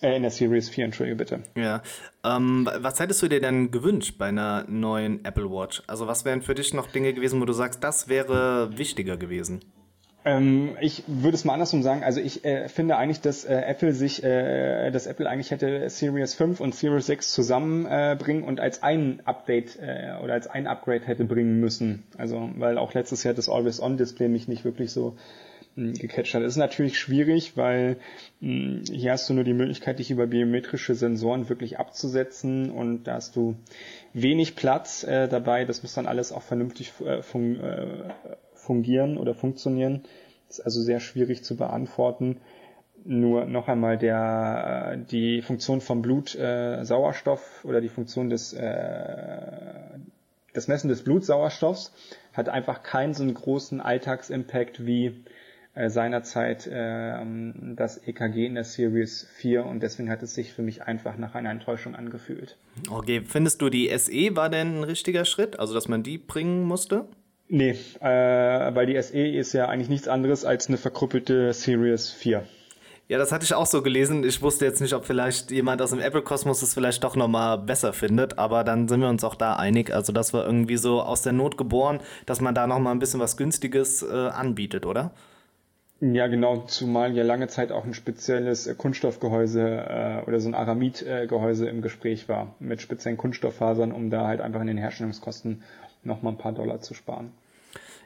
[0.00, 1.42] Äh, in der Series 4, entschuldige bitte.
[1.56, 1.82] Ja.
[2.24, 5.82] Ähm, was hättest du dir denn gewünscht bei einer neuen Apple Watch?
[5.86, 9.60] Also was wären für dich noch Dinge gewesen, wo du sagst, das wäre wichtiger gewesen?
[10.28, 12.04] Ähm, ich würde es mal andersrum sagen.
[12.04, 16.34] Also ich äh, finde eigentlich, dass äh, Apple sich, äh, dass Apple eigentlich hätte Series
[16.34, 21.24] 5 und Series 6 zusammenbringen und als ein Update äh, oder als ein Upgrade hätte
[21.24, 22.04] bringen müssen.
[22.18, 25.16] Also weil auch letztes Jahr das Always-On-Display mich nicht wirklich so
[25.76, 26.42] hm, gecatcht hat.
[26.42, 27.96] Das ist natürlich schwierig, weil
[28.40, 33.04] mh, hm, hier hast du nur die Möglichkeit, dich über biometrische Sensoren wirklich abzusetzen und
[33.04, 33.56] da hast du
[34.12, 35.64] wenig Platz äh, dabei.
[35.64, 38.10] Das muss dann alles auch vernünftig äh, fun äh,
[38.68, 40.02] fungieren oder funktionieren.
[40.46, 42.36] Das ist also sehr schwierig zu beantworten.
[43.04, 48.52] Nur noch einmal der, äh, die Funktion vom Blut äh, Sauerstoff oder die Funktion des,
[48.52, 49.72] äh,
[50.52, 51.92] das Messen des Blutsauerstoffs
[52.34, 55.24] hat einfach keinen so einen großen Alltagsimpact wie
[55.74, 57.14] äh, seinerzeit äh,
[57.74, 61.34] das EKG in der Series 4 und deswegen hat es sich für mich einfach nach
[61.34, 62.58] einer Enttäuschung angefühlt.
[62.90, 66.64] Okay, findest du die SE war denn ein richtiger Schritt, also dass man die bringen
[66.64, 67.06] musste?
[67.48, 72.44] Nee, äh, weil die SE ist ja eigentlich nichts anderes als eine verkrüppelte Series 4.
[73.08, 74.22] Ja, das hatte ich auch so gelesen.
[74.22, 77.94] Ich wusste jetzt nicht, ob vielleicht jemand aus dem Apple-Kosmos es vielleicht doch nochmal besser
[77.94, 79.94] findet, aber dann sind wir uns auch da einig.
[79.94, 83.18] Also das war irgendwie so aus der Not geboren, dass man da nochmal ein bisschen
[83.18, 85.12] was Günstiges äh, anbietet, oder?
[86.00, 90.54] Ja, genau, zumal ja lange Zeit auch ein spezielles äh, Kunststoffgehäuse äh, oder so ein
[90.54, 95.62] Aramid-Gehäuse im Gespräch war, mit speziellen Kunststofffasern, um da halt einfach in den Herstellungskosten
[96.04, 97.32] nochmal ein paar Dollar zu sparen.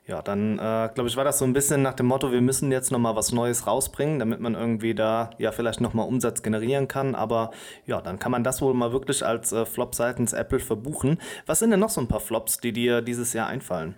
[0.06, 2.72] Ja, dann äh, glaube ich, war das so ein bisschen nach dem Motto, wir müssen
[2.72, 7.14] jetzt nochmal was Neues rausbringen, damit man irgendwie da ja vielleicht nochmal Umsatz generieren kann.
[7.14, 7.52] Aber
[7.86, 11.18] ja, dann kann man das wohl mal wirklich als äh, Flop seitens Apple verbuchen.
[11.46, 13.94] Was sind denn noch so ein paar Flops, die dir dieses Jahr einfallen?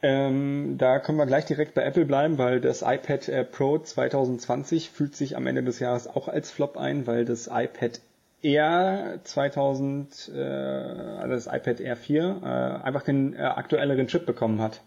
[0.00, 4.90] Ähm, da können wir gleich direkt bei Apple bleiben, weil das iPad äh, Pro 2020
[4.90, 8.00] fühlt sich am Ende des Jahres auch als Flop ein, weil das iPad
[8.42, 14.60] Air 2000, äh, also das iPad Air 4, äh, einfach den äh, aktuelleren Chip bekommen
[14.60, 14.82] hat.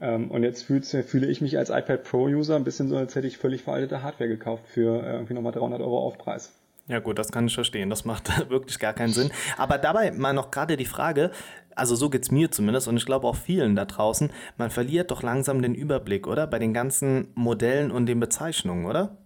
[0.00, 3.38] Ähm, und jetzt fühle ich mich als iPad Pro-User ein bisschen so, als hätte ich
[3.38, 6.52] völlig veraltete Hardware gekauft für äh, irgendwie nochmal 300 Euro Aufpreis.
[6.86, 7.90] Ja gut, das kann ich verstehen.
[7.90, 9.30] Das macht wirklich gar keinen Sinn.
[9.56, 11.30] Aber dabei mal noch gerade die Frage,
[11.74, 15.22] also so geht's mir zumindest und ich glaube auch vielen da draußen, man verliert doch
[15.22, 16.46] langsam den Überblick, oder?
[16.46, 19.16] Bei den ganzen Modellen und den Bezeichnungen, oder?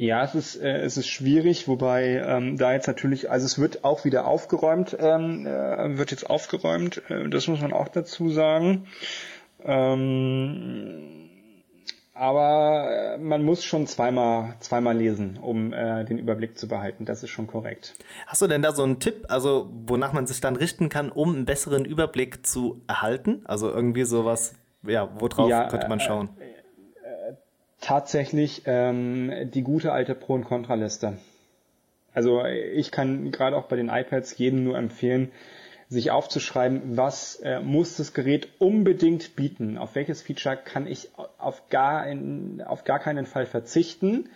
[0.00, 3.82] Ja, es ist, äh, es ist schwierig, wobei ähm, da jetzt natürlich, also es wird
[3.82, 8.86] auch wieder aufgeräumt, ähm, äh, wird jetzt aufgeräumt, äh, das muss man auch dazu sagen.
[9.64, 11.28] Ähm,
[12.14, 17.04] aber äh, man muss schon zweimal, zweimal lesen, um äh, den Überblick zu behalten.
[17.04, 17.94] Das ist schon korrekt.
[18.28, 21.34] Hast du denn da so einen Tipp, also wonach man sich dann richten kann, um
[21.34, 23.42] einen besseren Überblick zu erhalten?
[23.46, 24.54] Also irgendwie sowas,
[24.84, 26.28] ja, worauf ja, könnte man schauen?
[27.88, 31.16] Tatsächlich ähm, die gute alte Pro- und Kontraliste.
[32.12, 35.32] Also ich kann gerade auch bei den iPads jedem nur empfehlen,
[35.88, 41.08] sich aufzuschreiben, was äh, muss das Gerät unbedingt bieten, auf welches Feature kann ich
[41.38, 44.28] auf gar, in, auf gar keinen Fall verzichten,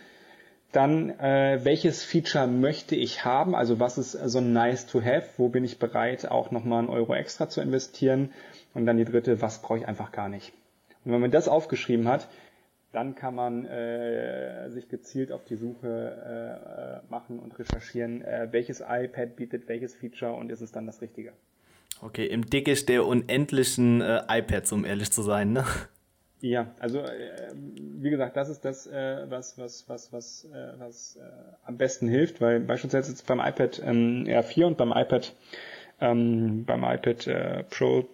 [0.71, 5.49] dann äh, welches Feature möchte ich haben, also was ist so nice to have, wo
[5.49, 8.31] bin ich bereit auch nochmal einen Euro extra zu investieren?
[8.73, 10.53] Und dann die dritte, was brauche ich einfach gar nicht.
[11.05, 12.27] Und wenn man das aufgeschrieben hat,
[12.93, 18.81] dann kann man äh, sich gezielt auf die Suche äh, machen und recherchieren, äh, welches
[18.81, 21.33] iPad bietet welches Feature und ist es dann das Richtige.
[22.01, 25.65] Okay, im Dickicht der unendlichen äh, iPads, um ehrlich zu sein, ne?
[26.39, 31.15] Ja, also äh, wie gesagt, das ist das, äh, was, was, was, was, äh, was
[31.15, 31.21] äh,
[31.65, 35.33] am besten hilft, weil beispielsweise jetzt beim iPad ähm, R4 und beim iPad
[35.99, 38.07] ähm, beim iPad äh, Pro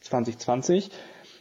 [0.00, 0.90] 2020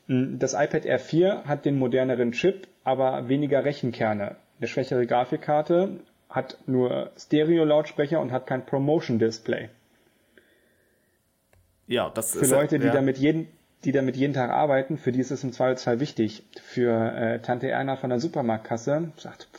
[0.08, 4.38] das iPad R4 hat den moderneren Chip, aber weniger Rechenkerne.
[4.60, 6.00] Eine schwächere Grafikkarte
[6.30, 9.68] hat nur Stereo-Lautsprecher und hat kein Promotion-Display.
[11.88, 12.94] Ja, das für ist Leute, die ja.
[12.94, 13.50] damit jeden,
[13.84, 16.44] die damit jeden Tag arbeiten, für die ist es im Zweifelsfall wichtig.
[16.64, 19.50] Für äh, Tante Erna von der Supermarktkasse sagt,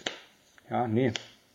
[0.71, 1.13] ja, nee,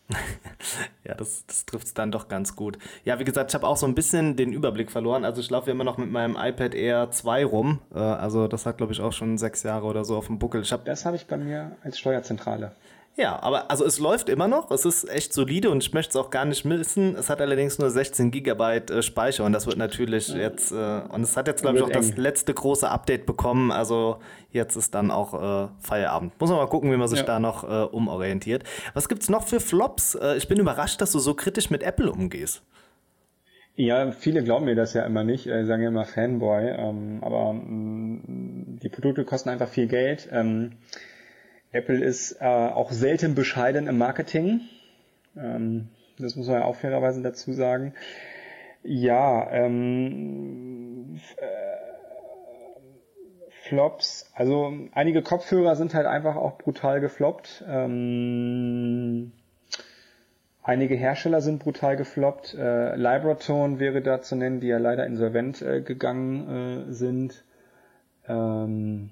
[1.03, 2.77] ja, das, das trifft es dann doch ganz gut.
[3.05, 5.25] Ja, wie gesagt, ich habe auch so ein bisschen den Überblick verloren.
[5.25, 7.79] Also ich laufe immer noch mit meinem iPad Air 2 rum.
[7.93, 10.61] Äh, also das hat, glaube ich, auch schon sechs Jahre oder so auf dem Buckel.
[10.61, 12.73] Ich hab, das habe ich bei mir als Steuerzentrale.
[13.15, 14.71] Ja, aber also es läuft immer noch.
[14.71, 17.15] Es ist echt solide und ich möchte es auch gar nicht missen.
[17.15, 21.21] Es hat allerdings nur 16 Gigabyte äh, Speicher und das wird natürlich jetzt äh, und
[21.21, 21.93] es hat jetzt glaube ich auch eng.
[21.93, 23.71] das letzte große Update bekommen.
[23.71, 24.17] Also
[24.51, 26.33] jetzt ist dann auch äh, Feierabend.
[26.39, 27.25] Muss man mal gucken, wie man sich ja.
[27.25, 28.63] da noch äh, umorientiert.
[28.95, 30.15] Was gibt's noch für Flops?
[30.15, 32.63] Äh, ich bin überrascht, dass du so kritisch mit Apple umgehst.
[33.75, 37.53] Ja, viele glauben mir das ja immer nicht, äh, sagen ja immer Fanboy, ähm, aber
[37.53, 40.29] mm, die Produkte kosten einfach viel Geld.
[40.31, 40.73] Ähm,
[41.73, 44.61] Apple ist äh, auch selten bescheiden im Marketing.
[45.35, 45.89] Ähm,
[46.19, 47.93] das muss man ja auch fairerweise dazu sagen.
[48.83, 51.73] Ja, ähm, äh,
[53.49, 57.63] Flops, also einige Kopfhörer sind halt einfach auch brutal gefloppt.
[57.67, 59.31] Ähm,
[60.61, 62.53] einige Hersteller sind brutal gefloppt.
[62.55, 67.43] Äh, Libratone wäre da zu nennen, die ja leider insolvent äh, gegangen äh, sind.
[68.27, 69.11] Ähm,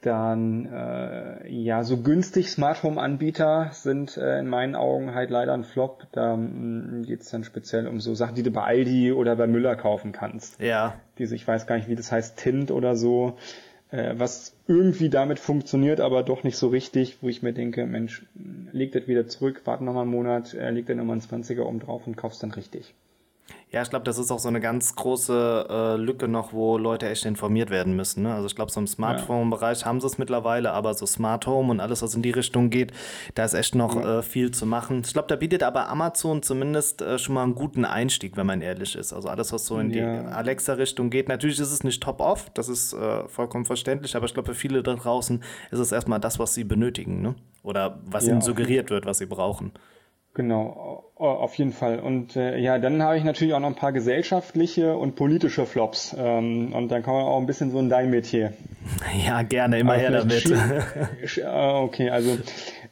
[0.00, 5.54] dann äh, ja, so günstig Smart Home Anbieter sind äh, in meinen Augen halt leider
[5.54, 6.06] ein Flop.
[6.12, 9.74] Da mm, geht's dann speziell um so Sachen, die du bei Aldi oder bei Müller
[9.74, 10.60] kaufen kannst.
[10.60, 10.94] Ja.
[11.18, 13.38] Diese, ich weiß gar nicht, wie das heißt, Tint oder so,
[13.90, 18.24] äh, was irgendwie damit funktioniert, aber doch nicht so richtig, wo ich mir denke, Mensch,
[18.70, 21.80] leg das wieder zurück, warte nochmal einen Monat, äh, leg dir nochmal einen 20er oben
[21.80, 22.94] drauf und kaufst dann richtig.
[23.70, 27.06] Ja, ich glaube, das ist auch so eine ganz große äh, Lücke noch, wo Leute
[27.06, 28.22] echt informiert werden müssen.
[28.22, 28.32] Ne?
[28.32, 31.80] Also ich glaube, so im Smartphone-Bereich haben sie es mittlerweile, aber so Smart Home und
[31.80, 32.92] alles, was in die Richtung geht,
[33.34, 34.20] da ist echt noch ja.
[34.20, 35.02] äh, viel zu machen.
[35.04, 38.62] Ich glaube, da bietet aber Amazon zumindest äh, schon mal einen guten Einstieg, wenn man
[38.62, 39.12] ehrlich ist.
[39.12, 40.22] Also alles, was so in ja.
[40.22, 41.28] die Alexa-Richtung geht.
[41.28, 44.82] Natürlich ist es nicht top-off, das ist äh, vollkommen verständlich, aber ich glaube, für viele
[44.82, 47.20] da draußen ist es erstmal das, was sie benötigen.
[47.20, 47.34] Ne?
[47.62, 49.72] Oder was ja, ihnen suggeriert wird, was sie brauchen.
[50.38, 51.98] Genau, auf jeden Fall.
[51.98, 56.14] Und äh, ja, dann habe ich natürlich auch noch ein paar gesellschaftliche und politische Flops.
[56.16, 58.52] Ähm, und dann kommen wir auch ein bisschen so in dein Metier.
[59.26, 60.44] Ja, gerne, immer her damit.
[61.44, 62.38] Ah, okay, also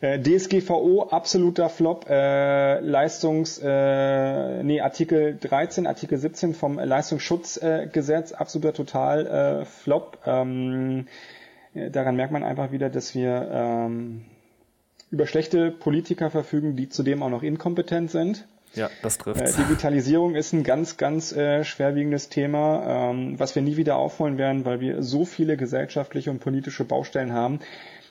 [0.01, 2.07] äh, DSGVO, absoluter Flop.
[2.11, 10.19] Äh, Leistungs, äh, nee, Artikel 13, Artikel 17 vom Leistungsschutzgesetz, absoluter total äh, Flop.
[10.27, 11.07] Ähm,
[11.75, 14.25] daran merkt man einfach wieder, dass wir ähm,
[15.17, 18.47] über schlechte Politiker verfügen, die zudem auch noch inkompetent sind.
[18.75, 19.41] Ja, das trifft.
[19.41, 24.37] Äh, Digitalisierung ist ein ganz, ganz äh, schwerwiegendes Thema, ähm, was wir nie wieder aufholen
[24.37, 27.61] werden, weil wir so viele gesellschaftliche und politische Baustellen haben,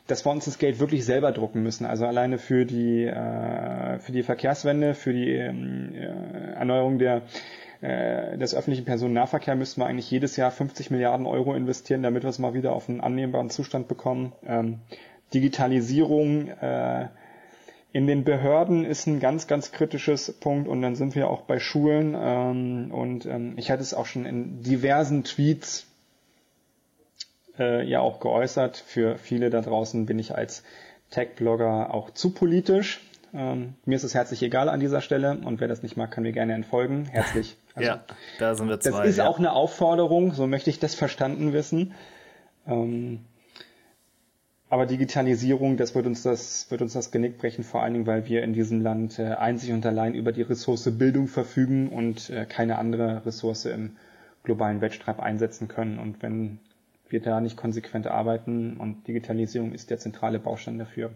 [0.07, 1.85] dass wir uns das Geld wirklich selber drucken müssen.
[1.85, 7.21] Also alleine für die, äh, für die Verkehrswende, für die ähm, äh, Erneuerung der
[7.81, 12.29] äh, des öffentlichen Personennahverkehrs müssten wir eigentlich jedes Jahr 50 Milliarden Euro investieren, damit wir
[12.31, 14.33] es mal wieder auf einen annehmbaren Zustand bekommen.
[14.47, 14.79] Ähm,
[15.33, 17.07] Digitalisierung äh,
[17.91, 21.59] in den Behörden ist ein ganz, ganz kritisches Punkt und dann sind wir auch bei
[21.59, 25.87] Schulen ähm, und ähm, ich hatte es auch schon in diversen Tweets
[27.57, 28.75] äh, ja auch geäußert.
[28.77, 30.63] Für viele da draußen bin ich als
[31.11, 33.01] Tech-Blogger auch zu politisch.
[33.33, 36.23] Ähm, mir ist es herzlich egal an dieser Stelle und wer das nicht mag, kann
[36.23, 37.05] mir gerne entfolgen.
[37.05, 37.55] Herzlich.
[37.75, 38.03] Also, ja,
[38.39, 38.91] da sind wir zwei.
[38.99, 39.27] Das ist ja.
[39.27, 41.93] auch eine Aufforderung, so möchte ich das verstanden wissen.
[42.67, 43.21] Ähm,
[44.69, 48.27] aber Digitalisierung, das wird uns das, wird uns das Genick brechen, vor allen Dingen, weil
[48.27, 52.45] wir in diesem Land äh, einzig und allein über die Ressource Bildung verfügen und äh,
[52.45, 53.97] keine andere Ressource im
[54.43, 55.99] globalen Wettstreit einsetzen können.
[55.99, 56.59] Und wenn
[57.09, 61.11] wir da nicht konsequent arbeiten und Digitalisierung ist der zentrale Baustein dafür,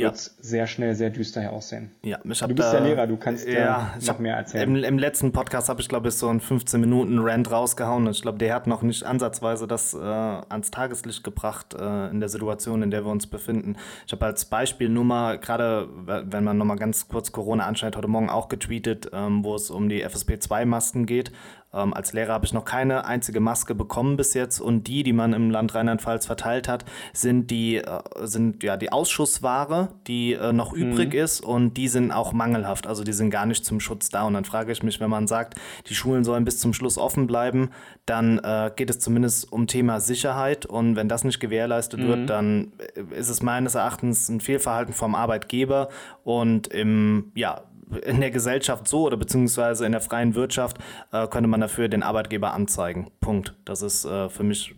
[0.00, 0.08] ja.
[0.08, 1.90] wird sehr schnell sehr düster aussehen.
[2.02, 4.76] Ja, du bist der Lehrer, du kannst ja, äh, noch mehr erzählen.
[4.76, 8.06] Im, Im, letzten Podcast habe ich, glaube ich, so einen 15 Minuten Rant rausgehauen.
[8.08, 12.28] Ich glaube, der hat noch nicht ansatzweise das äh, ans Tageslicht gebracht äh, in der
[12.28, 13.76] Situation, in der wir uns befinden.
[14.06, 18.08] Ich habe als Beispiel nur mal, gerade wenn man nochmal ganz kurz Corona anschaut, heute
[18.08, 21.32] Morgen auch getweetet, ähm, wo es um die FSP2-Masken geht.
[21.72, 25.12] Ähm, als Lehrer habe ich noch keine einzige Maske bekommen bis jetzt und die, die
[25.12, 30.52] man im Land Rheinland-Pfalz verteilt hat, sind die, äh, sind ja die Ausschussware, die äh,
[30.52, 30.92] noch mhm.
[30.92, 34.24] übrig ist und die sind auch mangelhaft, also die sind gar nicht zum Schutz da.
[34.24, 35.54] Und dann frage ich mich, wenn man sagt,
[35.86, 37.70] die Schulen sollen bis zum Schluss offen bleiben,
[38.06, 42.08] dann äh, geht es zumindest um Thema Sicherheit und wenn das nicht gewährleistet mhm.
[42.08, 45.88] wird, dann äh, ist es meines Erachtens ein Fehlverhalten vom Arbeitgeber
[46.24, 47.62] und im, ja,
[48.04, 50.78] in der Gesellschaft so oder beziehungsweise in der freien Wirtschaft
[51.12, 53.10] äh, könnte man dafür den Arbeitgeber anzeigen.
[53.20, 53.54] Punkt.
[53.64, 54.74] Das ist äh, für mich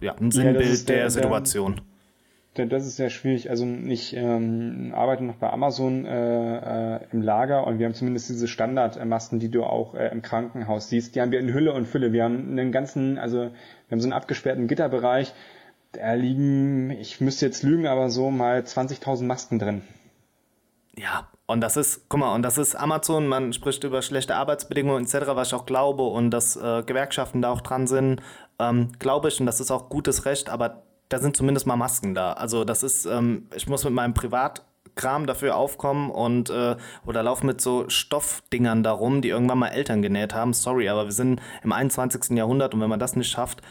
[0.00, 1.80] ja, ein Sinnbild ja, der, der, Situation.
[2.56, 3.50] Der, das ist sehr schwierig.
[3.50, 8.28] Also ich ähm, arbeite noch bei Amazon äh, äh, im Lager und wir haben zumindest
[8.28, 11.14] diese Standardmasken, die du auch äh, im Krankenhaus siehst.
[11.14, 12.12] Die haben wir in Hülle und Fülle.
[12.12, 13.50] Wir haben einen ganzen, also wir
[13.90, 15.32] haben so einen abgesperrten Gitterbereich.
[15.92, 19.82] Da liegen, ich müsste jetzt lügen, aber so mal 20.000 Masken drin.
[21.00, 25.04] Ja, und das ist, guck mal, und das ist Amazon, man spricht über schlechte Arbeitsbedingungen
[25.04, 28.20] etc., was ich auch glaube und dass äh, Gewerkschaften da auch dran sind,
[28.58, 32.14] ähm, glaube ich, und das ist auch gutes Recht, aber da sind zumindest mal Masken
[32.14, 32.34] da.
[32.34, 37.46] Also das ist, ähm, ich muss mit meinem Privatkram dafür aufkommen und äh, oder laufe
[37.46, 40.52] mit so Stoffdingern darum, die irgendwann mal Eltern genäht haben.
[40.52, 42.36] Sorry, aber wir sind im 21.
[42.36, 43.62] Jahrhundert und wenn man das nicht schafft,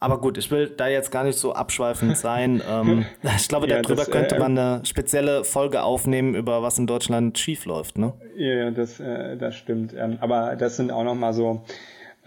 [0.00, 2.62] aber gut, ich will da jetzt gar nicht so abschweifend sein.
[2.68, 3.06] ähm,
[3.36, 6.86] ich glaube, ja, darüber das, könnte äh, man eine spezielle Folge aufnehmen, über was in
[6.86, 7.98] Deutschland schiefläuft.
[7.98, 8.12] Ne?
[8.36, 9.94] Ja, das, äh, das stimmt.
[9.96, 11.64] Ähm, aber das sind auch nochmal so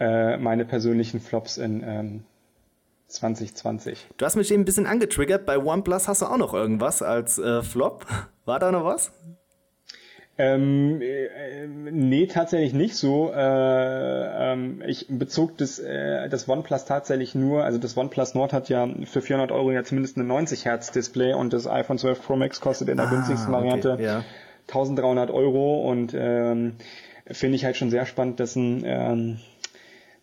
[0.00, 2.24] äh, meine persönlichen Flops in ähm,
[3.08, 4.08] 2020.
[4.16, 5.46] Du hast mich eben ein bisschen angetriggert.
[5.46, 8.06] Bei OnePlus hast du auch noch irgendwas als äh, Flop.
[8.44, 9.12] War da noch was?
[10.40, 13.32] Ähm, äh, nee, tatsächlich nicht so.
[13.32, 18.68] Äh, ähm, ich bezog das, äh, das OnePlus tatsächlich nur, also das OnePlus Nord hat
[18.68, 22.36] ja für 400 Euro ja zumindest eine 90 Hertz Display und das iPhone 12 Pro
[22.36, 24.24] Max kostet in der ah, günstigsten Variante okay, ja.
[24.68, 26.76] 1300 Euro und ähm,
[27.26, 29.38] finde ich halt schon sehr spannend, dass ein ähm,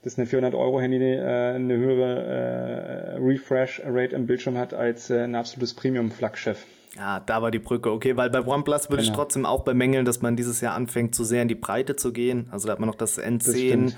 [0.03, 5.09] dass eine 400 Euro Handy äh, eine höhere äh, Refresh Rate im Bildschirm hat als
[5.09, 6.65] äh, ein absolutes Premium Flaggschiff.
[6.95, 7.91] Ja, da war die Brücke.
[7.91, 9.11] Okay, weil bei OnePlus würde genau.
[9.11, 12.13] ich trotzdem auch bemängeln, dass man dieses Jahr anfängt, zu sehr in die Breite zu
[12.13, 12.47] gehen.
[12.51, 13.95] Also da hat man noch das N10 das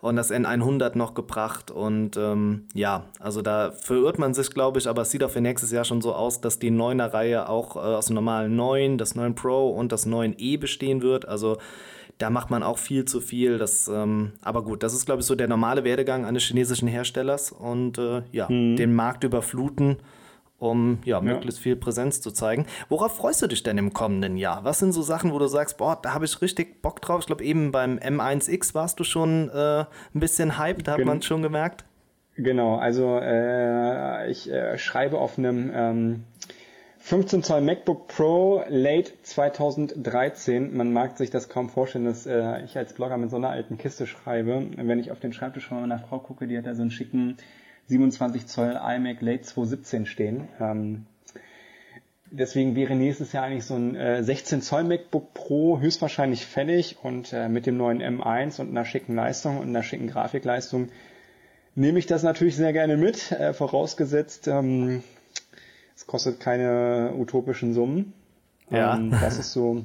[0.00, 1.70] und das N100 noch gebracht.
[1.70, 5.40] Und ähm, ja, also da verirrt man sich, glaube ich, aber es sieht auch für
[5.40, 8.98] nächstes Jahr schon so aus, dass die 9er Reihe auch äh, aus dem normalen 9,
[8.98, 11.28] das 9 Pro und das 9e bestehen wird.
[11.28, 11.58] Also
[12.16, 13.58] da macht man auch viel zu viel.
[13.58, 17.52] Das, ähm, aber gut, das ist, glaube ich, so der normale Werdegang eines chinesischen Herstellers
[17.52, 18.76] und äh, ja, mhm.
[18.76, 19.98] den Markt überfluten
[20.58, 22.66] um ja, möglichst viel Präsenz zu zeigen.
[22.88, 24.64] Worauf freust du dich denn im kommenden Jahr?
[24.64, 27.20] Was sind so Sachen, wo du sagst, boah, da habe ich richtig Bock drauf?
[27.20, 31.22] Ich glaube, eben beim M1X warst du schon äh, ein bisschen hyped, da hat man
[31.22, 31.84] schon gemerkt.
[32.36, 36.24] Genau, also äh, ich äh, schreibe auf einem ähm,
[36.98, 40.76] 15 Zoll MacBook Pro Late 2013.
[40.76, 43.78] Man mag sich das kaum vorstellen, dass äh, ich als Blogger mit so einer alten
[43.78, 44.66] Kiste schreibe.
[44.76, 47.38] Wenn ich auf den Schreibtisch von meiner Frau gucke, die hat da so einen schicken
[47.88, 50.48] 27 Zoll iMac Late 2017 stehen.
[50.60, 51.06] Ähm,
[52.30, 57.32] deswegen wäre nächstes Jahr eigentlich so ein äh, 16 Zoll MacBook Pro höchstwahrscheinlich fällig und
[57.32, 60.88] äh, mit dem neuen M1 und einer schicken Leistung und einer schicken Grafikleistung
[61.74, 65.02] nehme ich das natürlich sehr gerne mit, äh, vorausgesetzt, ähm,
[65.94, 68.12] es kostet keine utopischen Summen.
[68.70, 68.96] Ja.
[68.96, 69.84] Ähm, das ist so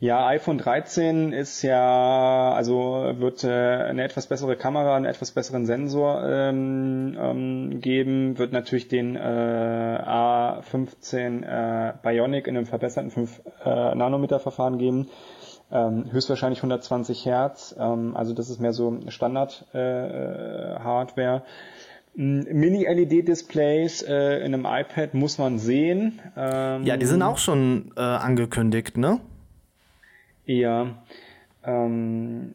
[0.00, 5.66] Ja, iPhone 13 ist ja, also wird äh, eine etwas bessere Kamera, einen etwas besseren
[5.66, 13.42] Sensor ähm, ähm, geben, wird natürlich den äh, A15 äh, Bionic in einem verbesserten 5
[13.64, 15.08] äh, Nanometer Verfahren geben.
[15.72, 21.42] Ähm, höchstwahrscheinlich 120 Hertz, ähm, also das ist mehr so Standard äh, äh Hardware.
[22.14, 26.20] Mini-LED-Displays äh, in einem iPad muss man sehen.
[26.36, 29.18] Ähm, ja, die sind auch schon äh, angekündigt, ne?
[30.48, 31.04] Ja.
[31.62, 32.54] Ähm,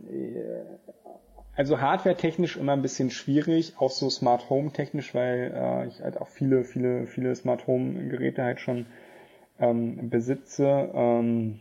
[1.56, 6.28] also hardware-technisch immer ein bisschen schwierig, auch so Smart Home-technisch, weil äh, ich halt auch
[6.28, 8.88] viele, viele, viele Smart Home-Geräte halt schon
[9.60, 10.90] ähm, besitze.
[10.92, 11.60] Ähm,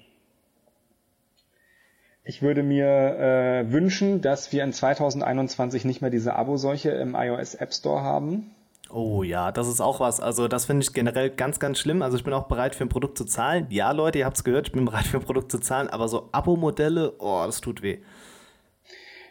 [2.24, 7.56] ich würde mir äh, wünschen, dass wir in 2021 nicht mehr diese Abo-Seuche im iOS
[7.56, 8.54] App Store haben.
[8.94, 10.20] Oh ja, das ist auch was.
[10.20, 12.02] Also das finde ich generell ganz, ganz schlimm.
[12.02, 13.66] Also ich bin auch bereit für ein Produkt zu zahlen.
[13.70, 16.08] Ja, Leute, ihr habt es gehört, ich bin bereit für ein Produkt zu zahlen, aber
[16.08, 17.98] so Abo-Modelle, oh, das tut weh.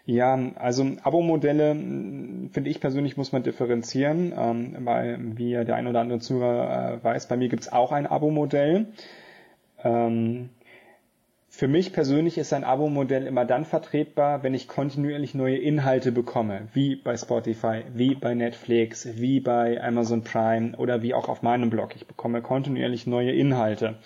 [0.05, 5.85] Ja, also Abo-Modelle hm, finde ich persönlich muss man differenzieren, ähm, weil wie der ein
[5.85, 8.87] oder andere Zuhörer äh, weiß, bei mir gibt es auch ein Abo-Modell.
[9.83, 10.49] Ähm,
[11.61, 16.69] für mich persönlich ist ein Abo-Modell immer dann vertretbar, wenn ich kontinuierlich neue Inhalte bekomme,
[16.73, 21.69] wie bei Spotify, wie bei Netflix, wie bei Amazon Prime oder wie auch auf meinem
[21.69, 21.95] Blog.
[21.95, 23.99] Ich bekomme kontinuierlich neue Inhalte.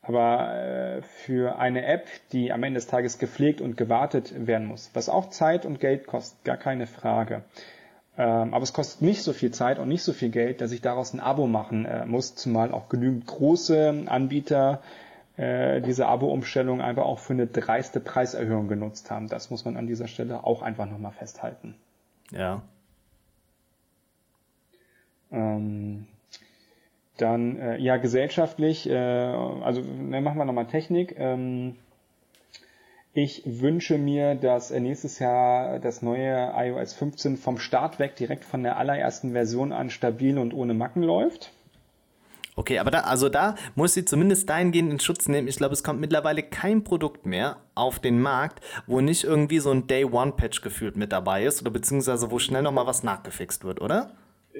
[0.00, 4.88] Aber äh, für eine App, die am Ende des Tages gepflegt und gewartet werden muss,
[4.94, 7.42] was auch Zeit und Geld kostet, gar keine Frage.
[8.16, 10.80] Ähm, aber es kostet nicht so viel Zeit und nicht so viel Geld, dass ich
[10.80, 14.80] daraus ein Abo machen äh, muss, zumal auch genügend große Anbieter
[15.36, 19.28] äh, diese Abo-Umstellung einfach auch für eine dreiste Preiserhöhung genutzt haben.
[19.28, 21.74] Das muss man an dieser Stelle auch einfach nochmal festhalten.
[22.30, 22.62] Ja.
[25.32, 26.06] Ähm,
[27.16, 31.14] dann, äh, ja, gesellschaftlich, äh, also ne, machen wir nochmal Technik.
[31.18, 31.76] Ähm,
[33.12, 38.64] ich wünsche mir, dass nächstes Jahr das neue iOS 15 vom Start weg direkt von
[38.64, 41.52] der allerersten Version an stabil und ohne Macken läuft.
[42.56, 45.48] Okay, aber da, also da muss sie zumindest dahingehend in Schutz nehmen.
[45.48, 49.72] Ich glaube, es kommt mittlerweile kein Produkt mehr auf den Markt, wo nicht irgendwie so
[49.72, 54.12] ein Day-One-Patch gefühlt mit dabei ist oder beziehungsweise wo schnell nochmal was nachgefixt wird, oder?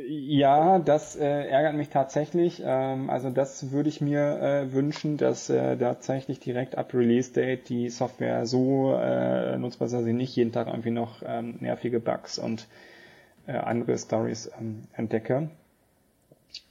[0.08, 2.60] Ja, das äh, ärgert mich tatsächlich.
[2.64, 7.68] Ähm, also das würde ich mir äh, wünschen, dass äh, tatsächlich direkt ab Release Date
[7.68, 12.00] die Software so äh, nutzbar ist, dass ich nicht jeden Tag irgendwie noch ähm, nervige
[12.00, 12.66] Bugs und
[13.46, 15.48] äh, andere Stories ähm, entdecke.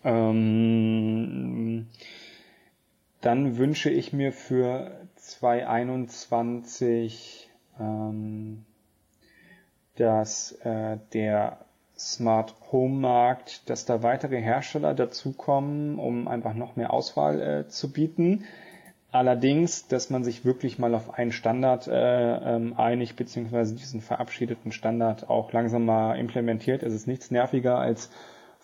[0.04, 1.88] Ähm,
[3.22, 7.50] dann wünsche ich mir für 2021,
[7.80, 8.66] ähm,
[9.96, 11.66] dass äh, der
[11.98, 17.94] Smart Home Markt, dass da weitere Hersteller dazukommen, um einfach noch mehr Auswahl äh, zu
[17.94, 18.46] bieten.
[19.12, 24.72] Allerdings, dass man sich wirklich mal auf einen Standard äh, ähm, einigt, beziehungsweise diesen verabschiedeten
[24.72, 26.82] Standard auch langsam mal implementiert.
[26.82, 28.10] Es ist nichts nerviger als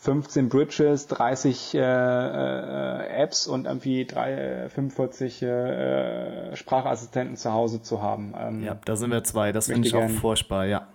[0.02, 8.02] 15 Bridges, 30 äh, äh, Apps und irgendwie drei, 45 äh, Sprachassistenten zu Hause zu
[8.02, 8.34] haben.
[8.40, 9.52] Ähm, ja, da sind wir zwei.
[9.52, 10.88] Das finde ich gern, auch furchtbar, ja.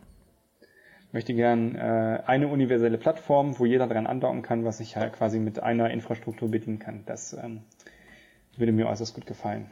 [1.13, 5.39] Möchte gern äh, eine universelle Plattform, wo jeder dran andocken kann, was ich halt quasi
[5.39, 7.03] mit einer Infrastruktur bedienen kann.
[7.05, 7.61] Das ähm,
[8.57, 9.71] würde mir äußerst gut gefallen.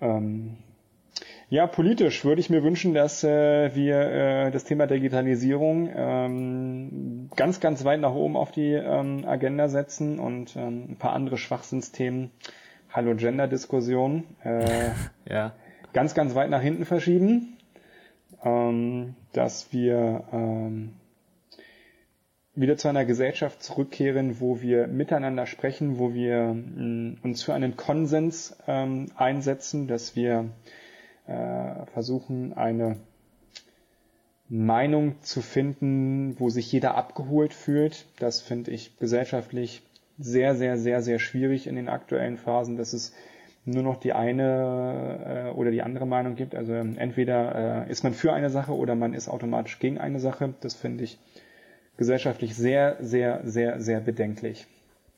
[0.00, 0.56] Ähm,
[1.48, 7.60] ja, politisch würde ich mir wünschen, dass äh, wir äh, das Thema Digitalisierung ähm, ganz,
[7.60, 12.32] ganz weit nach oben auf die ähm, Agenda setzen und ähm, ein paar andere Schwachsinnsthemen,
[12.92, 14.90] Hallo Gender-Diskussion, äh,
[15.30, 15.52] ja.
[15.92, 17.56] ganz, ganz weit nach hinten verschieben,
[18.44, 20.94] ähm, dass wir ähm,
[22.56, 27.54] wieder zu einer Gesellschaft zurückkehren, wo wir miteinander sprechen, wo wir mh, mm, uns für
[27.54, 30.50] einen Konsens ähm, einsetzen, dass wir
[31.26, 32.96] äh, versuchen, eine
[34.48, 38.06] Meinung zu finden, wo sich jeder abgeholt fühlt.
[38.18, 39.82] Das finde ich gesellschaftlich
[40.18, 43.12] sehr, sehr, sehr, sehr schwierig in den aktuellen Phasen, dass es
[43.64, 46.54] nur noch die eine äh, oder die andere Meinung gibt.
[46.54, 50.54] Also entweder äh, ist man für eine Sache oder man ist automatisch gegen eine Sache.
[50.60, 51.18] Das finde ich
[51.96, 54.66] gesellschaftlich sehr, sehr, sehr, sehr bedenklich.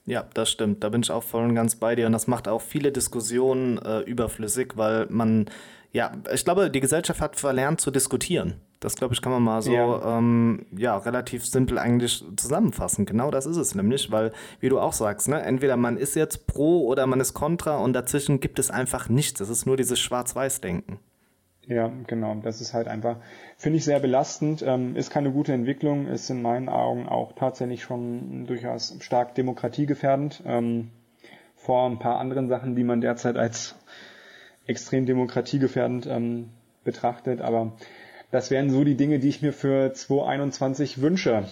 [0.06, 0.82] Ja, das stimmt.
[0.82, 2.06] Da bin ich auch voll und ganz bei dir.
[2.06, 5.50] Und das macht auch viele Diskussionen äh, überflüssig, weil man
[5.92, 8.60] ja, ich glaube, die Gesellschaft hat verlernt zu diskutieren.
[8.80, 10.18] Das, glaube ich, kann man mal so ja.
[10.18, 13.06] Ähm, ja, relativ simpel eigentlich zusammenfassen.
[13.06, 16.46] Genau das ist es nämlich, weil, wie du auch sagst, ne, entweder man ist jetzt
[16.46, 19.40] pro oder man ist kontra und dazwischen gibt es einfach nichts.
[19.40, 21.00] Es ist nur dieses Schwarz-Weiß-Denken.
[21.66, 22.34] Ja, genau.
[22.42, 23.16] Das ist halt einfach,
[23.56, 27.82] finde ich sehr belastend, ähm, ist keine gute Entwicklung, ist in meinen Augen auch tatsächlich
[27.82, 30.42] schon durchaus stark demokratiegefährdend.
[30.46, 30.90] Ähm,
[31.56, 33.74] vor ein paar anderen Sachen, die man derzeit als
[34.68, 36.50] extrem demokratiegefährdend ähm,
[36.84, 37.40] betrachtet.
[37.40, 37.72] Aber
[38.30, 41.48] das wären so die Dinge, die ich mir für 2021 wünsche.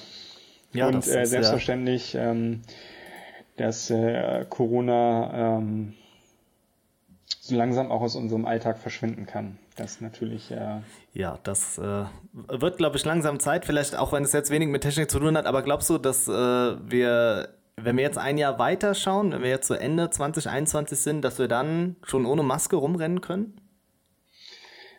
[0.72, 2.30] Ja, und äh, selbstverständlich, ja.
[2.30, 2.62] ähm,
[3.56, 5.94] dass äh, Corona ähm,
[7.40, 9.58] so langsam auch aus unserem Alltag verschwinden kann.
[9.76, 10.50] Das natürlich.
[10.50, 10.80] Äh
[11.12, 13.64] ja, das äh, wird, glaube ich, langsam Zeit.
[13.64, 15.46] Vielleicht auch, wenn es jetzt wenig mit Technik zu tun hat.
[15.46, 17.48] Aber glaubst du, dass äh, wir,
[17.80, 21.22] wenn wir jetzt ein Jahr weiter schauen, wenn wir jetzt zu so Ende 2021 sind,
[21.22, 23.60] dass wir dann schon ohne Maske rumrennen können?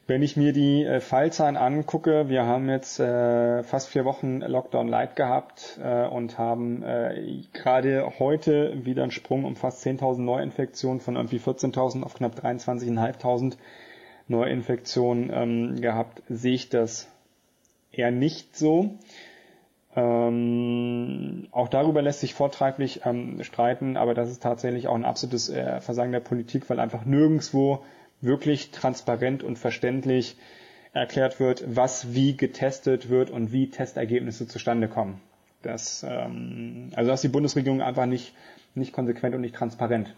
[0.05, 4.87] Wenn ich mir die äh, Fallzahlen angucke, wir haben jetzt äh, fast vier Wochen Lockdown
[4.87, 11.01] Light gehabt äh, und haben äh, gerade heute wieder einen Sprung um fast 10.000 Neuinfektionen
[11.01, 13.57] von irgendwie 14.000 auf knapp 23.500
[14.29, 17.09] Neuinfektionen ähm, gehabt, sehe ich das
[17.91, 18.97] eher nicht so.
[19.97, 25.49] Ähm, auch darüber lässt sich vortrefflich ähm, streiten, aber das ist tatsächlich auch ein absolutes
[25.49, 27.83] äh, Versagen der Politik, weil einfach nirgendwo
[28.21, 30.37] wirklich transparent und verständlich
[30.93, 35.19] erklärt wird, was wie getestet wird und wie Testergebnisse zustande kommen.
[35.63, 38.35] Das, ähm, also das ist die Bundesregierung einfach nicht,
[38.75, 40.13] nicht konsequent und nicht transparent.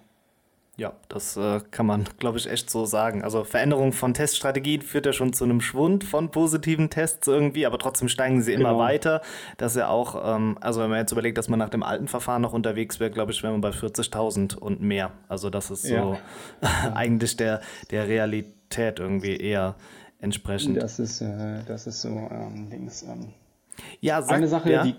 [0.79, 3.21] Ja, das äh, kann man, glaube ich, echt so sagen.
[3.21, 7.77] Also Veränderung von Teststrategien führt ja schon zu einem Schwund von positiven Tests irgendwie, aber
[7.79, 8.69] trotzdem steigen sie genau.
[8.69, 9.21] immer weiter.
[9.57, 12.07] Das ist ja auch, ähm, also wenn man jetzt überlegt, dass man nach dem alten
[12.07, 15.11] Verfahren noch unterwegs wäre, glaube ich, wären wir bei 40.000 und mehr.
[15.27, 16.17] Also das ist so ja.
[16.95, 17.59] eigentlich der,
[17.91, 19.75] der Realität irgendwie eher
[20.21, 20.81] entsprechend.
[20.81, 23.03] Das ist, äh, das ist so ähm, Dings.
[23.03, 23.33] Ähm.
[23.99, 24.83] Ja, sag, Eine Sache, ja.
[24.83, 24.95] die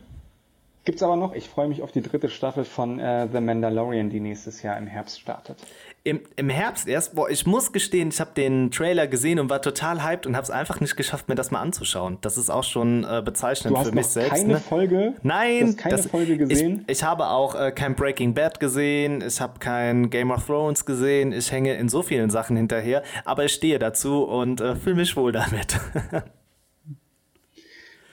[0.90, 1.34] Gibt's aber noch.
[1.34, 4.88] Ich freue mich auf die dritte Staffel von äh, The Mandalorian, die nächstes Jahr im
[4.88, 5.56] Herbst startet.
[6.02, 7.14] Im, Im Herbst erst?
[7.14, 10.42] Boah, ich muss gestehen, ich habe den Trailer gesehen und war total hyped und habe
[10.42, 12.18] es einfach nicht geschafft, mir das mal anzuschauen.
[12.22, 14.30] Das ist auch schon äh, bezeichnend für mich selbst.
[14.30, 14.58] Keine ne?
[14.58, 15.14] Folge?
[15.22, 16.84] Nein, du hast keine das, Folge gesehen.
[16.88, 20.84] Ich, ich habe auch äh, kein Breaking Bad gesehen, ich habe kein Game of Thrones
[20.84, 24.96] gesehen, ich hänge in so vielen Sachen hinterher, aber ich stehe dazu und äh, fühle
[24.96, 25.78] mich wohl damit.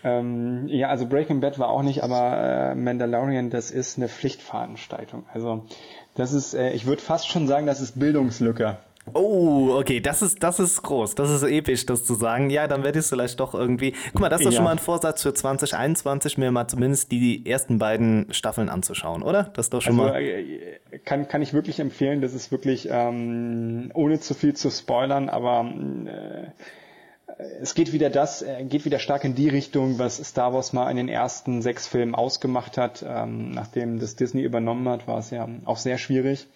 [0.08, 5.26] Ähm, ja, also Breaking Bad war auch nicht, aber äh, Mandalorian, das ist eine Pflichtveranstaltung.
[5.34, 5.66] Also
[6.16, 8.78] das ist, äh, ich würde fast schon sagen, das ist Bildungslücke.
[9.14, 12.50] Oh, okay, das ist, das ist groß, das ist episch, das zu sagen.
[12.50, 13.94] Ja, dann werde ich es vielleicht doch irgendwie.
[14.12, 14.56] Guck mal, das ist doch ja.
[14.58, 19.44] schon mal ein Vorsatz für 2021, mir mal zumindest die ersten beiden Staffeln anzuschauen, oder?
[19.56, 20.22] Das ist doch schon also, mal.
[20.22, 25.30] Äh, kann, kann ich wirklich empfehlen, das ist wirklich, ähm, ohne zu viel zu spoilern,
[25.30, 25.70] aber
[26.06, 26.48] äh,
[27.61, 30.89] es geht wieder das, äh, geht wieder stark in die Richtung, was Star Wars mal
[30.89, 33.05] in den ersten sechs Filmen ausgemacht hat.
[33.07, 36.47] Ähm, nachdem das Disney übernommen hat, war es ja auch sehr schwierig.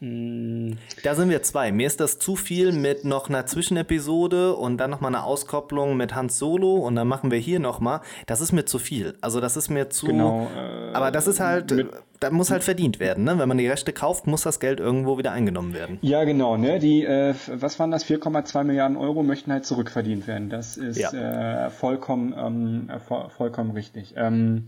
[0.00, 1.72] Da sind wir zwei.
[1.72, 6.14] Mir ist das zu viel mit noch einer Zwischenepisode und dann nochmal eine Auskopplung mit
[6.14, 8.00] Hans Solo und dann machen wir hier nochmal.
[8.26, 9.14] Das ist mir zu viel.
[9.20, 10.06] Also das ist mir zu.
[10.06, 10.50] Genau.
[10.54, 11.72] Äh, aber das ist halt,
[12.20, 13.24] da muss halt verdient werden.
[13.24, 13.38] Ne?
[13.38, 15.98] Wenn man die Rechte kauft, muss das Geld irgendwo wieder eingenommen werden.
[16.02, 16.56] Ja, genau.
[16.56, 16.78] Ne?
[16.80, 18.04] Die, äh, was waren das?
[18.04, 20.50] 4,2 Milliarden Euro möchten halt zurückverdient werden.
[20.50, 21.66] Das ist ja.
[21.66, 22.90] äh, vollkommen, ähm,
[23.36, 24.14] vollkommen richtig.
[24.16, 24.66] Ähm,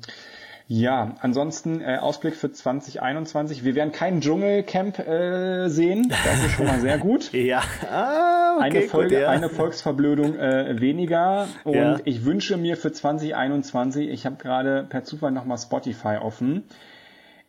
[0.69, 3.65] ja, ansonsten äh, Ausblick für 2021.
[3.65, 6.09] Wir werden kein Dschungelcamp äh, sehen.
[6.09, 7.33] Das ist schon mal sehr gut.
[7.33, 7.63] ja.
[7.89, 9.29] Ah, okay, eine Folge, gut, ja.
[9.29, 11.47] eine Volksverblödung äh, weniger.
[11.63, 12.01] Und ja.
[12.05, 16.65] ich wünsche mir für 2021, ich habe gerade per Zufall nochmal Spotify offen.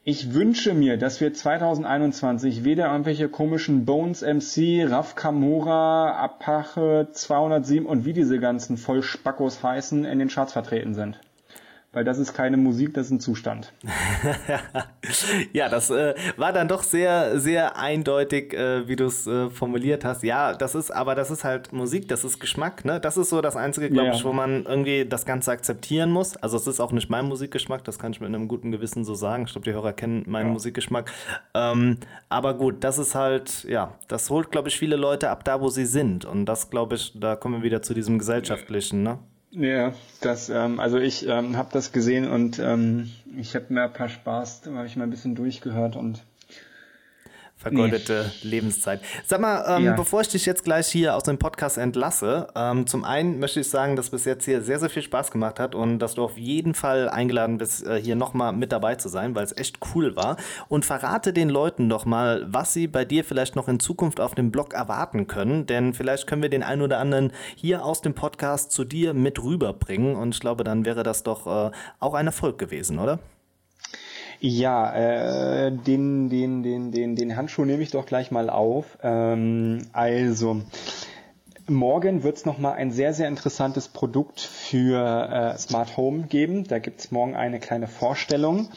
[0.04, 7.88] Ich wünsche mir, dass wir 2021 weder irgendwelche komischen Bones MC, Raf Kamora, Apache 207
[7.88, 11.20] und wie diese ganzen Vollspackos heißen, in den Charts vertreten sind
[11.98, 13.74] weil das ist keine Musik, das ist ein Zustand.
[15.52, 20.06] ja, das äh, war dann doch sehr, sehr eindeutig, äh, wie du es äh, formuliert
[20.06, 20.22] hast.
[20.22, 23.00] Ja, das ist, aber das ist halt Musik, das ist Geschmack, ne?
[23.00, 24.14] Das ist so das Einzige, glaube ja.
[24.14, 26.38] ich, wo man irgendwie das Ganze akzeptieren muss.
[26.38, 29.16] Also es ist auch nicht mein Musikgeschmack, das kann ich mit einem guten Gewissen so
[29.16, 29.46] sagen.
[29.48, 30.54] Ich glaube, die Hörer kennen meinen ja.
[30.54, 31.12] Musikgeschmack.
[31.56, 31.98] Ähm,
[32.30, 35.70] aber gut, das ist halt, ja, das holt, glaube ich, viele Leute ab da, wo
[35.70, 36.26] sie sind.
[36.26, 39.18] Und das, glaube ich, da kommen wir wieder zu diesem gesellschaftlichen, ne?
[39.52, 43.94] Ja, das, ähm, also ich ähm, habe das gesehen und ähm, ich habe mir ein
[43.94, 46.24] paar Spaß, da habe ich mal ein bisschen durchgehört und
[47.58, 48.50] vergeudete nee.
[48.50, 49.02] Lebenszeit.
[49.26, 49.96] Sag mal, ähm, ja.
[49.96, 53.70] bevor ich dich jetzt gleich hier aus dem Podcast entlasse, ähm, zum einen möchte ich
[53.70, 56.38] sagen, dass bis jetzt hier sehr, sehr viel Spaß gemacht hat und dass du auf
[56.38, 60.16] jeden Fall eingeladen bist, äh, hier nochmal mit dabei zu sein, weil es echt cool
[60.16, 60.38] war.
[60.70, 64.36] Und verrate den Leuten doch mal, was sie bei dir vielleicht noch in Zukunft auf
[64.36, 68.14] dem Blog erwarten können, denn vielleicht können wir den einen oder anderen hier aus dem
[68.14, 72.28] Podcast zu dir mit rüberbringen und ich glaube, dann wäre das doch äh, auch ein
[72.28, 73.20] Erfolg gewesen, oder?
[74.40, 78.98] Ja, äh, den, den, den, den, den Handschuh nehme ich doch gleich mal auf.
[79.02, 80.62] Ähm, also,
[81.68, 86.66] morgen wird es nochmal ein sehr, sehr interessantes Produkt für äh, Smart Home geben.
[86.66, 88.70] Da gibt es morgen eine kleine Vorstellung.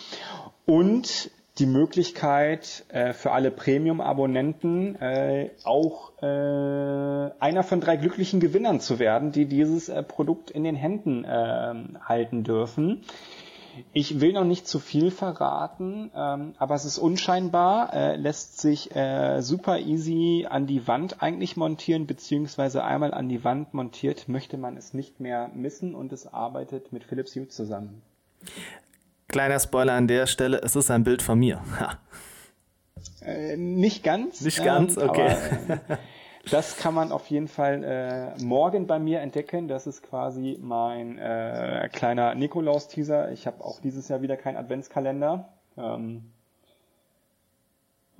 [0.64, 8.80] Und die Möglichkeit äh, für alle Premium-Abonnenten äh, auch äh, einer von drei glücklichen Gewinnern
[8.80, 13.02] zu werden, die dieses äh, Produkt in den Händen äh, halten dürfen.
[13.92, 18.94] Ich will noch nicht zu viel verraten, ähm, aber es ist unscheinbar, äh, lässt sich
[18.94, 24.56] äh, super easy an die Wand eigentlich montieren, beziehungsweise einmal an die Wand montiert, möchte
[24.56, 28.02] man es nicht mehr missen und es arbeitet mit Philips Hue zusammen.
[29.28, 31.62] Kleiner Spoiler an der Stelle, es ist ein Bild von mir.
[33.22, 34.40] Äh, nicht ganz.
[34.40, 35.36] Nicht ganz, ähm, okay.
[35.66, 35.98] Aber,
[36.50, 39.68] das kann man auf jeden Fall äh, morgen bei mir entdecken.
[39.68, 43.30] Das ist quasi mein äh, kleiner Nikolaus-Teaser.
[43.32, 45.48] Ich habe auch dieses Jahr wieder keinen Adventskalender.
[45.76, 46.32] Ähm,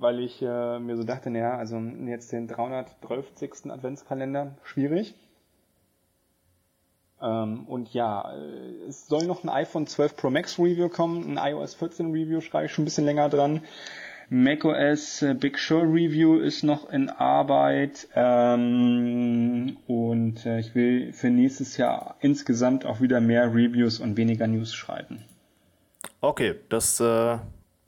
[0.01, 3.67] weil ich äh, mir so dachte, naja, also jetzt den 312.
[3.69, 5.13] Adventskalender, schwierig.
[7.21, 11.53] Ähm, und ja, äh, es soll noch ein iPhone 12 Pro Max Review kommen, ein
[11.53, 13.61] iOS 14 Review schreibe ich schon ein bisschen länger dran.
[14.31, 21.29] macOS äh, Big Sur Review ist noch in Arbeit ähm, und äh, ich will für
[21.29, 25.25] nächstes Jahr insgesamt auch wieder mehr Reviews und weniger News schreiben.
[26.21, 27.39] Okay, das äh,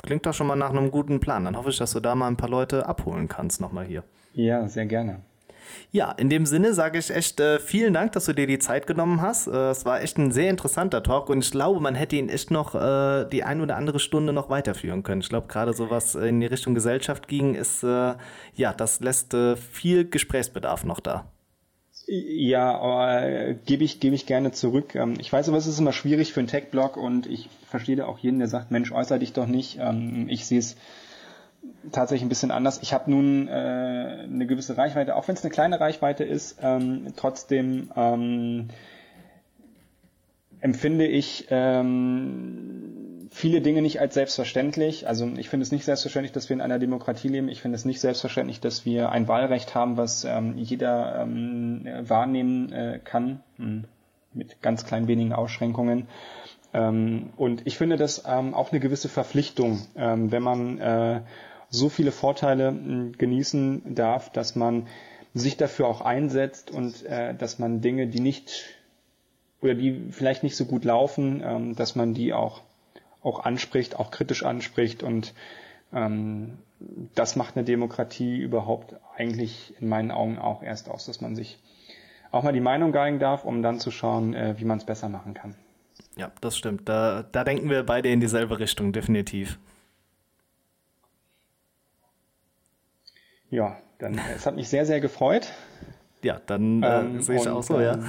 [0.03, 1.45] klingt doch schon mal nach einem guten Plan.
[1.45, 4.03] Dann hoffe ich, dass du da mal ein paar Leute abholen kannst nochmal hier.
[4.34, 5.22] Ja, sehr gerne.
[5.91, 8.88] Ja, in dem Sinne sage ich echt äh, vielen Dank, dass du dir die Zeit
[8.88, 9.48] genommen hast.
[9.48, 12.52] Äh, es war echt ein sehr interessanter Talk und ich glaube, man hätte ihn echt
[12.52, 15.22] noch äh, die ein oder andere Stunde noch weiterführen können.
[15.22, 18.14] Ich glaube, gerade so was in die Richtung Gesellschaft ging, ist, äh,
[18.56, 21.26] ja, das lässt äh, viel Gesprächsbedarf noch da.
[22.06, 24.94] Ja, äh, gebe ich, gebe ich gerne zurück.
[24.95, 28.19] Ähm, ich weiß aber, es ist immer schwierig für einen Tech-Blog und ich verstehe auch
[28.19, 29.77] jeden, der sagt, Mensch, äußere dich doch nicht.
[29.80, 30.76] Ähm, ich sehe es
[31.91, 32.80] tatsächlich ein bisschen anders.
[32.81, 37.14] Ich habe nun äh, eine gewisse Reichweite, auch wenn es eine kleine Reichweite ist, ähm,
[37.15, 38.69] trotzdem ähm,
[40.61, 45.07] empfinde ich ähm, viele Dinge nicht als selbstverständlich.
[45.07, 47.49] Also ich finde es nicht selbstverständlich, dass wir in einer Demokratie leben.
[47.49, 52.72] Ich finde es nicht selbstverständlich, dass wir ein Wahlrecht haben, was ähm, jeder ähm, wahrnehmen
[52.72, 53.85] äh, kann, hm,
[54.34, 56.07] mit ganz klein wenigen Ausschränkungen.
[56.73, 61.22] Ähm, und ich finde das ähm, auch eine gewisse Verpflichtung, ähm, wenn man äh,
[61.74, 64.88] so viele Vorteile hm, genießen darf, dass man
[65.34, 68.66] sich dafür auch einsetzt und äh, dass man Dinge, die nicht
[69.62, 72.62] oder die vielleicht nicht so gut laufen, ähm, dass man die auch
[73.24, 75.34] auch anspricht, auch kritisch anspricht und
[75.94, 76.58] ähm,
[77.16, 81.58] das macht eine Demokratie überhaupt eigentlich in meinen Augen auch erst aus, dass man sich
[82.32, 85.08] auch mal die Meinung geigen darf, um dann zu schauen, äh, wie man es besser
[85.08, 85.56] machen kann.
[86.18, 86.90] Ja, das stimmt.
[86.90, 89.58] Da, da denken wir beide in dieselbe Richtung, definitiv.
[93.54, 95.54] Ja, dann es hat mich sehr, sehr gefreut.
[96.24, 98.00] Ja, dann äh, ähm, sehe ich auch so, ja.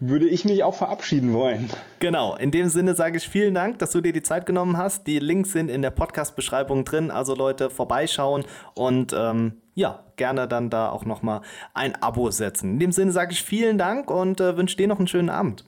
[0.00, 1.70] Würde ich mich auch verabschieden wollen.
[1.98, 5.06] Genau, in dem Sinne sage ich vielen Dank, dass du dir die Zeit genommen hast.
[5.06, 8.44] Die Links sind in der Podcast-Beschreibung drin, also Leute vorbeischauen
[8.74, 11.40] und ähm, ja, gerne dann da auch nochmal
[11.72, 12.72] ein Abo setzen.
[12.72, 15.64] In dem Sinne sage ich vielen Dank und äh, wünsche dir noch einen schönen Abend.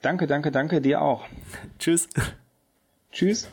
[0.00, 1.24] Danke, danke, danke, dir auch.
[1.78, 2.08] Tschüss.
[3.12, 3.48] Tschüss.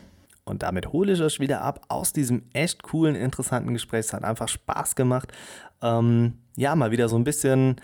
[0.50, 4.02] Und damit hole ich euch wieder ab aus diesem echt coolen, interessanten Gespräch.
[4.02, 5.32] Es hat einfach Spaß gemacht.
[5.82, 7.78] Ähm, ja, mal wieder so ein bisschen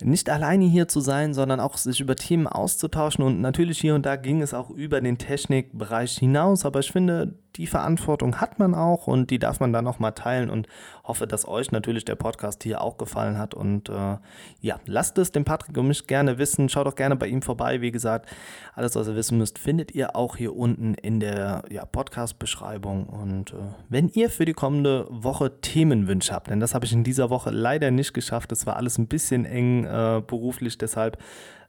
[0.00, 3.24] nicht alleine hier zu sein, sondern auch sich über Themen auszutauschen.
[3.24, 6.64] Und natürlich hier und da ging es auch über den Technikbereich hinaus.
[6.64, 10.10] Aber ich finde, die Verantwortung hat man auch und die darf man dann noch mal
[10.10, 10.66] teilen und
[11.04, 13.54] hoffe, dass euch natürlich der Podcast hier auch gefallen hat.
[13.54, 14.16] Und äh,
[14.60, 16.68] ja, lasst es dem Patrick und mich gerne wissen.
[16.68, 17.80] Schaut doch gerne bei ihm vorbei.
[17.80, 18.28] Wie gesagt,
[18.74, 23.06] alles, was ihr wissen müsst, findet ihr auch hier unten in der ja, Podcast-Beschreibung.
[23.06, 23.56] Und äh,
[23.88, 27.50] wenn ihr für die kommende Woche Themenwünsche habt, denn das habe ich in dieser Woche
[27.50, 31.18] leider nicht geschafft, es war alles ein bisschen eng äh, beruflich, deshalb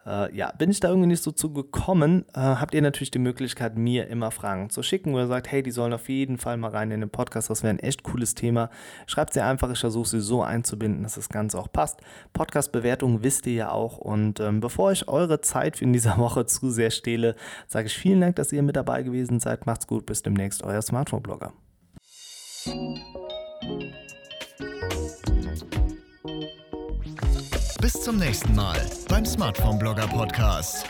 [0.05, 3.19] äh, ja, bin ich da irgendwie nicht so zu gekommen, äh, habt ihr natürlich die
[3.19, 6.57] Möglichkeit, mir immer Fragen zu schicken, wo ihr sagt, hey, die sollen auf jeden Fall
[6.57, 8.69] mal rein in den Podcast, das wäre ein echt cooles Thema.
[9.07, 12.01] Schreibt sie einfach, ich versuche sie so einzubinden, dass das Ganze auch passt.
[12.33, 13.97] Podcast-Bewertung wisst ihr ja auch.
[13.97, 17.35] Und ähm, bevor ich eure Zeit in dieser Woche zu sehr stehle,
[17.67, 19.65] sage ich vielen Dank, dass ihr mit dabei gewesen seid.
[19.65, 21.53] Macht's gut, bis demnächst, euer Smartphone-Blogger.
[27.85, 30.87] Bis zum nächsten Mal beim Smartphone Blogger Podcast.